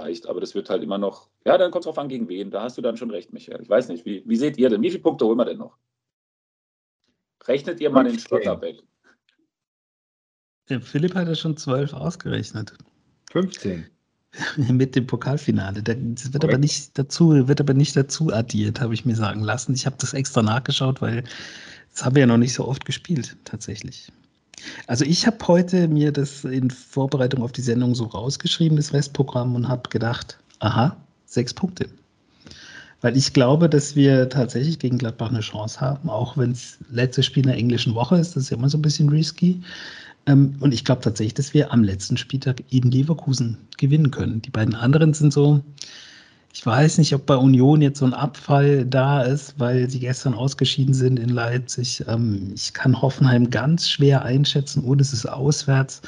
reicht, 0.00 0.26
aber 0.26 0.40
das 0.40 0.54
wird 0.54 0.70
halt 0.70 0.82
immer 0.82 0.98
noch, 0.98 1.30
ja, 1.44 1.58
dann 1.58 1.70
kommt 1.70 1.84
es 1.84 1.86
drauf 1.86 1.98
an, 1.98 2.08
gegen 2.08 2.28
wen. 2.28 2.50
Da 2.50 2.62
hast 2.62 2.78
du 2.78 2.82
dann 2.82 2.96
schon 2.96 3.10
recht, 3.10 3.32
Michael. 3.32 3.62
Ich 3.62 3.68
weiß 3.68 3.88
nicht, 3.88 4.04
wie, 4.04 4.22
wie 4.26 4.36
seht 4.36 4.58
ihr 4.58 4.68
denn? 4.70 4.82
Wie 4.82 4.90
viele 4.90 5.02
Punkte 5.02 5.26
holen 5.26 5.38
wir 5.38 5.44
denn 5.44 5.58
noch? 5.58 5.76
Rechnet 7.44 7.80
ihr 7.80 7.90
mal 7.90 8.04
den 8.04 8.18
Schlotterbeck? 8.18 8.82
Philipp 10.82 11.14
hat 11.14 11.28
ja 11.28 11.34
schon 11.34 11.56
zwölf 11.56 11.94
ausgerechnet. 11.94 12.74
15. 13.32 13.90
Mit 14.56 14.94
dem 14.94 15.06
Pokalfinale. 15.06 15.82
Das 15.82 16.32
wird 16.32 16.44
aber 16.44 16.58
nicht 16.58 16.98
dazu, 16.98 17.48
wird 17.48 17.60
aber 17.60 17.74
nicht 17.74 17.96
dazu 17.96 18.32
addiert, 18.32 18.80
habe 18.80 18.94
ich 18.94 19.04
mir 19.04 19.16
sagen 19.16 19.40
lassen. 19.40 19.74
Ich 19.74 19.86
habe 19.86 19.96
das 19.98 20.12
extra 20.12 20.42
nachgeschaut, 20.42 21.00
weil 21.00 21.24
das 21.92 22.04
haben 22.04 22.14
wir 22.14 22.20
ja 22.20 22.26
noch 22.26 22.36
nicht 22.36 22.54
so 22.54 22.66
oft 22.66 22.84
gespielt, 22.84 23.36
tatsächlich. 23.44 24.12
Also 24.86 25.04
ich 25.04 25.26
habe 25.26 25.38
heute 25.46 25.88
mir 25.88 26.12
das 26.12 26.44
in 26.44 26.70
Vorbereitung 26.70 27.42
auf 27.42 27.52
die 27.52 27.62
Sendung 27.62 27.94
so 27.94 28.04
rausgeschrieben, 28.04 28.76
das 28.76 28.92
Restprogramm, 28.92 29.54
und 29.54 29.68
habe 29.68 29.88
gedacht, 29.88 30.38
aha, 30.58 30.96
sechs 31.26 31.54
Punkte. 31.54 31.88
Weil 33.00 33.16
ich 33.16 33.32
glaube, 33.32 33.68
dass 33.68 33.94
wir 33.94 34.28
tatsächlich 34.28 34.80
gegen 34.80 34.98
Gladbach 34.98 35.30
eine 35.30 35.40
Chance 35.40 35.80
haben, 35.80 36.10
auch 36.10 36.36
wenn 36.36 36.50
es 36.50 36.78
letztes 36.90 37.26
Spiel 37.26 37.44
in 37.44 37.50
der 37.50 37.58
englischen 37.58 37.94
Woche 37.94 38.16
ist, 38.16 38.34
das 38.34 38.44
ist 38.44 38.50
ja 38.50 38.56
immer 38.56 38.68
so 38.68 38.78
ein 38.78 38.82
bisschen 38.82 39.08
risky. 39.08 39.60
Ähm, 40.28 40.56
und 40.60 40.72
ich 40.72 40.84
glaube 40.84 41.00
tatsächlich, 41.00 41.34
dass 41.34 41.54
wir 41.54 41.72
am 41.72 41.82
letzten 41.82 42.16
Spieltag 42.16 42.62
in 42.70 42.90
Leverkusen 42.90 43.56
gewinnen 43.78 44.10
können. 44.10 44.42
Die 44.42 44.50
beiden 44.50 44.74
anderen 44.74 45.14
sind 45.14 45.32
so, 45.32 45.62
ich 46.52 46.64
weiß 46.64 46.98
nicht, 46.98 47.14
ob 47.14 47.26
bei 47.26 47.36
Union 47.36 47.80
jetzt 47.80 47.98
so 47.98 48.04
ein 48.04 48.14
Abfall 48.14 48.84
da 48.84 49.22
ist, 49.22 49.58
weil 49.58 49.88
sie 49.88 50.00
gestern 50.00 50.34
ausgeschieden 50.34 50.94
sind 50.94 51.18
in 51.18 51.30
Leipzig. 51.30 52.04
Ähm, 52.06 52.52
ich 52.54 52.74
kann 52.74 53.00
Hoffenheim 53.00 53.50
ganz 53.50 53.88
schwer 53.88 54.22
einschätzen. 54.22 54.84
Oh, 54.84 54.94
das 54.94 55.12
ist 55.12 55.26
auswärts. 55.26 56.02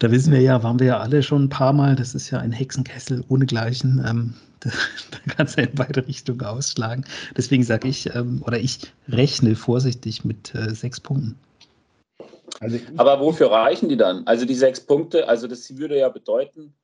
Da 0.00 0.10
wissen 0.10 0.32
wir 0.32 0.40
ja, 0.40 0.62
waren 0.62 0.78
wir 0.80 0.88
ja 0.88 0.98
alle 0.98 1.22
schon 1.22 1.44
ein 1.44 1.48
paar 1.48 1.72
Mal. 1.72 1.94
Das 1.94 2.14
ist 2.14 2.30
ja 2.30 2.40
ein 2.40 2.52
Hexenkessel 2.52 3.24
ohnegleichen. 3.28 4.04
Ähm, 4.06 4.34
da, 4.60 4.70
da 5.10 5.34
kann 5.34 5.46
es 5.46 5.54
in 5.54 5.68
beide 5.74 6.06
Richtungen 6.06 6.42
ausschlagen. 6.42 7.04
Deswegen 7.36 7.62
sage 7.62 7.86
ich, 7.86 8.10
oder 8.40 8.58
ich 8.58 8.80
rechne 9.08 9.54
vorsichtig 9.54 10.24
mit 10.24 10.54
äh, 10.54 10.74
sechs 10.74 10.98
Punkten. 10.98 11.36
Also 12.60 12.78
Aber 12.96 13.20
wofür 13.20 13.50
reichen 13.50 13.88
die 13.88 13.96
dann? 13.96 14.26
Also 14.26 14.44
die 14.44 14.54
sechs 14.54 14.80
Punkte, 14.80 15.28
also 15.28 15.46
das 15.46 15.76
würde 15.76 15.98
ja 15.98 16.08
bedeuten, 16.08 16.74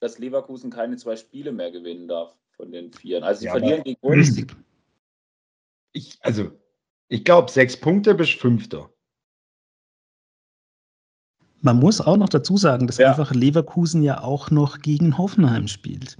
dass 0.00 0.18
Leverkusen 0.18 0.70
keine 0.70 0.96
zwei 0.96 1.16
Spiele 1.16 1.52
mehr 1.52 1.70
gewinnen 1.70 2.08
darf 2.08 2.34
von 2.52 2.72
den 2.72 2.92
vier. 2.92 3.22
Also 3.22 3.40
sie 3.40 3.46
ja, 3.46 3.52
verlieren 3.52 3.82
gegen 3.84 4.00
uns. 4.00 4.42
Ich, 5.92 6.16
also 6.20 6.52
ich 7.08 7.24
glaube, 7.24 7.50
sechs 7.50 7.76
Punkte 7.76 8.14
bis 8.14 8.30
Fünfter. 8.30 8.88
Man 11.62 11.80
muss 11.80 12.00
auch 12.00 12.16
noch 12.16 12.28
dazu 12.28 12.56
sagen, 12.56 12.86
dass 12.86 12.98
ja. 12.98 13.08
einfach 13.08 13.34
Leverkusen 13.34 14.04
ja 14.04 14.22
auch 14.22 14.52
noch 14.52 14.78
gegen 14.78 15.18
Hoffenheim 15.18 15.66
spielt. 15.66 16.16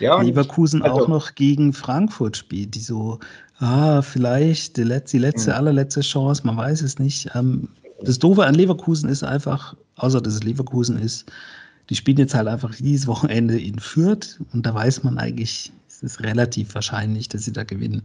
Ja, 0.00 0.20
Leverkusen 0.20 0.82
also, 0.82 1.02
auch 1.02 1.08
noch 1.08 1.36
gegen 1.36 1.72
Frankfurt 1.72 2.36
spielt, 2.36 2.74
die 2.74 2.80
so, 2.80 3.20
ah, 3.58 4.02
vielleicht 4.02 4.76
die 4.76 4.82
letzte, 4.82 5.18
die 5.18 5.22
letzte 5.22 5.52
hm. 5.52 5.58
allerletzte 5.58 6.00
Chance, 6.00 6.44
man 6.44 6.56
weiß 6.56 6.82
es 6.82 6.98
nicht. 6.98 7.30
Ähm, 7.34 7.68
das 8.02 8.18
Doofe 8.18 8.44
an 8.44 8.54
Leverkusen 8.54 9.08
ist 9.08 9.22
einfach, 9.22 9.76
außer 9.96 10.20
dass 10.20 10.34
es 10.34 10.42
Leverkusen 10.42 10.98
ist, 10.98 11.30
die 11.90 11.94
spielen 11.94 12.18
jetzt 12.18 12.34
halt 12.34 12.48
einfach 12.48 12.74
dieses 12.74 13.06
Wochenende 13.06 13.60
in 13.60 13.78
Fürth 13.78 14.40
und 14.52 14.64
da 14.64 14.74
weiß 14.74 15.02
man 15.04 15.18
eigentlich, 15.18 15.72
es 15.88 16.02
ist 16.02 16.22
relativ 16.22 16.74
wahrscheinlich, 16.74 17.28
dass 17.28 17.44
sie 17.44 17.52
da 17.52 17.62
gewinnen. 17.62 18.02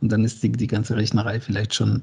Und 0.00 0.12
dann 0.12 0.24
ist 0.24 0.42
die, 0.42 0.52
die 0.52 0.66
ganze 0.66 0.96
Rechnerei 0.96 1.40
vielleicht 1.40 1.74
schon 1.74 2.02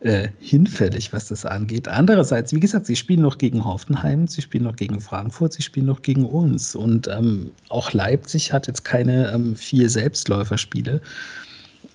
äh, 0.00 0.28
hinfällig, 0.40 1.12
was 1.12 1.28
das 1.28 1.44
angeht. 1.44 1.88
Andererseits, 1.88 2.52
wie 2.52 2.60
gesagt, 2.60 2.86
sie 2.86 2.96
spielen 2.96 3.22
noch 3.22 3.38
gegen 3.38 3.64
Hoffenheim, 3.64 4.26
sie 4.26 4.42
spielen 4.42 4.64
noch 4.64 4.76
gegen 4.76 5.00
Frankfurt, 5.00 5.52
sie 5.52 5.62
spielen 5.62 5.86
noch 5.86 6.02
gegen 6.02 6.24
uns. 6.24 6.74
Und 6.74 7.08
ähm, 7.08 7.50
auch 7.68 7.92
Leipzig 7.92 8.52
hat 8.52 8.66
jetzt 8.66 8.84
keine 8.84 9.32
ähm, 9.32 9.56
vier 9.56 9.90
Selbstläuferspiele. 9.90 11.00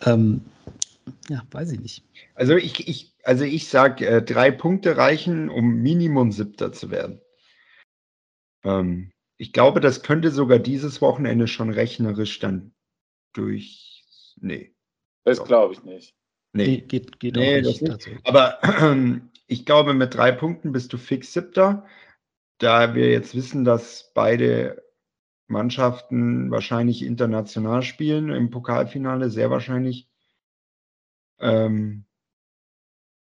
Ähm, 0.05 0.41
ja, 1.29 1.41
weiß 1.51 1.71
ich 1.71 1.79
nicht. 1.79 2.03
Also 2.35 2.55
ich, 2.55 2.87
ich, 2.87 3.11
also 3.29 3.43
ich 3.43 3.67
sage, 3.67 4.07
äh, 4.07 4.21
drei 4.23 4.49
Punkte 4.49 4.97
reichen, 4.97 5.49
um 5.49 5.83
Minimum 5.83 6.31
Siebter 6.31 6.73
zu 6.73 6.89
werden. 6.89 7.21
Ähm, 8.63 9.11
ich 9.37 9.53
glaube, 9.53 9.81
das 9.81 10.01
könnte 10.01 10.31
sogar 10.31 10.57
dieses 10.57 10.99
Wochenende 10.99 11.47
schon 11.47 11.69
rechnerisch 11.69 12.39
dann 12.39 12.73
durch. 13.33 14.03
Nee. 14.37 14.73
Das 15.25 15.43
glaube 15.43 15.75
ich 15.75 15.83
nicht. 15.83 16.15
Nee, 16.53 16.81
geht, 16.81 17.19
geht 17.19 17.35
nee, 17.35 17.59
auch 17.59 17.65
nicht. 17.67 17.87
Dazu. 17.87 18.09
Aber 18.23 18.63
äh, 18.63 19.19
ich 19.45 19.63
glaube, 19.63 19.93
mit 19.93 20.15
drei 20.15 20.31
Punkten 20.31 20.71
bist 20.71 20.91
du 20.91 20.97
fix 20.97 21.31
Siebter. 21.31 21.85
Da 22.57 22.95
wir 22.95 23.11
jetzt 23.11 23.35
wissen, 23.35 23.63
dass 23.63 24.11
beide 24.15 24.83
Mannschaften 25.45 26.49
wahrscheinlich 26.49 27.03
international 27.03 27.83
spielen 27.83 28.31
im 28.31 28.49
Pokalfinale, 28.49 29.29
sehr 29.29 29.51
wahrscheinlich. 29.51 30.09
Ähm, 31.39 32.05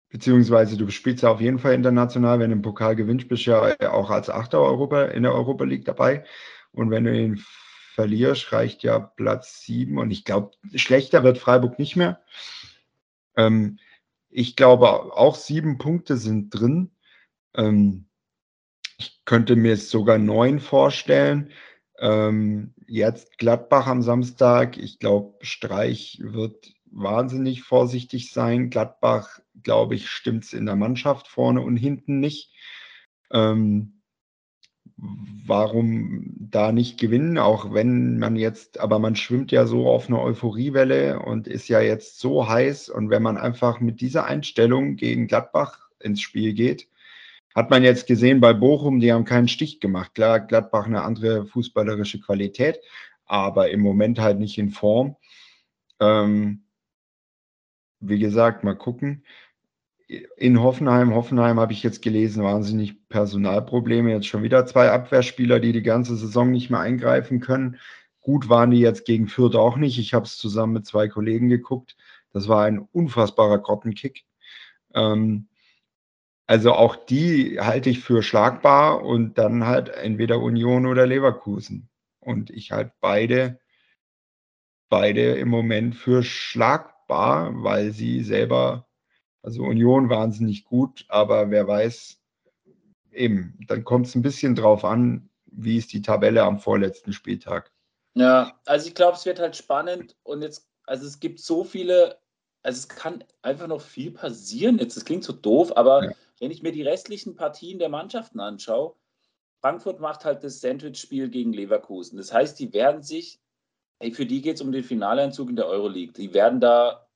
Beziehungsweise 0.10 0.78
du 0.78 0.90
spielst 0.90 1.24
ja 1.24 1.30
auf 1.30 1.42
jeden 1.42 1.60
Fall 1.60 1.74
international, 1.74 2.40
wenn 2.40 2.52
du 2.52 2.56
im 2.56 2.62
Pokal 2.62 2.96
gewinnst, 2.96 3.28
bist 3.28 3.46
du 3.46 3.52
ja 3.52 3.92
auch 3.92 4.10
als 4.10 4.30
Achter 4.30 4.62
Europa 4.62 5.06
in 5.06 5.24
der 5.24 5.34
Europa 5.34 5.66
League 5.66 5.86
dabei. 5.86 6.24
Und 6.72 6.92
wenn 6.92 7.04
du 7.04 7.18
ihn 7.18 7.44
verlierst, 7.94 8.54
reicht 8.54 8.84
ja 8.84 9.00
Platz 9.00 9.62
sieben. 9.62 9.98
Und 9.98 10.12
ich 10.12 10.24
glaube, 10.24 10.52
schlechter 10.76 11.24
wird 11.24 11.40
Freiburg 11.40 11.80
nicht 11.80 11.96
mehr. 11.96 12.22
Ähm, 13.36 13.80
ich 14.30 14.56
glaube, 14.56 14.90
auch 15.16 15.36
sieben 15.36 15.78
Punkte 15.78 16.16
sind 16.16 16.52
drin. 16.52 16.92
Ähm, 17.56 18.06
ich 18.98 19.22
könnte 19.26 19.56
mir 19.56 19.76
sogar 19.78 20.20
neun 20.20 20.60
vorstellen. 20.60 21.52
Ähm, 22.00 22.74
jetzt 22.86 23.38
Gladbach 23.40 23.88
am 23.88 24.02
Samstag. 24.02 24.78
Ich 24.78 25.00
glaube, 25.00 25.44
Streich 25.44 26.20
wird 26.22 26.74
wahnsinnig 26.98 27.64
vorsichtig 27.64 28.32
sein. 28.32 28.70
Gladbach, 28.70 29.40
glaube 29.64 29.96
ich, 29.96 30.10
stimmt 30.10 30.46
es 30.46 30.54
in 30.54 30.66
der 30.66 30.76
Mannschaft 30.76 31.28
vorne 31.28 31.62
und 31.62 31.78
hinten 31.78 32.20
nicht. 32.20 32.54
Ähm, 33.32 34.02
warum 34.98 36.34
da 36.40 36.72
nicht 36.72 37.00
gewinnen, 37.00 37.38
auch 37.38 37.74
wenn 37.74 38.18
man 38.18 38.36
jetzt, 38.36 38.80
aber 38.80 39.00
man 39.00 39.16
schwimmt 39.16 39.52
ja 39.52 39.68
so 39.68 39.88
auf 39.88 40.10
einer 40.10 40.22
Euphoriewelle 40.22 41.20
und 41.20 41.48
ist 41.48 41.68
ja 41.68 41.82
jetzt 41.82 42.20
so 42.20 42.50
heiß. 42.50 42.90
Und 42.90 43.10
wenn 43.10 43.22
man 43.22 43.38
einfach 43.38 43.80
mit 43.80 44.02
dieser 44.02 44.26
Einstellung 44.26 44.96
gegen 44.96 45.28
Gladbach 45.28 45.90
ins 46.00 46.22
Spiel 46.22 46.54
geht, 46.54 46.88
hat 47.54 47.70
man 47.70 47.84
jetzt 47.84 48.08
gesehen 48.08 48.40
bei 48.40 48.54
Bochum, 48.54 49.00
die 49.00 49.12
haben 49.14 49.26
keinen 49.26 49.48
Stich 49.48 49.80
gemacht. 49.80 50.16
Klar, 50.16 50.40
Gladbach 50.40 50.86
eine 50.86 51.04
andere 51.04 51.46
fußballerische 51.46 52.20
Qualität, 52.20 52.80
aber 53.26 53.70
im 53.70 53.82
Moment 53.82 54.20
halt 54.20 54.40
nicht 54.40 54.58
in 54.58 54.70
Form. 54.70 55.16
Ähm, 56.00 56.64
wie 58.00 58.20
gesagt, 58.20 58.64
mal 58.64 58.76
gucken 58.76 59.24
in 60.08 60.62
Hoffenheim, 60.62 61.14
Hoffenheim 61.14 61.60
habe 61.60 61.74
ich 61.74 61.84
jetzt 61.84 62.02
gelesen, 62.02 62.44
wahnsinnig 62.44 63.08
Personalprobleme. 63.10 64.12
Jetzt 64.12 64.28
schon 64.28 64.44
wieder 64.44 64.66
zwei 64.66 64.90
Abwehrspieler, 64.90 65.60
die 65.60 65.74
die 65.74 65.84
ganze 65.84 66.16
Saison 66.16 66.50
nicht 66.50 66.70
mehr 66.70 66.80
eingreifen 66.80 67.42
können. 67.42 67.78
Gut 68.22 68.48
waren 68.50 68.72
die 68.72 68.80
jetzt 68.80 69.06
gegen 69.06 69.28
Fürth 69.28 69.56
auch 69.56 69.76
nicht. 69.76 70.00
Ich 70.00 70.14
habe 70.14 70.26
es 70.26 70.38
zusammen 70.38 70.74
mit 70.74 70.86
zwei 70.86 71.08
Kollegen 71.10 71.50
geguckt. 71.50 71.98
Das 72.32 72.48
war 72.48 72.64
ein 72.66 72.80
unfassbarer 72.80 73.58
Grottenkick. 73.60 74.26
Ähm, 74.94 75.48
also 76.46 76.74
auch 76.74 76.96
die 76.96 77.60
halte 77.60 77.90
ich 77.90 78.00
für 78.00 78.24
schlagbar 78.24 79.04
und 79.04 79.38
dann 79.38 79.66
halt 79.66 79.90
entweder 79.90 80.40
Union 80.40 80.86
oder 80.86 81.06
Leverkusen. 81.06 81.90
Und 82.22 82.50
ich 82.50 82.72
halte 82.72 82.94
beide, 83.02 83.60
beide 84.88 85.34
im 85.34 85.50
Moment 85.50 85.96
für 85.96 86.24
schlagbar, 86.24 86.97
weil 87.10 87.92
sie 87.92 88.24
selber 88.24 88.88
also 89.42 89.64
Union 89.64 90.10
wahnsinnig 90.10 90.66
gut, 90.66 91.06
aber 91.08 91.50
wer 91.52 91.68
weiß, 91.68 92.20
eben, 93.12 93.58
dann 93.68 93.84
kommt 93.84 94.08
es 94.08 94.16
ein 94.16 94.22
bisschen 94.22 94.56
drauf 94.56 94.84
an, 94.84 95.30
wie 95.46 95.78
ist 95.78 95.94
die 95.94 96.02
Tabelle 96.02 96.44
am 96.44 96.60
vorletzten 96.60 97.14
Spieltag. 97.14 97.72
Ja, 98.14 98.60
also 98.66 98.88
ich 98.88 98.96
glaube, 98.96 99.16
es 99.16 99.26
wird 99.26 99.40
halt 99.40 99.56
spannend 99.56 100.16
und 100.24 100.42
jetzt, 100.42 100.70
also 100.86 101.06
es 101.06 101.20
gibt 101.20 101.40
so 101.40 101.64
viele, 101.64 102.18
also 102.64 102.78
es 102.78 102.90
kann 102.90 103.24
einfach 103.42 103.68
noch 103.68 103.82
viel 103.82 104.12
passieren. 104.12 104.80
Jetzt, 104.80 104.98
das 104.98 105.06
klingt 105.06 105.24
so 105.24 105.34
doof, 105.34 105.76
aber 105.78 106.06
ja. 106.06 106.12
wenn 106.40 106.52
ich 106.52 106.64
mir 106.64 106.72
die 106.72 106.84
restlichen 106.84 107.36
Partien 107.36 107.80
der 107.80 107.90
Mannschaften 107.90 108.40
anschaue, 108.40 108.96
Frankfurt 109.62 110.00
macht 110.00 110.26
halt 110.26 110.44
das 110.44 110.62
Sandwich-Spiel 110.62 111.30
gegen 111.30 111.54
Leverkusen. 111.54 112.18
Das 112.18 112.34
heißt, 112.34 112.60
die 112.60 112.74
werden 112.74 113.02
sich, 113.02 113.40
für 114.12 114.26
die 114.26 114.42
geht 114.42 114.56
es 114.56 114.62
um 114.62 114.72
den 114.72 114.84
Finaleinzug 114.84 115.50
in 115.50 115.56
der 115.56 115.68
Euroleague. 115.68 116.14
Die 116.14 116.34
werden 116.34 116.60
da 116.60 117.08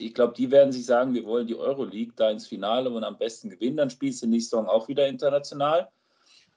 ich 0.00 0.14
glaube, 0.14 0.34
die 0.34 0.50
werden 0.50 0.72
sich 0.72 0.86
sagen, 0.86 1.14
wir 1.14 1.24
wollen 1.24 1.46
die 1.46 1.56
Euroleague 1.56 2.14
da 2.16 2.30
ins 2.30 2.46
Finale 2.46 2.90
und 2.90 3.04
am 3.04 3.18
besten 3.18 3.50
gewinnen. 3.50 3.76
Dann 3.76 3.90
spielst 3.90 4.22
du 4.22 4.26
nächste 4.26 4.56
Saison 4.56 4.66
auch 4.66 4.88
wieder 4.88 5.06
international. 5.06 5.88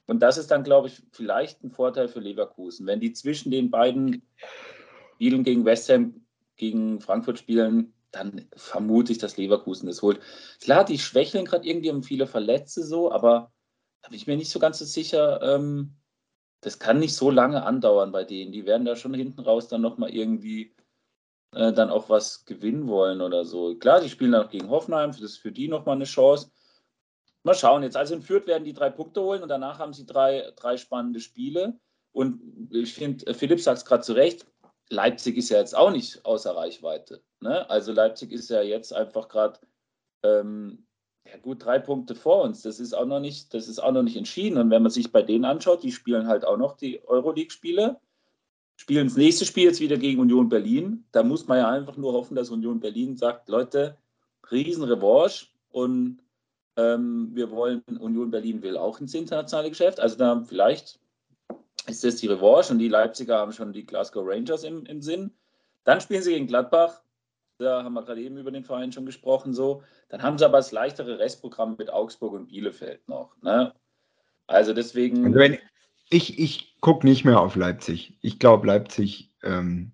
Und 0.05 0.21
das 0.21 0.37
ist 0.37 0.51
dann, 0.51 0.63
glaube 0.63 0.87
ich, 0.87 1.01
vielleicht 1.11 1.63
ein 1.63 1.71
Vorteil 1.71 2.07
für 2.07 2.19
Leverkusen. 2.19 2.87
Wenn 2.87 2.99
die 2.99 3.13
zwischen 3.13 3.51
den 3.51 3.69
beiden 3.69 4.23
Spielen 5.15 5.43
gegen 5.43 5.65
West 5.65 5.89
Ham, 5.89 6.25
gegen 6.55 6.99
Frankfurt 7.01 7.39
spielen, 7.39 7.93
dann 8.11 8.47
vermute 8.55 9.11
ich, 9.11 9.17
dass 9.17 9.37
Leverkusen 9.37 9.87
das 9.87 10.01
holt. 10.01 10.19
Klar, 10.61 10.85
die 10.85 10.99
schwächeln 10.99 11.45
gerade 11.45 11.67
irgendwie, 11.67 11.89
haben 11.89 12.03
viele 12.03 12.27
Verletzte 12.27 12.83
so, 12.83 13.11
aber 13.11 13.51
da 14.01 14.09
bin 14.09 14.17
ich 14.17 14.27
mir 14.27 14.37
nicht 14.37 14.51
so 14.51 14.59
ganz 14.59 14.79
so 14.79 14.85
sicher. 14.85 15.41
Ähm, 15.41 15.95
das 16.63 16.79
kann 16.79 16.99
nicht 16.99 17.15
so 17.15 17.29
lange 17.29 17.63
andauern 17.63 18.11
bei 18.11 18.23
denen. 18.23 18.51
Die 18.51 18.65
werden 18.65 18.85
da 18.85 18.95
schon 18.95 19.13
hinten 19.13 19.41
raus 19.41 19.67
dann 19.67 19.81
nochmal 19.81 20.09
irgendwie 20.09 20.75
äh, 21.53 21.71
dann 21.73 21.89
auch 21.89 22.09
was 22.09 22.45
gewinnen 22.45 22.87
wollen 22.87 23.21
oder 23.21 23.45
so. 23.45 23.75
Klar, 23.75 24.01
die 24.01 24.09
spielen 24.09 24.31
dann 24.31 24.45
auch 24.45 24.49
gegen 24.49 24.69
Hoffenheim, 24.69 25.11
das 25.11 25.21
ist 25.21 25.37
für 25.37 25.51
die 25.51 25.67
nochmal 25.67 25.95
eine 25.95 26.05
Chance. 26.05 26.51
Mal 27.43 27.55
schauen 27.55 27.83
jetzt. 27.83 27.97
Also 27.97 28.15
in 28.15 28.21
Fürth 28.21 28.47
werden 28.47 28.63
die 28.63 28.73
drei 28.73 28.89
Punkte 28.89 29.21
holen 29.21 29.43
und 29.43 29.49
danach 29.49 29.79
haben 29.79 29.93
sie 29.93 30.05
drei, 30.05 30.51
drei 30.55 30.77
spannende 30.77 31.19
Spiele. 31.19 31.77
Und 32.13 32.69
ich 32.71 32.93
finde, 32.93 33.33
Philipp 33.33 33.59
sagt 33.59 33.79
es 33.79 33.85
gerade 33.85 34.03
zu 34.03 34.13
Recht, 34.13 34.45
Leipzig 34.89 35.37
ist 35.37 35.49
ja 35.49 35.57
jetzt 35.57 35.75
auch 35.75 35.91
nicht 35.91 36.23
außer 36.25 36.55
Reichweite. 36.55 37.21
Ne? 37.41 37.69
Also 37.69 37.91
Leipzig 37.91 38.31
ist 38.31 38.49
ja 38.49 38.61
jetzt 38.61 38.93
einfach 38.93 39.27
gerade 39.27 39.59
ähm, 40.23 40.85
ja 41.25 41.37
gut 41.41 41.63
drei 41.63 41.79
Punkte 41.79 42.15
vor 42.15 42.43
uns. 42.43 42.61
Das 42.61 42.79
ist 42.79 42.93
auch 42.93 43.05
noch 43.05 43.19
nicht, 43.19 43.53
das 43.53 43.67
ist 43.67 43.79
auch 43.79 43.91
noch 43.91 44.03
nicht 44.03 44.17
entschieden. 44.17 44.57
Und 44.57 44.69
wenn 44.69 44.83
man 44.83 44.91
sich 44.91 45.11
bei 45.11 45.21
denen 45.21 45.45
anschaut, 45.45 45.83
die 45.83 45.91
spielen 45.91 46.27
halt 46.27 46.45
auch 46.45 46.57
noch 46.57 46.77
die 46.77 47.05
Euroleague-Spiele 47.07 47.99
spielen 48.75 49.07
das 49.07 49.17
nächste 49.17 49.45
Spiel 49.45 49.65
jetzt 49.65 49.79
wieder 49.79 49.97
gegen 49.97 50.19
Union 50.19 50.49
Berlin. 50.49 51.05
Da 51.11 51.23
muss 51.23 51.47
man 51.47 51.59
ja 51.59 51.69
einfach 51.69 51.97
nur 51.97 52.13
hoffen, 52.13 52.35
dass 52.35 52.49
Union 52.49 52.79
Berlin 52.79 53.15
sagt, 53.17 53.49
Leute, 53.49 53.97
Riesenrevanche 54.51 55.47
und 55.71 56.19
ähm, 56.75 57.29
wir 57.33 57.51
wollen, 57.51 57.83
Union 57.99 58.31
Berlin 58.31 58.61
will 58.61 58.77
auch 58.77 58.99
ins 58.99 59.13
internationale 59.13 59.69
Geschäft. 59.69 59.99
Also 59.99 60.17
da 60.17 60.43
vielleicht 60.43 60.99
ist 61.87 62.03
das 62.03 62.15
die 62.17 62.27
Revanche 62.27 62.73
und 62.73 62.79
die 62.79 62.87
Leipziger 62.87 63.37
haben 63.37 63.51
schon 63.51 63.73
die 63.73 63.85
Glasgow 63.85 64.25
Rangers 64.25 64.63
im, 64.63 64.85
im 64.85 65.01
Sinn. 65.01 65.31
Dann 65.83 66.01
spielen 66.01 66.23
sie 66.23 66.33
gegen 66.33 66.47
Gladbach. 66.47 67.02
Da 67.59 67.83
haben 67.83 67.93
wir 67.93 68.03
gerade 68.03 68.21
eben 68.21 68.37
über 68.37 68.51
den 68.51 68.63
Verein 68.63 68.91
schon 68.91 69.05
gesprochen. 69.05 69.53
So. 69.53 69.83
Dann 70.09 70.21
haben 70.21 70.37
sie 70.37 70.45
aber 70.45 70.57
das 70.57 70.71
leichtere 70.71 71.19
Restprogramm 71.19 71.75
mit 71.77 71.91
Augsburg 71.91 72.33
und 72.33 72.47
Bielefeld 72.47 73.07
noch. 73.07 73.35
Ne? 73.41 73.73
Also 74.47 74.73
deswegen. 74.73 75.25
Also 75.25 75.39
wenn, 75.39 75.57
ich, 76.09 76.39
ich 76.39 76.75
gucke 76.81 77.07
nicht 77.07 77.25
mehr 77.25 77.39
auf 77.39 77.55
Leipzig. 77.55 78.17
Ich 78.21 78.39
glaube, 78.39 78.67
Leipzig 78.67 79.31
ähm, 79.43 79.93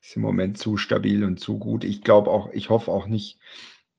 ist 0.00 0.16
im 0.16 0.22
Moment 0.22 0.58
zu 0.58 0.76
stabil 0.76 1.24
und 1.24 1.38
zu 1.38 1.58
gut. 1.58 1.84
Ich 1.84 2.02
glaube 2.02 2.30
auch, 2.30 2.50
ich 2.52 2.70
hoffe 2.70 2.90
auch 2.90 3.06
nicht. 3.06 3.38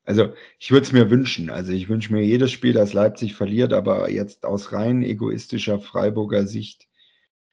Also 0.03 0.33
ich 0.59 0.71
würde 0.71 0.85
es 0.85 0.93
mir 0.93 1.09
wünschen. 1.09 1.49
Also 1.49 1.73
ich 1.73 1.89
wünsche 1.89 2.13
mir 2.13 2.23
jedes 2.23 2.51
Spiel, 2.51 2.73
dass 2.73 2.93
Leipzig 2.93 3.35
verliert, 3.35 3.73
aber 3.73 4.09
jetzt 4.09 4.45
aus 4.45 4.71
rein 4.71 5.03
egoistischer 5.03 5.79
Freiburger 5.79 6.47
Sicht 6.47 6.87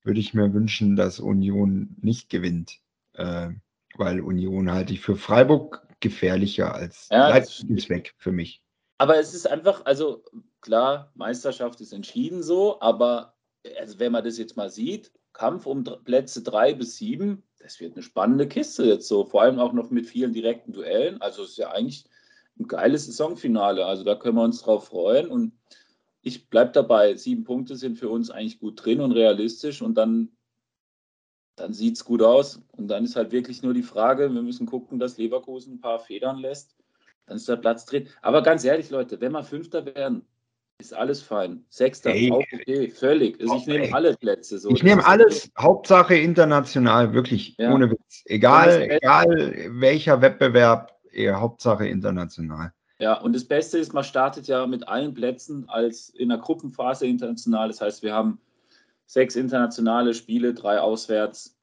würde 0.04 0.20
ich 0.20 0.34
mir 0.34 0.52
wünschen, 0.52 0.96
dass 0.96 1.18
Union 1.18 1.96
nicht 2.00 2.30
gewinnt. 2.30 2.78
Äh, 3.14 3.50
weil 3.98 4.20
Union 4.20 4.70
halte 4.72 4.92
ich 4.92 5.00
für 5.00 5.16
Freiburg 5.16 5.86
gefährlicher 6.00 6.74
als 6.74 7.08
ja, 7.10 7.28
Leipzig 7.28 7.70
ist 7.70 7.88
weg 7.88 8.14
für 8.18 8.32
mich. 8.32 8.62
Aber 8.98 9.18
es 9.18 9.34
ist 9.34 9.48
einfach, 9.48 9.84
also 9.84 10.24
klar, 10.60 11.12
Meisterschaft 11.14 11.80
ist 11.80 11.92
entschieden 11.92 12.42
so, 12.42 12.80
aber 12.80 13.34
also 13.78 13.98
wenn 13.98 14.12
man 14.12 14.24
das 14.24 14.38
jetzt 14.38 14.56
mal 14.56 14.70
sieht, 14.70 15.12
Kampf 15.32 15.66
um 15.66 15.84
Plätze 16.04 16.42
drei 16.42 16.74
bis 16.74 16.96
sieben, 16.96 17.42
das 17.58 17.80
wird 17.80 17.94
eine 17.94 18.02
spannende 18.02 18.46
Kiste 18.46 18.84
jetzt 18.84 19.08
so, 19.08 19.24
vor 19.24 19.42
allem 19.42 19.58
auch 19.58 19.72
noch 19.72 19.90
mit 19.90 20.06
vielen 20.06 20.32
direkten 20.32 20.72
Duellen. 20.72 21.20
Also 21.20 21.42
es 21.42 21.50
ist 21.50 21.58
ja 21.58 21.70
eigentlich 21.70 22.04
ein 22.58 22.68
geiles 22.68 23.06
Saisonfinale. 23.06 23.84
Also 23.84 24.04
da 24.04 24.14
können 24.14 24.36
wir 24.36 24.44
uns 24.44 24.62
drauf 24.62 24.88
freuen. 24.88 25.28
Und 25.28 25.52
ich 26.22 26.48
bleibe 26.48 26.72
dabei, 26.72 27.14
sieben 27.16 27.44
Punkte 27.44 27.76
sind 27.76 27.98
für 27.98 28.08
uns 28.08 28.30
eigentlich 28.30 28.60
gut 28.60 28.84
drin 28.84 29.00
und 29.00 29.12
realistisch 29.12 29.82
und 29.82 29.94
dann, 29.94 30.28
dann 31.56 31.72
sieht 31.72 31.96
es 31.96 32.04
gut 32.04 32.22
aus. 32.22 32.62
Und 32.72 32.88
dann 32.88 33.04
ist 33.04 33.16
halt 33.16 33.32
wirklich 33.32 33.62
nur 33.62 33.74
die 33.74 33.82
Frage, 33.82 34.32
wir 34.32 34.42
müssen 34.42 34.66
gucken, 34.66 34.98
dass 34.98 35.18
Leverkusen 35.18 35.74
ein 35.74 35.80
paar 35.80 35.98
Federn 35.98 36.38
lässt. 36.38 36.76
Dann 37.26 37.36
ist 37.36 37.48
der 37.48 37.56
Platz 37.56 37.86
drin. 37.86 38.08
Aber 38.22 38.42
ganz 38.42 38.64
ehrlich, 38.64 38.90
Leute, 38.90 39.20
wenn 39.20 39.32
wir 39.32 39.42
Fünfter 39.42 39.86
werden, 39.86 40.26
ist 40.78 40.92
alles 40.92 41.22
fein. 41.22 41.64
Sechster, 41.68 42.10
ey, 42.10 42.30
auch 42.30 42.38
okay, 42.38 42.88
völlig. 42.88 43.40
Also 43.40 43.56
ich 43.56 43.66
nehme 43.66 43.94
alle 43.94 44.16
Plätze. 44.16 44.58
So. 44.58 44.70
Ich 44.70 44.82
nehme 44.82 45.06
alles, 45.06 45.44
okay. 45.44 45.64
Hauptsache 45.64 46.16
international, 46.16 47.14
wirklich, 47.14 47.56
ja. 47.58 47.72
ohne 47.72 47.90
Witz. 47.90 48.22
Egal, 48.26 48.90
egal 48.90 49.54
welcher 49.70 50.20
Wettbewerb, 50.20 50.92
Hauptsache 51.16 51.86
international. 51.86 52.72
Ja, 52.98 53.20
und 53.20 53.34
das 53.34 53.44
Beste 53.44 53.78
ist, 53.78 53.92
man 53.92 54.04
startet 54.04 54.48
ja 54.48 54.66
mit 54.66 54.88
allen 54.88 55.14
Plätzen 55.14 55.68
als 55.68 56.10
in 56.10 56.28
der 56.28 56.38
Gruppenphase 56.38 57.06
international. 57.06 57.68
Das 57.68 57.80
heißt, 57.80 58.02
wir 58.02 58.12
haben 58.12 58.40
sechs 59.06 59.36
internationale 59.36 60.14
Spiele, 60.14 60.54
drei 60.54 60.80
auswärts. 60.80 61.56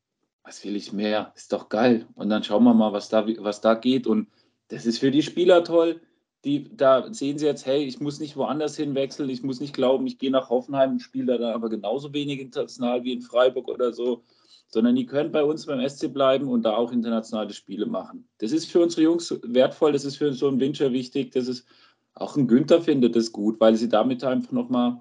Was 0.43 0.63
will 0.63 0.75
ich 0.75 0.93
mehr? 0.93 1.31
Ist 1.35 1.53
doch 1.53 1.69
geil. 1.69 2.07
Und 2.15 2.29
dann 2.29 2.43
schauen 2.43 2.63
wir 2.63 2.73
mal, 2.73 2.93
was 2.93 3.09
da, 3.09 3.25
was 3.39 3.61
da 3.61 3.75
geht. 3.75 4.07
Und 4.07 4.27
das 4.69 4.85
ist 4.85 4.99
für 4.99 5.11
die 5.11 5.23
Spieler 5.23 5.63
toll 5.63 6.01
die, 6.43 6.75
da 6.75 7.13
sehen 7.13 7.37
sie 7.37 7.45
jetzt, 7.45 7.65
hey, 7.65 7.83
ich 7.83 7.99
muss 7.99 8.19
nicht 8.19 8.35
woanders 8.35 8.75
hinwechseln, 8.75 9.29
ich 9.29 9.43
muss 9.43 9.59
nicht 9.59 9.73
glauben, 9.73 10.07
ich 10.07 10.17
gehe 10.17 10.31
nach 10.31 10.49
Hoffenheim 10.49 10.93
und 10.93 10.99
spiele 10.99 11.33
da 11.33 11.37
dann 11.37 11.53
aber 11.53 11.69
genauso 11.69 12.13
wenig 12.13 12.39
international 12.39 13.03
wie 13.03 13.13
in 13.13 13.21
Freiburg 13.21 13.67
oder 13.67 13.93
so, 13.93 14.23
sondern 14.67 14.95
die 14.95 15.05
können 15.05 15.31
bei 15.31 15.43
uns 15.43 15.65
beim 15.67 15.87
SC 15.87 16.11
bleiben 16.11 16.47
und 16.47 16.63
da 16.63 16.75
auch 16.75 16.91
internationale 16.91 17.53
Spiele 17.53 17.85
machen. 17.85 18.27
Das 18.39 18.51
ist 18.51 18.71
für 18.71 18.81
unsere 18.81 19.03
Jungs 19.03 19.37
wertvoll, 19.43 19.91
das 19.91 20.05
ist 20.05 20.17
für 20.17 20.33
so 20.33 20.47
einen 20.47 20.59
Winter 20.59 20.91
wichtig, 20.91 21.31
das 21.31 21.47
ist 21.47 21.67
auch 22.15 22.35
ein 22.35 22.47
Günther 22.47 22.81
findet 22.81 23.15
das 23.15 23.31
gut, 23.31 23.59
weil 23.59 23.75
sie 23.75 23.87
damit 23.87 24.23
einfach 24.23 24.51
nochmal 24.51 24.99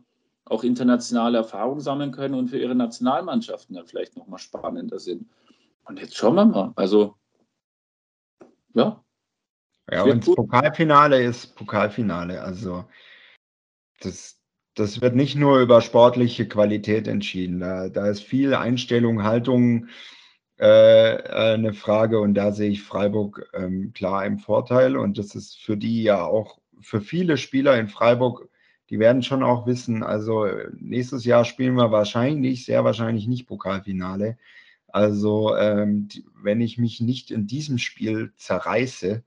auch 0.51 0.65
internationale 0.65 1.39
Erfahrungen 1.39 1.81
sammeln 1.81 2.13
können 2.13 2.35
und 2.35 2.49
für 2.49 2.59
ihre 2.59 2.75
Nationalmannschaften 2.75 3.77
dann 3.77 3.87
vielleicht 3.87 4.17
nochmal 4.17 4.39
spannender 4.39 4.99
sind. 4.99 5.31
Und 5.85 6.01
jetzt 6.01 6.17
schauen 6.17 6.35
wir 6.35 6.45
mal. 6.45 6.73
Also, 6.77 7.17
ja, 8.75 9.03
ja, 9.91 10.05
und 10.05 10.27
das 10.27 10.35
Pokalfinale 10.35 11.23
ist 11.23 11.57
Pokalfinale. 11.57 12.41
Also 12.43 12.85
das, 14.01 14.39
das 14.75 15.01
wird 15.01 15.17
nicht 15.17 15.37
nur 15.37 15.61
über 15.61 15.81
sportliche 15.81 16.47
Qualität 16.47 17.09
entschieden. 17.09 17.61
Da, 17.61 17.89
da 17.89 18.07
ist 18.07 18.23
viel 18.23 18.55
Einstellung, 18.55 19.25
Haltung, 19.25 19.89
äh, 20.59 21.23
eine 21.29 21.73
Frage 21.73 22.21
und 22.21 22.35
da 22.35 22.53
sehe 22.53 22.71
ich 22.71 22.83
Freiburg 22.83 23.51
ähm, 23.53 23.93
klar 23.93 24.25
im 24.27 24.39
Vorteil 24.39 24.97
und 24.97 25.19
das 25.19 25.35
ist 25.35 25.59
für 25.59 25.77
die 25.77 26.03
ja 26.03 26.23
auch, 26.25 26.59
für 26.83 27.01
viele 27.01 27.37
Spieler 27.37 27.79
in 27.79 27.89
Freiburg, 27.89 28.49
die 28.91 28.99
werden 28.99 29.23
schon 29.23 29.43
auch 29.45 29.67
wissen, 29.67 30.03
also 30.03 30.47
nächstes 30.79 31.25
Jahr 31.25 31.45
spielen 31.45 31.77
wir 31.77 31.93
wahrscheinlich, 31.93 32.65
sehr 32.65 32.85
wahrscheinlich 32.85 33.29
nicht 33.29 33.47
Pokalfinale. 33.47 34.37
Also 34.89 35.57
ähm, 35.57 36.09
die, 36.09 36.27
wenn 36.43 36.61
ich 36.61 36.77
mich 36.77 37.01
nicht 37.01 37.31
in 37.31 37.47
diesem 37.47 37.79
Spiel 37.79 38.33
zerreiße, 38.37 39.23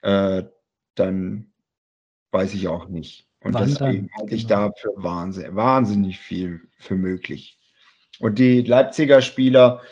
äh, 0.00 0.42
dann 0.94 1.52
weiß 2.30 2.54
ich 2.54 2.68
auch 2.68 2.88
nicht. 2.88 3.28
Und 3.44 3.54
Wann 3.54 3.68
deswegen 3.68 4.10
halte 4.18 4.34
ich 4.34 4.48
genau. 4.48 4.68
da 4.68 4.72
für 4.72 4.92
wahnsinnig, 4.96 5.54
wahnsinnig 5.54 6.18
viel 6.18 6.62
für 6.78 6.96
möglich. 6.96 7.58
Und 8.18 8.38
die 8.38 8.62
Leipziger 8.62 9.20
Spieler, 9.20 9.82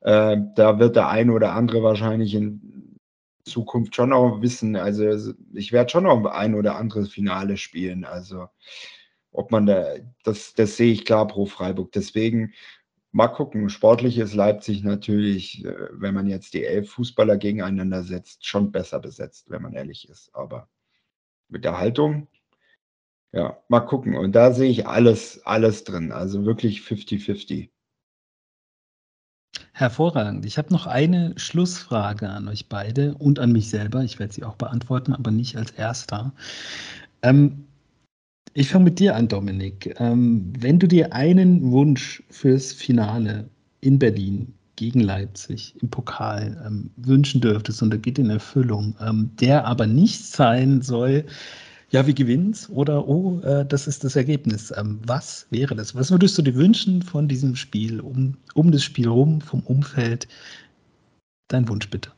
äh, 0.00 0.38
da 0.54 0.78
wird 0.78 0.96
der 0.96 1.08
eine 1.08 1.32
oder 1.32 1.52
andere 1.52 1.82
wahrscheinlich 1.82 2.34
in 2.34 2.65
Zukunft 3.46 3.94
schon 3.96 4.12
auch 4.12 4.42
wissen. 4.42 4.76
Also 4.76 5.32
ich 5.54 5.72
werde 5.72 5.90
schon 5.90 6.04
noch 6.04 6.24
ein 6.26 6.54
oder 6.54 6.76
anderes 6.76 7.10
Finale 7.10 7.56
spielen. 7.56 8.04
Also 8.04 8.48
ob 9.32 9.50
man 9.50 9.66
da, 9.66 9.96
das, 10.24 10.54
das 10.54 10.76
sehe 10.76 10.92
ich 10.92 11.04
klar 11.04 11.26
pro 11.26 11.46
Freiburg. 11.46 11.92
Deswegen 11.92 12.52
mal 13.12 13.28
gucken. 13.28 13.70
Sportlich 13.70 14.18
ist 14.18 14.34
Leipzig 14.34 14.82
natürlich, 14.82 15.64
äh, 15.64 15.88
wenn 15.92 16.14
man 16.14 16.26
jetzt 16.26 16.54
die 16.54 16.64
elf 16.64 16.90
Fußballer 16.90 17.36
gegeneinander 17.38 18.02
setzt, 18.02 18.46
schon 18.46 18.72
besser 18.72 19.00
besetzt, 19.00 19.50
wenn 19.50 19.62
man 19.62 19.74
ehrlich 19.74 20.08
ist. 20.08 20.34
Aber 20.34 20.68
mit 21.48 21.64
der 21.64 21.78
Haltung, 21.78 22.28
ja, 23.32 23.62
mal 23.68 23.80
gucken. 23.80 24.16
Und 24.16 24.32
da 24.32 24.52
sehe 24.52 24.70
ich 24.70 24.86
alles, 24.86 25.44
alles 25.46 25.84
drin. 25.84 26.12
Also 26.12 26.44
wirklich 26.44 26.80
50-50. 26.80 27.70
Hervorragend. 29.78 30.46
Ich 30.46 30.56
habe 30.56 30.72
noch 30.72 30.86
eine 30.86 31.34
Schlussfrage 31.36 32.30
an 32.30 32.48
euch 32.48 32.66
beide 32.66 33.12
und 33.12 33.38
an 33.38 33.52
mich 33.52 33.68
selber. 33.68 34.02
Ich 34.02 34.18
werde 34.18 34.32
sie 34.32 34.42
auch 34.42 34.56
beantworten, 34.56 35.12
aber 35.12 35.30
nicht 35.30 35.54
als 35.58 35.70
erster. 35.72 36.32
Ähm, 37.20 37.66
ich 38.54 38.70
fange 38.70 38.86
mit 38.86 38.98
dir 38.98 39.14
an, 39.14 39.28
Dominik. 39.28 39.94
Ähm, 39.98 40.50
wenn 40.58 40.78
du 40.78 40.88
dir 40.88 41.12
einen 41.12 41.72
Wunsch 41.72 42.22
fürs 42.30 42.72
Finale 42.72 43.50
in 43.82 43.98
Berlin 43.98 44.54
gegen 44.76 45.00
Leipzig 45.00 45.74
im 45.82 45.90
Pokal 45.90 46.56
ähm, 46.66 46.88
wünschen 46.96 47.42
dürftest 47.42 47.82
und 47.82 47.92
er 47.92 47.98
geht 47.98 48.18
in 48.18 48.30
Erfüllung, 48.30 48.96
ähm, 49.06 49.30
der 49.38 49.66
aber 49.66 49.86
nicht 49.86 50.24
sein 50.24 50.80
soll, 50.80 51.26
ja, 51.90 52.06
wie 52.06 52.14
gewinnt's 52.14 52.68
oder 52.68 53.06
oh, 53.06 53.40
äh, 53.40 53.64
das 53.64 53.86
ist 53.86 54.02
das 54.04 54.16
Ergebnis. 54.16 54.72
Ähm, 54.76 55.00
was 55.06 55.46
wäre 55.50 55.76
das? 55.76 55.94
Was 55.94 56.10
würdest 56.10 56.36
du 56.36 56.42
dir 56.42 56.54
wünschen 56.54 57.02
von 57.02 57.28
diesem 57.28 57.54
Spiel, 57.54 58.00
um, 58.00 58.36
um 58.54 58.72
das 58.72 58.82
Spiel 58.82 59.08
rum, 59.08 59.40
vom 59.40 59.60
Umfeld? 59.60 60.26
Dein 61.48 61.68
Wunsch 61.68 61.88
bitte. 61.88 62.10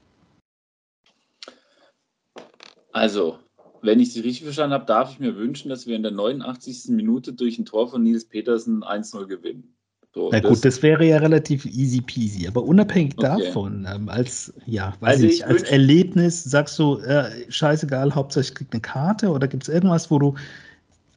Also, 2.92 3.38
wenn 3.82 4.00
ich 4.00 4.12
Sie 4.12 4.20
richtig 4.20 4.44
verstanden 4.44 4.74
habe, 4.74 4.86
darf 4.86 5.12
ich 5.12 5.20
mir 5.20 5.36
wünschen, 5.36 5.68
dass 5.68 5.86
wir 5.86 5.94
in 5.94 6.02
der 6.02 6.12
89. 6.12 6.88
Minute 6.88 7.34
durch 7.34 7.58
ein 7.58 7.66
Tor 7.66 7.88
von 7.88 8.02
Nils 8.02 8.24
Petersen 8.24 8.82
1-0 8.82 9.26
gewinnen. 9.26 9.77
So, 10.18 10.30
Na 10.32 10.40
gut, 10.40 10.50
das, 10.50 10.60
das, 10.62 10.82
wäre 10.82 11.04
ja 11.04 11.18
relativ 11.18 11.64
easy 11.64 12.00
peasy. 12.00 12.48
Aber 12.48 12.64
unabhängig 12.64 13.14
okay. 13.16 13.40
davon, 13.44 13.86
ähm, 13.88 14.08
als, 14.08 14.52
ja, 14.66 14.92
weiß 14.98 15.10
also 15.10 15.26
ich, 15.26 15.46
als 15.46 15.62
Erlebnis, 15.62 16.42
sagst 16.42 16.76
du, 16.80 16.98
äh, 16.98 17.48
scheißegal, 17.48 18.12
Hauptsache 18.12 18.46
ich 18.46 18.54
krieg 18.56 18.66
eine 18.72 18.80
Karte 18.80 19.30
oder 19.30 19.46
gibt 19.46 19.62
es 19.62 19.68
irgendwas, 19.68 20.10
wo 20.10 20.18
du, 20.18 20.34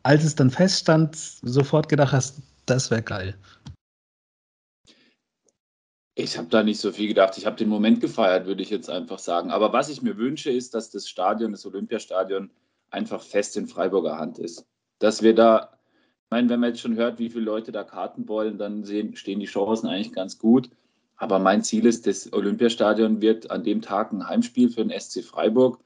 als 0.03 0.23
es 0.23 0.35
dann 0.35 0.51
feststand, 0.51 1.15
sofort 1.15 1.89
gedacht 1.89 2.11
hast, 2.11 2.43
das 2.67 2.91
wäre 2.91 3.01
geil? 3.01 3.33
Ich 6.13 6.37
habe 6.37 6.49
da 6.49 6.61
nicht 6.61 6.79
so 6.79 6.91
viel 6.91 7.07
gedacht. 7.07 7.39
Ich 7.39 7.47
habe 7.47 7.55
den 7.55 7.69
Moment 7.69 8.01
gefeiert, 8.01 8.45
würde 8.45 8.61
ich 8.61 8.69
jetzt 8.69 8.91
einfach 8.91 9.17
sagen. 9.17 9.49
Aber 9.49 9.73
was 9.73 9.89
ich 9.89 10.03
mir 10.03 10.15
wünsche, 10.17 10.51
ist, 10.51 10.75
dass 10.75 10.91
das 10.91 11.09
Stadion, 11.09 11.53
das 11.53 11.65
Olympiastadion, 11.65 12.51
einfach 12.91 13.23
fest 13.23 13.57
in 13.57 13.65
Freiburger 13.67 14.19
Hand 14.19 14.37
ist. 14.37 14.63
Dass 14.99 15.23
wir 15.23 15.33
da 15.33 15.80
meine, 16.31 16.49
wenn 16.49 16.61
man 16.61 16.69
jetzt 16.69 16.81
schon 16.81 16.95
hört, 16.95 17.19
wie 17.19 17.29
viele 17.29 17.43
Leute 17.43 17.71
da 17.71 17.83
Karten 17.83 18.27
wollen, 18.27 18.57
dann 18.57 18.83
sehen, 18.85 19.15
stehen 19.15 19.39
die 19.39 19.45
Chancen 19.45 19.87
eigentlich 19.87 20.13
ganz 20.13 20.39
gut. 20.39 20.69
Aber 21.17 21.37
mein 21.37 21.61
Ziel 21.61 21.85
ist, 21.85 22.07
das 22.07 22.33
Olympiastadion 22.33 23.21
wird 23.21 23.51
an 23.51 23.63
dem 23.63 23.81
Tag 23.81 24.11
ein 24.11 24.27
Heimspiel 24.27 24.69
für 24.69 24.83
den 24.83 24.97
SC 24.97 25.23
Freiburg. 25.23 25.79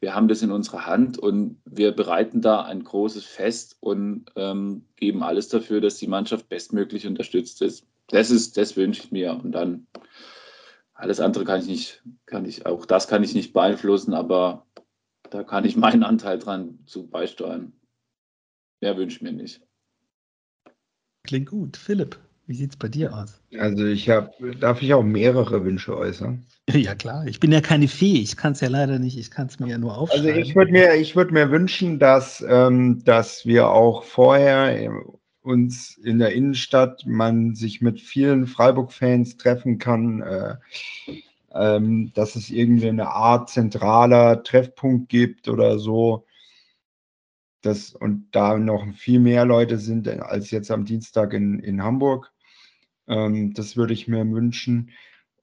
Wir 0.00 0.16
haben 0.16 0.26
das 0.26 0.42
in 0.42 0.50
unserer 0.50 0.86
Hand 0.86 1.18
und 1.18 1.60
wir 1.64 1.92
bereiten 1.92 2.40
da 2.40 2.62
ein 2.62 2.82
großes 2.82 3.24
Fest 3.24 3.76
und 3.78 4.24
ähm, 4.34 4.84
geben 4.96 5.22
alles 5.22 5.48
dafür, 5.48 5.80
dass 5.80 5.98
die 5.98 6.08
Mannschaft 6.08 6.48
bestmöglich 6.48 7.06
unterstützt 7.06 7.62
ist. 7.62 7.86
Das 8.08 8.32
ist, 8.32 8.56
das 8.56 8.76
wünsche 8.76 9.04
ich 9.04 9.12
mir. 9.12 9.32
Und 9.32 9.52
dann 9.52 9.86
alles 10.94 11.20
andere 11.20 11.44
kann 11.44 11.60
ich 11.60 11.68
nicht, 11.68 12.02
kann 12.26 12.44
ich, 12.44 12.66
auch 12.66 12.84
das 12.84 13.06
kann 13.06 13.22
ich 13.22 13.34
nicht 13.34 13.52
beeinflussen, 13.52 14.14
aber 14.14 14.66
da 15.30 15.44
kann 15.44 15.64
ich 15.64 15.76
meinen 15.76 16.02
Anteil 16.02 16.38
dran 16.38 16.80
zu 16.86 17.06
beisteuern. 17.06 17.72
Mehr 18.80 18.96
wünsche 18.96 19.16
ich 19.16 19.22
mir 19.22 19.32
nicht. 19.32 19.62
Klingt 21.24 21.50
gut. 21.50 21.76
Philipp, 21.76 22.18
wie 22.46 22.54
sieht 22.54 22.72
es 22.72 22.76
bei 22.76 22.88
dir 22.88 23.16
aus? 23.16 23.40
Also 23.58 23.86
ich 23.86 24.08
habe, 24.08 24.30
darf 24.58 24.82
ich 24.82 24.92
auch 24.92 25.02
mehrere 25.02 25.64
Wünsche 25.64 25.96
äußern? 25.96 26.44
Ja 26.72 26.94
klar, 26.94 27.26
ich 27.26 27.40
bin 27.40 27.50
ja 27.50 27.60
keine 27.60 27.88
Fee, 27.88 28.20
ich 28.20 28.36
kann 28.36 28.52
es 28.52 28.60
ja 28.60 28.68
leider 28.68 29.00
nicht, 29.00 29.18
ich 29.18 29.32
kann 29.32 29.48
es 29.48 29.58
mir 29.58 29.68
ja 29.68 29.78
nur 29.78 29.98
aufschreiben. 29.98 30.28
Also 30.28 30.40
ich 30.40 30.54
würde 30.54 30.70
mir, 30.70 30.94
ich 30.94 31.14
mir 31.14 31.50
wünschen, 31.50 31.98
dass, 31.98 32.42
ähm, 32.48 33.02
dass 33.04 33.44
wir 33.44 33.68
auch 33.68 34.04
vorher 34.04 34.80
äh, 34.80 34.88
uns 35.42 35.98
in 35.98 36.20
der 36.20 36.32
Innenstadt 36.32 37.04
man 37.04 37.56
sich 37.56 37.80
mit 37.80 38.00
vielen 38.00 38.46
Freiburg-Fans 38.46 39.36
treffen 39.38 39.78
kann, 39.78 40.22
äh, 40.22 40.54
ähm, 41.52 42.12
dass 42.14 42.36
es 42.36 42.48
irgendwie 42.48 42.88
eine 42.88 43.08
Art 43.08 43.50
zentraler 43.50 44.42
Treffpunkt 44.44 45.08
gibt 45.08 45.48
oder 45.48 45.78
so 45.78 46.24
das, 47.62 47.94
und 47.94 48.28
da 48.32 48.58
noch 48.58 48.92
viel 48.94 49.20
mehr 49.20 49.44
Leute 49.44 49.78
sind 49.78 50.08
als 50.08 50.50
jetzt 50.50 50.70
am 50.70 50.84
Dienstag 50.84 51.32
in, 51.32 51.60
in 51.60 51.82
Hamburg. 51.82 52.32
Ähm, 53.08 53.54
das 53.54 53.76
würde 53.76 53.94
ich 53.94 54.08
mir 54.08 54.28
wünschen. 54.30 54.90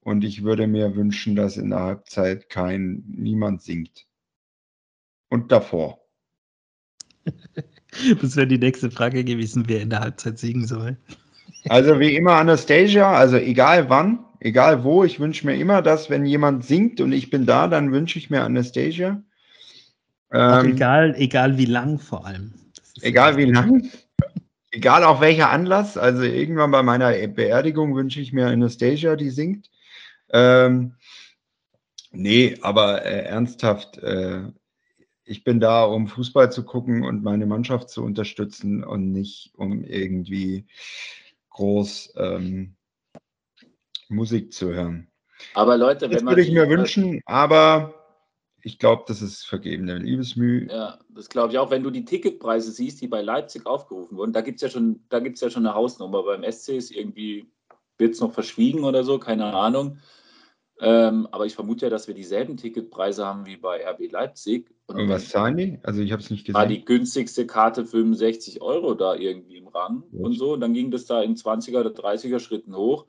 Und 0.02 0.24
ich 0.24 0.44
würde 0.44 0.66
mir 0.66 0.96
wünschen, 0.96 1.36
dass 1.36 1.56
in 1.56 1.70
der 1.70 1.80
Halbzeit 1.80 2.48
kein 2.48 3.04
niemand 3.06 3.62
singt. 3.62 4.06
Und 5.28 5.52
davor. 5.52 6.00
das 8.20 8.36
wäre 8.36 8.46
die 8.46 8.58
nächste 8.58 8.90
Frage 8.90 9.24
gewesen, 9.24 9.64
wer 9.66 9.80
in 9.80 9.90
der 9.90 10.00
Halbzeit 10.00 10.38
singen 10.38 10.66
soll. 10.66 10.96
also 11.68 12.00
wie 12.00 12.16
immer 12.16 12.32
Anastasia, 12.32 13.12
also 13.12 13.36
egal 13.36 13.90
wann, 13.90 14.24
egal 14.40 14.84
wo, 14.84 15.04
ich 15.04 15.20
wünsche 15.20 15.46
mir 15.46 15.56
immer, 15.56 15.82
dass 15.82 16.08
wenn 16.10 16.24
jemand 16.24 16.64
singt 16.64 17.00
und 17.00 17.12
ich 17.12 17.30
bin 17.30 17.46
da, 17.46 17.68
dann 17.68 17.92
wünsche 17.92 18.18
ich 18.18 18.30
mir 18.30 18.42
Anastasia. 18.42 19.22
Ähm, 20.32 20.72
egal, 20.72 21.14
egal 21.16 21.58
wie 21.58 21.66
lang 21.66 21.98
vor 21.98 22.26
allem. 22.26 22.52
Egal 23.00 23.36
wie 23.36 23.46
lang. 23.46 23.90
egal 24.70 25.04
auch 25.04 25.20
welcher 25.20 25.50
Anlass. 25.50 25.96
Also 25.96 26.22
irgendwann 26.22 26.70
bei 26.70 26.82
meiner 26.82 27.10
Beerdigung 27.28 27.94
wünsche 27.94 28.20
ich 28.20 28.32
mir 28.32 28.46
Anastasia, 28.46 29.16
die 29.16 29.30
singt. 29.30 29.70
Ähm, 30.32 30.94
nee, 32.12 32.56
aber 32.62 33.04
äh, 33.04 33.24
ernsthaft, 33.24 33.98
äh, 33.98 34.42
ich 35.24 35.44
bin 35.44 35.60
da, 35.60 35.84
um 35.84 36.08
Fußball 36.08 36.50
zu 36.50 36.64
gucken 36.64 37.04
und 37.04 37.22
meine 37.22 37.46
Mannschaft 37.46 37.90
zu 37.90 38.02
unterstützen 38.02 38.84
und 38.84 39.12
nicht 39.12 39.52
um 39.56 39.84
irgendwie 39.84 40.66
groß 41.50 42.14
ähm, 42.16 42.74
Musik 44.08 44.52
zu 44.52 44.72
hören. 44.72 45.08
Aber 45.54 45.76
Leute, 45.76 46.08
das 46.08 46.24
würde 46.24 46.42
ich 46.42 46.52
mir 46.52 46.68
wünschen, 46.68 47.20
aber 47.26 47.99
ich 48.62 48.78
glaube, 48.78 49.04
das 49.06 49.22
ist 49.22 49.44
vergebene 49.44 49.98
Liebesmüh. 49.98 50.68
Ja, 50.70 50.98
das 51.08 51.28
glaube 51.28 51.52
ich 51.52 51.58
auch. 51.58 51.70
Wenn 51.70 51.82
du 51.82 51.90
die 51.90 52.04
Ticketpreise 52.04 52.70
siehst, 52.72 53.00
die 53.00 53.08
bei 53.08 53.22
Leipzig 53.22 53.66
aufgerufen 53.66 54.16
wurden, 54.16 54.32
da 54.32 54.40
gibt 54.40 54.56
es 54.56 54.62
ja, 54.62 54.68
schon, 54.68 55.00
ja 55.10 55.50
schon 55.50 55.66
eine 55.66 55.74
Hausnummer. 55.74 56.22
Beim 56.22 56.44
SC 56.50 56.70
ist 56.70 56.90
irgendwie, 56.90 57.50
wird 57.98 58.14
es 58.14 58.20
noch 58.20 58.32
verschwiegen 58.32 58.84
oder 58.84 59.04
so, 59.04 59.18
keine 59.18 59.52
Ahnung. 59.52 59.98
Ähm, 60.82 61.28
aber 61.30 61.44
ich 61.44 61.54
vermute 61.54 61.86
ja, 61.86 61.90
dass 61.90 62.08
wir 62.08 62.14
dieselben 62.14 62.56
Ticketpreise 62.56 63.26
haben 63.26 63.44
wie 63.44 63.56
bei 63.56 63.86
RB 63.86 64.10
Leipzig. 64.10 64.70
Und, 64.86 64.98
Und 64.98 65.08
was 65.10 65.28
zahlen 65.28 65.56
die? 65.56 65.78
Also 65.82 66.00
ich 66.00 66.12
habe 66.12 66.22
es 66.22 66.30
nicht 66.30 66.46
gesehen. 66.46 66.54
War 66.54 66.66
die 66.66 66.84
günstigste 66.84 67.46
Karte 67.46 67.84
65 67.84 68.62
Euro 68.62 68.94
da 68.94 69.14
irgendwie 69.14 69.58
im 69.58 69.68
Rang 69.68 70.04
ja. 70.12 70.20
und 70.20 70.32
so. 70.32 70.54
Und 70.54 70.60
dann 70.60 70.72
ging 70.72 70.90
das 70.90 71.04
da 71.04 71.22
in 71.22 71.36
20er 71.36 71.80
oder 71.80 71.90
30er 71.90 72.40
Schritten 72.40 72.74
hoch 72.74 73.06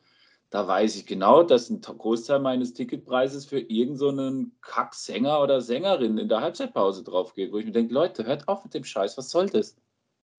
da 0.52 0.68
weiß 0.68 0.98
ich 0.98 1.06
genau, 1.06 1.44
dass 1.44 1.70
ein 1.70 1.80
Großteil 1.80 2.40
meines 2.40 2.74
Ticketpreises 2.74 3.46
für 3.46 3.60
irgendeinen 3.60 4.44
so 4.44 4.52
Kacksänger 4.62 5.42
oder 5.42 5.62
Sängerin 5.62 6.18
in 6.18 6.28
der 6.28 6.42
Halbzeitpause 6.42 7.04
drauf 7.04 7.34
geht, 7.34 7.54
wo 7.54 7.58
ich 7.58 7.66
mir 7.66 7.72
denke, 7.72 7.94
Leute, 7.94 8.26
hört 8.26 8.50
auf 8.50 8.66
mit 8.66 8.74
dem 8.74 8.84
Scheiß, 8.84 9.18
was 9.18 9.30
soll 9.30 9.48
das? 9.48 9.78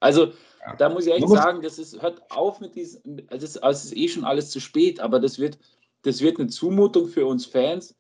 Also, 0.00 0.26
ja. 0.26 0.76
da 0.76 0.90
muss 0.90 1.06
ich 1.06 1.14
echt 1.14 1.28
sagen, 1.28 1.62
das 1.62 1.78
ist, 1.78 2.02
hört 2.02 2.30
auf 2.30 2.60
mit 2.60 2.74
diesem, 2.74 3.22
also 3.28 3.44
es, 3.44 3.56
also 3.56 3.88
ist 3.88 3.96
eh 3.96 4.08
schon 4.08 4.24
alles 4.24 4.50
zu 4.50 4.60
spät, 4.60 5.00
aber 5.00 5.18
das 5.18 5.38
wird, 5.38 5.58
das 6.02 6.20
wird 6.20 6.38
eine 6.38 6.48
Zumutung 6.48 7.08
für 7.08 7.24
uns 7.24 7.46
Fans 7.46 7.96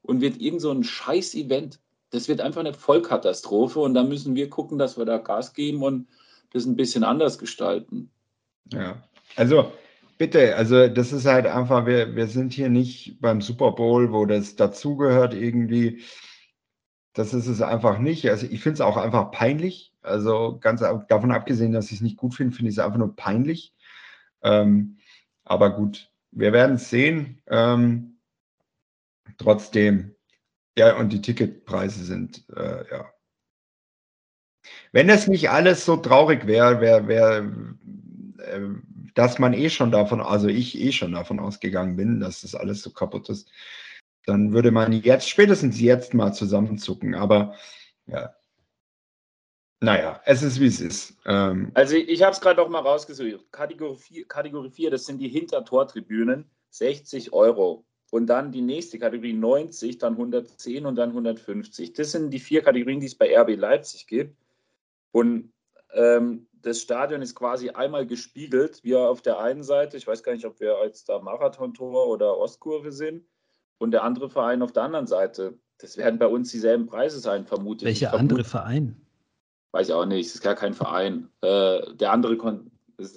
und 0.00 0.22
wird 0.22 0.40
irgend 0.40 0.62
so 0.62 0.70
ein 0.70 0.82
Scheiß-Event. 0.82 1.78
Das 2.08 2.26
wird 2.26 2.40
einfach 2.40 2.60
eine 2.60 2.72
Vollkatastrophe 2.72 3.80
und 3.80 3.92
da 3.92 4.02
müssen 4.02 4.34
wir 4.34 4.48
gucken, 4.48 4.78
dass 4.78 4.96
wir 4.96 5.04
da 5.04 5.18
Gas 5.18 5.52
geben 5.52 5.82
und 5.82 6.08
das 6.54 6.64
ein 6.64 6.76
bisschen 6.76 7.04
anders 7.04 7.38
gestalten. 7.38 8.10
Ja, 8.72 9.02
also 9.36 9.70
bitte, 10.20 10.54
also 10.54 10.86
das 10.86 11.12
ist 11.12 11.24
halt 11.24 11.46
einfach, 11.46 11.86
wir, 11.86 12.14
wir 12.14 12.26
sind 12.26 12.52
hier 12.52 12.68
nicht 12.68 13.18
beim 13.22 13.40
Super 13.40 13.72
Bowl, 13.72 14.12
wo 14.12 14.26
das 14.26 14.54
dazugehört 14.54 15.32
irgendwie. 15.32 16.02
Das 17.14 17.32
ist 17.32 17.46
es 17.46 17.62
einfach 17.62 17.98
nicht. 17.98 18.28
Also 18.28 18.46
ich 18.46 18.60
finde 18.62 18.74
es 18.74 18.80
auch 18.82 18.98
einfach 18.98 19.30
peinlich. 19.30 19.94
Also 20.02 20.58
ganz 20.60 20.82
davon 21.08 21.32
abgesehen, 21.32 21.72
dass 21.72 21.86
ich 21.86 21.94
es 21.94 22.00
nicht 22.02 22.18
gut 22.18 22.34
finde, 22.34 22.54
finde 22.54 22.68
ich 22.68 22.76
es 22.76 22.84
einfach 22.84 22.98
nur 22.98 23.16
peinlich. 23.16 23.74
Ähm, 24.42 24.98
aber 25.44 25.70
gut, 25.74 26.10
wir 26.32 26.52
werden 26.52 26.76
es 26.76 26.90
sehen. 26.90 27.40
Ähm, 27.46 28.18
trotzdem, 29.38 30.14
ja, 30.76 30.98
und 30.98 31.14
die 31.14 31.22
Ticketpreise 31.22 32.04
sind, 32.04 32.44
äh, 32.54 32.84
ja. 32.90 33.10
Wenn 34.92 35.08
das 35.08 35.28
nicht 35.28 35.48
alles 35.48 35.86
so 35.86 35.96
traurig 35.96 36.46
wäre, 36.46 36.82
wäre, 36.82 37.08
wär, 37.08 37.38
äh, 38.44 38.68
dass 39.14 39.38
man 39.38 39.52
eh 39.52 39.70
schon 39.70 39.90
davon, 39.90 40.20
also 40.20 40.48
ich 40.48 40.78
eh 40.78 40.92
schon 40.92 41.12
davon 41.12 41.40
ausgegangen 41.40 41.96
bin, 41.96 42.20
dass 42.20 42.42
das 42.42 42.54
alles 42.54 42.82
so 42.82 42.90
kaputt 42.90 43.28
ist, 43.28 43.50
dann 44.26 44.52
würde 44.52 44.70
man 44.70 44.92
jetzt, 44.92 45.28
spätestens 45.28 45.80
jetzt 45.80 46.14
mal 46.14 46.32
zusammenzucken. 46.32 47.14
Aber 47.14 47.54
ja, 48.06 48.34
naja, 49.80 50.20
es 50.26 50.42
ist 50.42 50.60
wie 50.60 50.66
es 50.66 50.80
ist. 50.80 51.16
Ähm, 51.24 51.70
also 51.74 51.96
ich, 51.96 52.22
habe 52.22 52.32
es 52.32 52.40
gerade 52.40 52.60
noch 52.60 52.68
mal 52.68 52.80
rausgesucht. 52.80 53.50
Kategorie 53.50 53.96
4, 53.96 54.28
Kategorie 54.28 54.70
4, 54.70 54.90
das 54.90 55.06
sind 55.06 55.18
die 55.18 55.28
Hintertortribünen, 55.28 56.44
60 56.70 57.32
Euro. 57.32 57.84
Und 58.10 58.26
dann 58.26 58.52
die 58.52 58.60
nächste 58.60 58.98
Kategorie 58.98 59.32
90, 59.32 59.98
dann 59.98 60.14
110 60.14 60.84
und 60.84 60.96
dann 60.96 61.10
150. 61.10 61.94
Das 61.94 62.12
sind 62.12 62.30
die 62.30 62.40
vier 62.40 62.60
Kategorien, 62.62 63.00
die 63.00 63.06
es 63.06 63.14
bei 63.14 63.34
RB 63.34 63.56
Leipzig 63.56 64.06
gibt. 64.06 64.36
Und 65.12 65.52
ähm, 65.94 66.46
das 66.62 66.80
Stadion 66.80 67.22
ist 67.22 67.34
quasi 67.34 67.70
einmal 67.70 68.06
gespiegelt. 68.06 68.82
Wir 68.82 69.00
auf 69.00 69.22
der 69.22 69.38
einen 69.38 69.62
Seite, 69.62 69.96
ich 69.96 70.06
weiß 70.06 70.22
gar 70.22 70.32
nicht, 70.32 70.46
ob 70.46 70.60
wir 70.60 70.76
als 70.78 71.04
da 71.04 71.18
Marathontor 71.18 72.08
oder 72.08 72.38
Ostkurve 72.38 72.92
sind, 72.92 73.24
und 73.80 73.92
der 73.92 74.04
andere 74.04 74.28
Verein 74.28 74.62
auf 74.62 74.72
der 74.72 74.84
anderen 74.84 75.06
Seite. 75.06 75.58
Das 75.78 75.96
werden 75.96 76.18
bei 76.18 76.26
uns 76.26 76.50
dieselben 76.50 76.86
Preise 76.86 77.18
sein, 77.18 77.46
vermute 77.46 77.88
ich. 77.88 78.02
Welcher 78.02 78.14
andere 78.14 78.44
Verein? 78.44 79.00
Weiß 79.72 79.88
ich 79.88 79.94
auch 79.94 80.04
nicht, 80.04 80.26
es 80.26 80.34
ist 80.34 80.42
gar 80.42 80.54
kein 80.54 80.74
Verein. 80.74 81.30
Äh, 81.40 81.94
der, 81.94 82.12
andere 82.12 82.36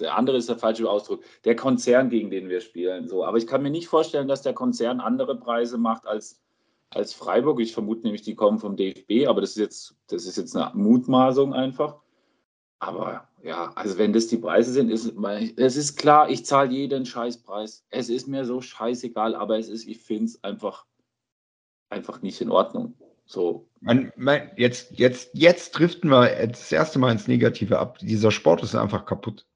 der 0.00 0.16
andere 0.16 0.38
ist 0.38 0.48
der 0.48 0.56
falsche 0.56 0.88
Ausdruck. 0.88 1.22
Der 1.44 1.54
Konzern, 1.54 2.08
gegen 2.08 2.30
den 2.30 2.48
wir 2.48 2.62
spielen. 2.62 3.06
So. 3.08 3.24
Aber 3.24 3.36
ich 3.36 3.46
kann 3.46 3.62
mir 3.62 3.70
nicht 3.70 3.88
vorstellen, 3.88 4.28
dass 4.28 4.40
der 4.40 4.54
Konzern 4.54 5.00
andere 5.00 5.38
Preise 5.38 5.76
macht 5.76 6.06
als, 6.06 6.40
als 6.88 7.12
Freiburg. 7.12 7.60
Ich 7.60 7.74
vermute 7.74 8.02
nämlich, 8.02 8.22
die 8.22 8.34
kommen 8.34 8.58
vom 8.58 8.76
DFB, 8.76 9.28
aber 9.28 9.42
das 9.42 9.50
ist 9.50 9.58
jetzt, 9.58 9.96
das 10.06 10.24
ist 10.24 10.38
jetzt 10.38 10.56
eine 10.56 10.70
Mutmaßung 10.74 11.52
einfach. 11.52 12.00
Aber 12.86 13.26
ja, 13.42 13.72
also 13.76 13.96
wenn 13.96 14.12
das 14.12 14.26
die 14.26 14.36
Preise 14.36 14.72
sind, 14.72 14.90
ist 14.90 15.12
es 15.56 15.76
ist 15.76 15.96
klar, 15.96 16.28
ich 16.28 16.44
zahle 16.44 16.70
jeden 16.70 17.06
Scheißpreis. 17.06 17.84
Es 17.88 18.10
ist 18.10 18.28
mir 18.28 18.44
so 18.44 18.60
scheißegal, 18.60 19.34
aber 19.34 19.58
es 19.58 19.68
ist, 19.68 19.86
ich 19.86 20.00
finde 20.00 20.26
es 20.26 20.44
einfach, 20.44 20.84
einfach 21.88 22.20
nicht 22.20 22.40
in 22.42 22.50
Ordnung. 22.50 22.94
So. 23.24 23.66
Man, 23.80 24.12
man, 24.16 24.50
jetzt, 24.56 24.90
jetzt, 24.98 25.30
jetzt 25.32 25.72
driften 25.72 26.10
wir 26.10 26.46
das 26.46 26.70
erste 26.72 26.98
Mal 26.98 27.12
ins 27.12 27.26
Negative 27.26 27.78
ab. 27.78 27.98
Dieser 28.00 28.30
Sport 28.30 28.62
ist 28.62 28.74
einfach 28.74 29.06
kaputt. 29.06 29.46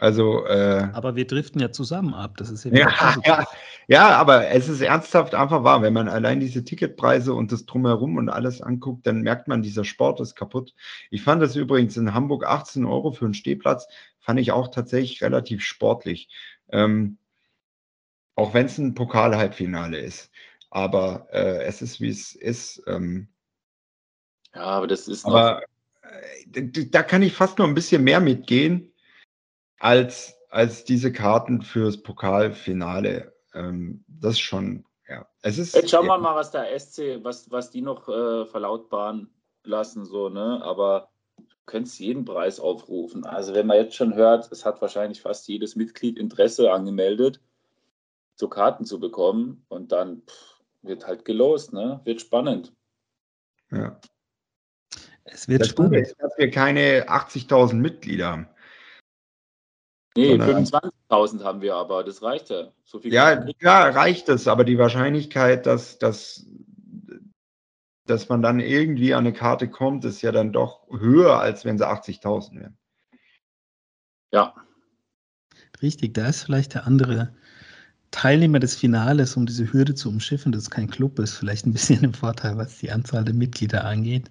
Also, 0.00 0.46
äh, 0.46 0.88
aber 0.94 1.14
wir 1.14 1.26
driften 1.26 1.60
ja 1.60 1.72
zusammen 1.72 2.14
ab. 2.14 2.38
Das 2.38 2.48
ist 2.48 2.64
ja, 2.64 2.72
ja, 3.26 3.46
ja, 3.86 4.08
aber 4.08 4.48
es 4.48 4.66
ist 4.66 4.80
ernsthaft 4.80 5.34
einfach 5.34 5.62
wahr. 5.62 5.82
Wenn 5.82 5.92
man 5.92 6.08
allein 6.08 6.40
diese 6.40 6.64
Ticketpreise 6.64 7.34
und 7.34 7.52
das 7.52 7.66
Drumherum 7.66 8.16
und 8.16 8.30
alles 8.30 8.62
anguckt, 8.62 9.06
dann 9.06 9.20
merkt 9.20 9.46
man, 9.46 9.60
dieser 9.60 9.84
Sport 9.84 10.20
ist 10.20 10.36
kaputt. 10.36 10.74
Ich 11.10 11.22
fand 11.22 11.42
das 11.42 11.54
übrigens 11.54 11.98
in 11.98 12.14
Hamburg 12.14 12.46
18 12.46 12.86
Euro 12.86 13.12
für 13.12 13.26
einen 13.26 13.34
Stehplatz, 13.34 13.88
fand 14.20 14.40
ich 14.40 14.52
auch 14.52 14.68
tatsächlich 14.68 15.22
relativ 15.22 15.62
sportlich. 15.62 16.30
Ähm, 16.70 17.18
auch 18.36 18.54
wenn 18.54 18.64
es 18.64 18.78
ein 18.78 18.94
Pokal-Halbfinale 18.94 19.98
ist. 19.98 20.30
Aber 20.70 21.28
äh, 21.30 21.64
es 21.64 21.82
ist, 21.82 22.00
wie 22.00 22.08
es 22.08 22.34
ist. 22.34 22.82
Ähm, 22.86 23.28
ja, 24.54 24.62
aber 24.62 24.86
das 24.86 25.08
ist. 25.08 25.26
Aber 25.26 25.60
äh, 26.46 26.86
da 26.88 27.02
kann 27.02 27.20
ich 27.20 27.34
fast 27.34 27.58
noch 27.58 27.66
ein 27.66 27.74
bisschen 27.74 28.02
mehr 28.02 28.20
mitgehen 28.20 28.89
als, 29.80 30.36
als 30.50 30.84
diese 30.84 31.10
Karten 31.10 31.62
fürs 31.62 32.00
Pokalfinale. 32.00 33.34
Ähm, 33.54 34.04
das 34.06 34.34
ist 34.34 34.40
schon, 34.40 34.84
ja. 35.08 35.26
Es 35.42 35.58
ist, 35.58 35.74
Jetzt 35.74 35.90
schauen 35.90 36.06
wir 36.06 36.18
mal, 36.18 36.36
was 36.36 36.52
der 36.52 36.78
SC, 36.78 37.24
was, 37.24 37.50
was 37.50 37.70
die 37.70 37.80
noch 37.80 38.08
äh, 38.08 38.46
verlautbaren 38.46 39.28
lassen, 39.64 40.04
so, 40.04 40.28
ne? 40.28 40.60
Aber 40.62 41.10
du 41.38 41.56
könntest 41.66 41.98
jeden 41.98 42.24
Preis 42.24 42.60
aufrufen. 42.60 43.24
Also 43.24 43.54
wenn 43.54 43.66
man 43.66 43.78
jetzt 43.78 43.96
schon 43.96 44.14
hört, 44.14 44.52
es 44.52 44.64
hat 44.64 44.80
wahrscheinlich 44.80 45.22
fast 45.22 45.48
jedes 45.48 45.74
Mitglied 45.74 46.18
Interesse 46.18 46.70
angemeldet, 46.70 47.40
so 48.34 48.48
Karten 48.48 48.84
zu 48.84 49.00
bekommen 49.00 49.64
und 49.68 49.92
dann 49.92 50.22
pff, 50.22 50.60
wird 50.82 51.06
halt 51.06 51.24
gelost, 51.24 51.72
ne? 51.72 52.00
Wird 52.04 52.20
spannend. 52.20 52.72
Ja. 53.70 53.98
Es 55.24 55.48
wird 55.48 55.62
das 55.62 55.68
spannend. 55.68 55.94
Gute 55.94 56.02
ist, 56.02 56.16
dass 56.20 56.36
wir 56.36 56.50
keine 56.50 57.08
80.000 57.08 57.74
Mitglieder 57.74 58.28
haben. 58.30 58.48
Nee, 60.16 60.34
25.000 60.34 61.44
haben 61.44 61.60
wir 61.60 61.76
aber, 61.76 62.02
das 62.02 62.22
reicht 62.22 62.50
ja. 62.50 62.72
So 62.84 62.98
viel 62.98 63.12
ja, 63.12 63.46
ja, 63.60 63.88
reicht 63.90 64.28
es, 64.28 64.48
aber 64.48 64.64
die 64.64 64.78
Wahrscheinlichkeit, 64.78 65.66
dass, 65.66 65.98
dass, 65.98 66.46
dass 68.06 68.28
man 68.28 68.42
dann 68.42 68.58
irgendwie 68.58 69.14
an 69.14 69.20
eine 69.20 69.32
Karte 69.32 69.68
kommt, 69.68 70.04
ist 70.04 70.22
ja 70.22 70.32
dann 70.32 70.52
doch 70.52 70.88
höher, 70.90 71.38
als 71.38 71.64
wenn 71.64 71.78
sie 71.78 71.88
80.000 71.88 72.60
wären. 72.60 72.78
Ja. 74.32 74.54
Richtig, 75.80 76.14
da 76.14 76.28
ist 76.28 76.42
vielleicht 76.42 76.74
der 76.74 76.86
andere 76.86 77.32
Teilnehmer 78.10 78.58
des 78.58 78.74
Finales, 78.74 79.36
um 79.36 79.46
diese 79.46 79.72
Hürde 79.72 79.94
zu 79.94 80.08
umschiffen, 80.08 80.50
dass 80.50 80.62
es 80.62 80.70
kein 80.70 80.90
Club 80.90 81.18
ist, 81.20 81.36
vielleicht 81.36 81.66
ein 81.66 81.72
bisschen 81.72 82.02
im 82.02 82.14
Vorteil, 82.14 82.56
was 82.56 82.78
die 82.78 82.90
Anzahl 82.90 83.24
der 83.24 83.34
Mitglieder 83.34 83.84
angeht. 83.84 84.30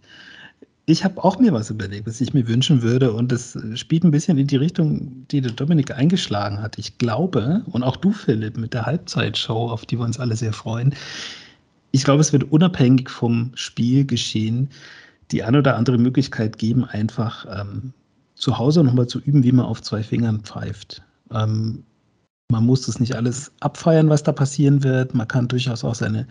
Ich 0.89 1.03
habe 1.03 1.23
auch 1.23 1.37
mir 1.37 1.53
was 1.53 1.69
überlegt, 1.69 2.07
was 2.07 2.19
ich 2.19 2.33
mir 2.33 2.47
wünschen 2.47 2.81
würde. 2.81 3.13
Und 3.13 3.31
das 3.31 3.55
spielt 3.75 4.03
ein 4.03 4.09
bisschen 4.09 4.39
in 4.39 4.47
die 4.47 4.55
Richtung, 4.55 5.27
die 5.29 5.39
der 5.39 5.51
Dominik 5.51 5.91
eingeschlagen 5.91 6.63
hat. 6.63 6.79
Ich 6.79 6.97
glaube, 6.97 7.61
und 7.67 7.83
auch 7.83 7.95
du, 7.95 8.11
Philipp, 8.11 8.57
mit 8.57 8.73
der 8.73 8.87
Halbzeitshow, 8.87 9.69
auf 9.69 9.85
die 9.85 9.99
wir 9.99 10.05
uns 10.05 10.19
alle 10.19 10.35
sehr 10.35 10.51
freuen, 10.51 10.95
ich 11.91 12.03
glaube, 12.03 12.21
es 12.21 12.33
wird 12.33 12.51
unabhängig 12.51 13.07
vom 13.07 13.51
Spiel 13.53 14.03
geschehen, 14.03 14.69
die 15.29 15.43
ein 15.43 15.55
oder 15.55 15.75
andere 15.75 15.99
Möglichkeit 15.99 16.57
geben, 16.57 16.85
einfach 16.85 17.45
ähm, 17.61 17.93
zu 18.33 18.57
Hause 18.57 18.83
nochmal 18.83 19.05
zu 19.05 19.19
üben, 19.19 19.43
wie 19.43 19.51
man 19.51 19.67
auf 19.67 19.83
zwei 19.83 20.01
Fingern 20.01 20.39
pfeift. 20.39 21.03
Ähm, 21.31 21.83
man 22.49 22.65
muss 22.65 22.87
das 22.87 22.99
nicht 22.99 23.15
alles 23.15 23.51
abfeiern, 23.59 24.09
was 24.09 24.23
da 24.23 24.31
passieren 24.31 24.83
wird. 24.83 25.13
Man 25.13 25.27
kann 25.27 25.47
durchaus 25.47 25.83
auch 25.83 25.95
seine 25.95 26.27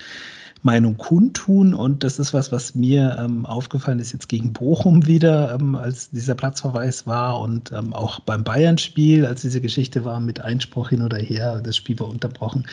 Meinung 0.63 0.97
kundtun. 0.97 1.73
Und 1.73 2.03
das 2.03 2.19
ist 2.19 2.35
was, 2.35 2.51
was 2.51 2.75
mir 2.75 3.17
ähm, 3.21 3.47
aufgefallen 3.47 4.01
ist 4.01 4.13
jetzt 4.13 4.29
gegen 4.29 4.53
Bochum 4.53 5.07
wieder, 5.07 5.55
ähm, 5.55 5.77
als 5.77 6.11
dieser 6.11 6.35
Platzverweis 6.35 7.07
war 7.07 7.41
und 7.41 7.71
ähm, 7.73 7.93
auch 7.93 8.19
beim 8.21 8.43
Bayern-Spiel, 8.43 9.25
als 9.25 9.43
diese 9.43 9.61
Geschichte 9.61 10.05
war 10.05 10.19
mit 10.19 10.41
Einspruch 10.41 10.89
hin 10.89 11.03
oder 11.03 11.19
her, 11.19 11.61
das 11.61 11.77
Spiel 11.77 11.99
war 12.01 12.09
unterbrochen. 12.09 12.67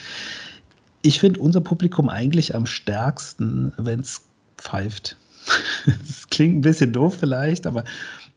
Ich 1.04 1.20
finde 1.20 1.40
unser 1.40 1.62
Publikum 1.62 2.10
eigentlich 2.10 2.56
am 2.56 2.66
stärksten, 2.66 3.74
wenn 3.78 4.00
es 4.00 4.24
pfeift. 4.58 5.18
das 5.86 6.28
klingt 6.30 6.58
ein 6.58 6.62
bisschen 6.62 6.92
doof 6.94 7.18
vielleicht, 7.20 7.68
aber 7.68 7.84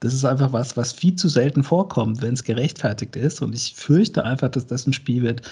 das 0.01 0.15
ist 0.15 0.25
einfach 0.25 0.53
was, 0.53 0.77
was 0.77 0.93
viel 0.93 1.17
zu 1.17 1.29
selten 1.29 1.65
vorkommt, 1.65 2.23
wenn 2.23 2.35
es 2.35 2.45
gerechtfertigt 2.45 3.17
ist. 3.17 3.43
Und 3.43 3.55
ich 3.55 3.75
fürchte 3.75 4.25
einfach, 4.25 4.49
dass 4.49 4.67
das 4.67 4.87
ein 4.87 4.93
Spiel 4.93 5.23
wird, 5.23 5.43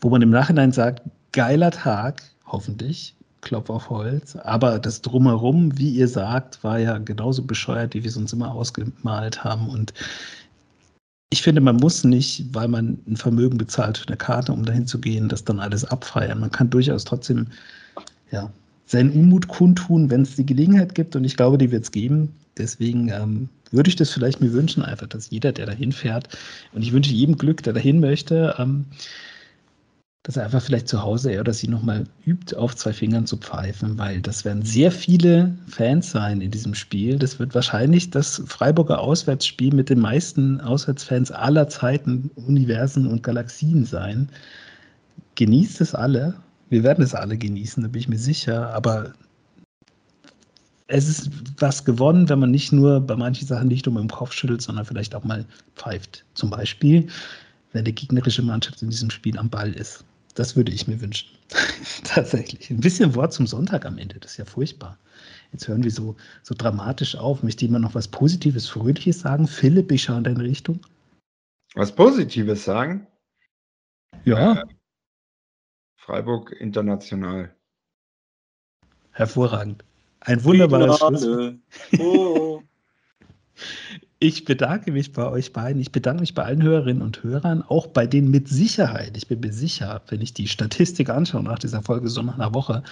wo 0.00 0.10
man 0.10 0.22
im 0.22 0.30
Nachhinein 0.30 0.72
sagt, 0.72 1.02
geiler 1.32 1.70
Tag, 1.70 2.22
hoffentlich, 2.46 3.14
Klopf 3.40 3.70
auf 3.70 3.90
Holz. 3.90 4.36
Aber 4.36 4.78
das 4.78 5.02
Drumherum, 5.02 5.78
wie 5.78 5.90
ihr 5.90 6.08
sagt, 6.08 6.62
war 6.64 6.78
ja 6.78 6.98
genauso 6.98 7.42
bescheuert, 7.42 7.94
wie 7.94 8.02
wir 8.02 8.10
es 8.10 8.16
uns 8.16 8.32
immer 8.32 8.52
ausgemalt 8.52 9.44
haben. 9.44 9.68
Und 9.68 9.94
ich 11.30 11.42
finde, 11.42 11.60
man 11.60 11.76
muss 11.76 12.04
nicht, 12.04 12.54
weil 12.54 12.68
man 12.68 12.98
ein 13.06 13.16
Vermögen 13.16 13.58
bezahlt 13.58 13.98
für 13.98 14.08
eine 14.08 14.16
Karte, 14.16 14.52
um 14.52 14.64
dahin 14.64 14.86
zu 14.86 15.00
gehen, 15.00 15.28
das 15.28 15.44
dann 15.44 15.60
alles 15.60 15.84
abfeiern. 15.84 16.40
Man 16.40 16.50
kann 16.50 16.70
durchaus 16.70 17.04
trotzdem 17.04 17.46
ja, 18.30 18.50
seinen 18.86 19.10
Unmut 19.10 19.48
kundtun, 19.48 20.10
wenn 20.10 20.22
es 20.22 20.36
die 20.36 20.46
Gelegenheit 20.46 20.94
gibt. 20.94 21.16
Und 21.16 21.24
ich 21.24 21.36
glaube, 21.36 21.58
die 21.58 21.70
wird 21.70 21.84
es 21.84 21.92
geben. 21.92 22.34
Deswegen 22.58 23.08
ähm, 23.08 23.48
würde 23.70 23.88
ich 23.88 23.96
das 23.96 24.10
vielleicht 24.10 24.40
mir 24.40 24.52
wünschen, 24.52 24.82
einfach, 24.82 25.08
dass 25.08 25.30
jeder, 25.30 25.52
der 25.52 25.66
dahin 25.66 25.92
fährt, 25.92 26.28
und 26.72 26.82
ich 26.82 26.92
wünsche 26.92 27.12
jedem 27.12 27.36
Glück, 27.36 27.62
der 27.62 27.72
dahin 27.72 28.00
möchte, 28.00 28.54
ähm, 28.58 28.86
dass 30.24 30.38
er 30.38 30.44
einfach 30.44 30.62
vielleicht 30.62 30.88
zu 30.88 31.02
Hause 31.02 31.32
er 31.32 31.40
oder 31.40 31.52
sie 31.52 31.68
nochmal 31.68 32.04
übt, 32.24 32.56
auf 32.56 32.74
zwei 32.74 32.94
Fingern 32.94 33.26
zu 33.26 33.36
pfeifen, 33.36 33.98
weil 33.98 34.22
das 34.22 34.44
werden 34.44 34.62
sehr 34.62 34.90
viele 34.90 35.54
Fans 35.68 36.10
sein 36.10 36.40
in 36.40 36.50
diesem 36.50 36.74
Spiel. 36.74 37.18
Das 37.18 37.38
wird 37.38 37.54
wahrscheinlich 37.54 38.10
das 38.10 38.42
Freiburger 38.46 39.00
Auswärtsspiel 39.00 39.74
mit 39.74 39.90
den 39.90 40.00
meisten 40.00 40.62
Auswärtsfans 40.62 41.30
aller 41.30 41.68
Zeiten, 41.68 42.30
Universen 42.36 43.06
und 43.06 43.22
Galaxien 43.22 43.84
sein. 43.84 44.30
Genießt 45.34 45.82
es 45.82 45.94
alle. 45.94 46.34
Wir 46.70 46.82
werden 46.82 47.04
es 47.04 47.14
alle 47.14 47.36
genießen, 47.36 47.82
da 47.82 47.88
bin 47.90 48.00
ich 48.00 48.08
mir 48.08 48.18
sicher. 48.18 48.72
Aber 48.72 49.12
es 50.86 51.08
ist 51.08 51.30
was 51.60 51.84
gewonnen, 51.84 52.28
wenn 52.28 52.38
man 52.38 52.50
nicht 52.50 52.72
nur 52.72 53.00
bei 53.00 53.16
manchen 53.16 53.46
Sachen 53.46 53.68
nicht 53.68 53.88
um 53.88 53.96
den 53.96 54.08
Kopf 54.08 54.32
schüttelt, 54.32 54.62
sondern 54.62 54.84
vielleicht 54.84 55.14
auch 55.14 55.24
mal 55.24 55.46
pfeift. 55.76 56.24
Zum 56.34 56.50
Beispiel, 56.50 57.08
wenn 57.72 57.84
die 57.84 57.94
gegnerische 57.94 58.42
Mannschaft 58.42 58.82
in 58.82 58.90
diesem 58.90 59.10
Spiel 59.10 59.38
am 59.38 59.48
Ball 59.48 59.72
ist. 59.72 60.04
Das 60.34 60.56
würde 60.56 60.72
ich 60.72 60.88
mir 60.88 61.00
wünschen. 61.00 61.28
Tatsächlich. 62.04 62.70
Ein 62.70 62.80
bisschen 62.80 63.14
Wort 63.14 63.32
zum 63.32 63.46
Sonntag 63.46 63.86
am 63.86 63.98
Ende, 63.98 64.18
das 64.18 64.32
ist 64.32 64.36
ja 64.38 64.44
furchtbar. 64.44 64.98
Jetzt 65.52 65.68
hören 65.68 65.84
wir 65.84 65.90
so, 65.90 66.16
so 66.42 66.54
dramatisch 66.58 67.16
auf. 67.16 67.42
Möchte 67.42 67.64
jemand 67.64 67.84
noch 67.84 67.94
was 67.94 68.08
Positives, 68.08 68.68
Fröhliches 68.68 69.20
sagen? 69.20 69.46
Philipp, 69.46 69.92
ich 69.92 70.02
schaue 70.02 70.18
in 70.18 70.24
deine 70.24 70.42
Richtung. 70.42 70.80
Was 71.74 71.94
Positives 71.94 72.64
sagen? 72.64 73.06
Ja. 74.24 74.54
Äh, 74.54 74.64
Freiburg 75.96 76.52
international. 76.52 77.54
Hervorragend. 79.12 79.84
Ein 80.24 80.42
wunderbares 80.44 80.98
Schluss. 80.98 81.26
Oh. 81.98 82.62
Ich 84.20 84.46
bedanke 84.46 84.90
mich 84.90 85.12
bei 85.12 85.28
euch 85.28 85.52
beiden. 85.52 85.82
Ich 85.82 85.92
bedanke 85.92 86.22
mich 86.22 86.32
bei 86.32 86.44
allen 86.44 86.62
Hörerinnen 86.62 87.02
und 87.02 87.22
Hörern, 87.22 87.62
auch 87.62 87.88
bei 87.88 88.06
denen 88.06 88.30
mit 88.30 88.48
Sicherheit. 88.48 89.18
Ich 89.18 89.28
bin 89.28 89.40
mir 89.40 89.52
sicher, 89.52 90.00
wenn 90.08 90.22
ich 90.22 90.32
die 90.32 90.48
Statistik 90.48 91.10
anschaue 91.10 91.42
nach 91.42 91.58
dieser 91.58 91.82
Folge 91.82 92.08
so 92.08 92.22
nach 92.22 92.36
einer 92.36 92.54
Woche, 92.54 92.82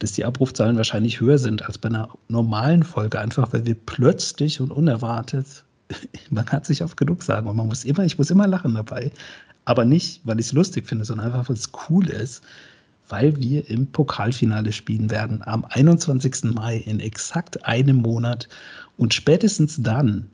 dass 0.00 0.12
die 0.12 0.24
Abrufzahlen 0.24 0.76
wahrscheinlich 0.76 1.20
höher 1.20 1.38
sind 1.38 1.64
als 1.64 1.78
bei 1.78 1.90
einer 1.90 2.08
normalen 2.26 2.82
Folge, 2.82 3.20
einfach 3.20 3.52
weil 3.52 3.64
wir 3.66 3.76
plötzlich 3.76 4.60
und 4.60 4.72
unerwartet, 4.72 5.64
man 6.30 6.44
kann 6.44 6.64
sich 6.64 6.82
oft 6.82 6.96
genug 6.96 7.22
sagen 7.22 7.46
und 7.46 7.54
man 7.56 7.68
muss 7.68 7.84
immer, 7.84 8.04
ich 8.04 8.18
muss 8.18 8.30
immer 8.30 8.48
lachen 8.48 8.74
dabei, 8.74 9.12
aber 9.66 9.84
nicht, 9.84 10.22
weil 10.24 10.40
ich 10.40 10.46
es 10.46 10.52
lustig 10.52 10.88
finde, 10.88 11.04
sondern 11.04 11.26
einfach, 11.26 11.48
weil 11.48 11.56
es 11.56 11.70
cool 11.88 12.08
ist, 12.08 12.42
weil 13.08 13.36
wir 13.38 13.68
im 13.68 13.86
Pokalfinale 13.86 14.72
spielen 14.72 15.10
werden 15.10 15.42
am 15.44 15.64
21. 15.64 16.54
Mai 16.54 16.78
in 16.78 17.00
exakt 17.00 17.64
einem 17.66 17.96
Monat 17.96 18.48
und 18.96 19.14
spätestens 19.14 19.82
dann 19.82 20.30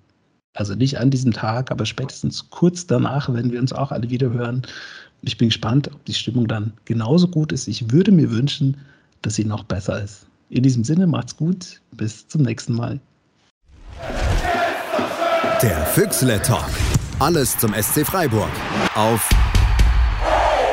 also 0.55 0.75
nicht 0.75 0.99
an 0.99 1.11
diesem 1.11 1.33
Tag, 1.33 1.71
aber 1.71 1.87
spätestens 1.87 2.51
kurz 2.51 2.87
danach, 2.87 3.33
wenn 3.33 3.53
wir 3.53 3.61
uns 3.61 3.73
auch 3.73 3.93
alle 3.93 4.11
wieder 4.11 4.31
hören. 4.33 4.63
Ich 5.23 5.39
bin 5.39 5.49
gespannt, 5.49 5.89
ob 5.93 6.05
die 6.07 6.15
Stimmung 6.15 6.49
dann 6.49 6.73
genauso 6.85 7.29
gut 7.29 7.53
ist. 7.53 7.69
Ich 7.69 7.93
würde 7.93 8.11
mir 8.11 8.31
wünschen, 8.31 8.77
dass 9.23 9.35
sie 9.35 9.45
noch 9.45 9.65
besser 9.65 10.03
ist. 10.03 10.27
In 10.49 10.63
diesem 10.63 10.83
Sinne, 10.83 11.07
macht's 11.07 11.37
gut. 11.37 11.81
Bis 11.93 12.27
zum 12.27 12.43
nächsten 12.43 12.75
Mal. 12.75 12.99
Der 15.63 15.87
Füchsle 15.87 16.41
Talk. 16.43 16.71
Alles 17.19 17.57
zum 17.59 17.73
SC 17.75 18.05
Freiburg. 18.05 18.51
Auf 18.95 19.29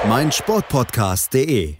meinsportpodcast.de. 0.07 1.75